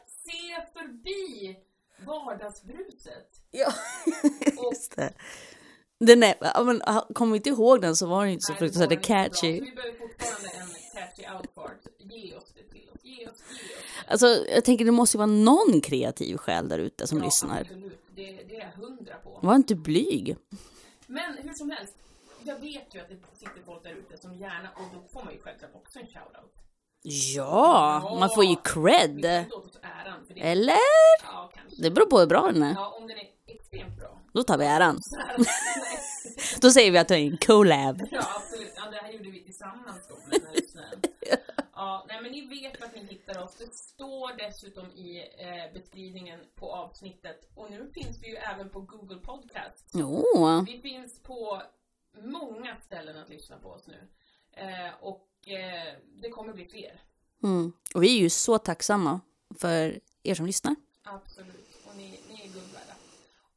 Se 0.05 0.65
förbi 0.73 1.57
vardagsbruset. 2.05 3.41
ja, 3.51 3.73
just 4.71 4.95
det. 4.95 5.13
Den 5.99 6.23
är, 6.23 6.63
men, 6.63 6.81
kommer 7.13 7.35
inte 7.35 7.49
ihåg 7.49 7.81
den 7.81 7.95
så 7.95 8.07
var 8.07 8.23
den 8.23 8.33
inte 8.33 8.45
så 8.45 8.53
fruktansvärt 8.53 9.05
catchy. 9.05 9.51
Vi 9.51 9.71
behöver 9.71 9.97
fortfarande 9.97 10.49
en 10.49 10.80
catchy 11.01 11.23
outfart. 11.37 11.87
Ge 11.97 12.35
oss 12.35 12.53
det 12.55 12.63
till 12.71 12.89
oss. 12.89 12.99
Ge 13.03 13.27
oss, 13.27 13.33
ge 13.49 13.75
oss. 13.75 13.81
Alltså, 14.07 14.27
jag 14.27 14.65
tänker 14.65 14.85
det 14.85 14.91
måste 14.91 15.17
ju 15.17 15.19
vara 15.19 15.27
någon 15.27 15.81
kreativ 15.81 16.37
själ 16.37 16.69
där 16.69 16.79
ute 16.79 17.07
som 17.07 17.17
Ja, 17.17 17.25
lyssnar. 17.25 17.61
Absolut. 17.61 17.99
Det, 18.15 18.23
det 18.49 18.55
är 18.55 18.59
jag 18.59 18.87
hundra 18.87 19.15
på. 19.15 19.39
Var 19.41 19.55
inte 19.55 19.75
blyg. 19.75 20.37
Men 21.07 21.37
hur 21.37 21.53
som 21.53 21.69
helst. 21.69 21.93
Jag 22.43 22.59
vet 22.59 22.95
ju 22.95 22.99
att 22.99 23.09
det 23.09 23.17
sitter 23.37 23.61
folk 23.65 23.83
där 23.83 23.91
ute 23.91 24.17
som 24.17 24.33
gärna, 24.35 24.69
och 24.75 24.83
då 24.93 25.07
får 25.13 25.23
man 25.25 25.33
ju 25.33 25.39
självklart 25.39 25.71
också 25.75 25.99
en 25.99 26.05
shoutout. 26.05 26.53
Ja, 27.35 28.17
man 28.19 28.29
får 28.29 28.45
ju 28.45 28.55
cred. 28.55 29.25
äran 29.25 30.25
det. 30.27 30.39
Eller? 30.41 30.77
Ja. 31.23 31.51
Det 31.77 31.91
beror 31.91 32.05
på 32.05 32.19
hur 32.19 32.27
bra 32.27 32.51
den 32.53 32.63
är. 32.63 32.73
Ja, 32.73 32.97
om 33.01 33.07
den 33.07 33.17
är 33.17 33.29
extremt 33.47 33.97
bra. 33.97 34.20
Då 34.33 34.43
tar 34.43 34.57
vi 34.57 34.65
äran. 34.65 34.99
Då 36.61 36.71
säger 36.71 36.91
vi 36.91 36.97
att 36.97 37.07
det 37.07 37.15
är 37.15 37.25
en 37.31 37.37
collab. 37.37 38.01
Ja, 38.11 38.35
absolut. 38.35 38.73
Ja, 38.75 38.91
det 38.91 38.97
här 38.97 39.11
gjorde 39.11 39.29
vi 39.29 39.43
tillsammans 39.43 40.07
då 40.09 40.15
med 40.29 40.41
den. 40.41 40.51
Ja, 41.73 42.05
nej 42.07 42.21
men 42.21 42.31
ni 42.31 42.47
vet 42.47 42.83
att 42.83 42.95
ni 42.95 43.05
hittar 43.05 43.43
oss. 43.43 43.55
Det 43.55 43.73
står 43.73 44.37
dessutom 44.37 44.91
i 44.91 45.17
eh, 45.37 45.73
beskrivningen 45.73 46.39
på 46.55 46.71
avsnittet. 46.73 47.49
Och 47.55 47.71
nu 47.71 47.91
finns 47.93 48.23
vi 48.23 48.27
ju 48.27 48.35
även 48.35 48.69
på 48.69 48.81
Google 48.81 49.17
Podcast. 49.19 49.85
Jo, 49.93 50.25
Vi 50.67 50.81
finns 50.81 51.23
på 51.23 51.61
många 52.23 52.75
ställen 52.85 53.17
att 53.17 53.29
lyssna 53.29 53.57
på 53.59 53.69
oss 53.69 53.87
nu. 53.87 54.07
Eh, 54.51 54.93
och 55.01 55.27
eh, 55.47 55.93
det 56.21 56.29
kommer 56.29 56.53
bli 56.53 56.65
fler. 56.65 57.01
mm. 57.43 57.73
och 57.95 58.03
vi 58.03 58.17
är 58.17 58.19
ju 58.21 58.29
så 58.29 58.57
tacksamma 58.57 59.19
för 59.59 59.99
er 60.23 60.35
som 60.35 60.45
lyssnar. 60.45 60.75
Absolut. 61.03 61.69
Och 61.85 61.97
ni, 61.97 62.19
ni 62.29 62.41
är 62.41 62.47
guld 62.53 62.73
värda. 62.73 62.95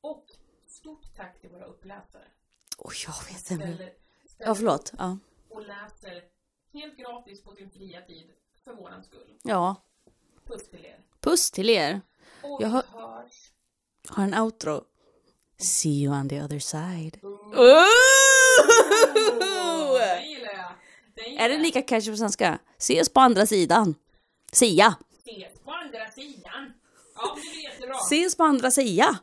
Och 0.01 0.25
stort 0.66 1.04
tack 1.17 1.41
till 1.41 1.51
våra 1.51 1.65
uppläsare. 1.65 2.25
Oj, 2.79 2.95
jag 3.07 3.15
vet 3.35 3.51
inte. 3.51 3.65
Ställer, 3.67 3.77
ställer 4.29 4.51
Ja, 4.51 4.55
förlåt. 4.55 4.93
Ja. 4.99 5.19
och 5.51 5.62
läser 5.67 6.23
helt 6.73 6.97
gratis 6.97 7.43
på 7.43 7.55
sin 7.55 7.71
fria 7.71 8.01
tid 8.01 8.31
för 8.65 8.73
våran 8.75 9.05
skull. 9.05 9.39
ja, 9.43 9.77
Puss 10.45 10.69
till 10.71 10.85
er. 10.85 10.99
puss 11.21 11.51
till 11.51 11.71
er. 11.71 12.01
Och 12.43 12.62
Jag 12.62 12.69
har- 12.69 12.83
hörs. 12.83 13.51
Har 14.09 14.25
en 14.25 14.35
outro. 14.35 14.85
See 15.59 16.03
you 16.05 16.15
on 16.21 16.29
the 16.29 16.43
other 16.43 16.59
side. 16.59 17.19
Den 20.01 20.31
gillar 20.31 20.53
jag. 20.53 20.73
Den 21.15 21.31
gillar 21.31 21.45
Är 21.45 21.49
det 21.49 21.59
lika 21.59 21.83
catchy 21.83 22.11
på 22.11 22.17
svenska? 22.17 22.59
Ses 22.79 23.09
på 23.09 23.21
andra 23.21 23.47
sidan. 23.47 23.95
Sia. 24.53 24.95
Ses 25.27 25.59
på 25.65 25.71
andra 25.73 26.11
sidan. 26.11 26.73
Ja, 27.17 27.37
det 27.37 27.41
är 27.41 27.62
jättebra. 27.73 27.95
Ses 27.97 28.37
på 28.37 28.43
andra 28.45 28.71
sidan. 28.71 29.17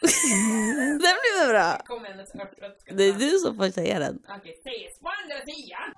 Den 0.00 0.98
blir 1.22 1.48
bra. 1.48 1.80
Kom 1.86 2.04
hennes 2.04 2.34
östgötska. 2.34 2.94
Det 2.94 3.04
är 3.04 3.12
du 3.12 3.30
som 3.38 3.56
får 3.56 3.70
säga 3.70 3.98
den. 3.98 4.18
Okej, 4.28 4.60
ses 4.64 4.98
på 5.00 5.08
andra 5.08 5.44
sidan. 5.46 5.94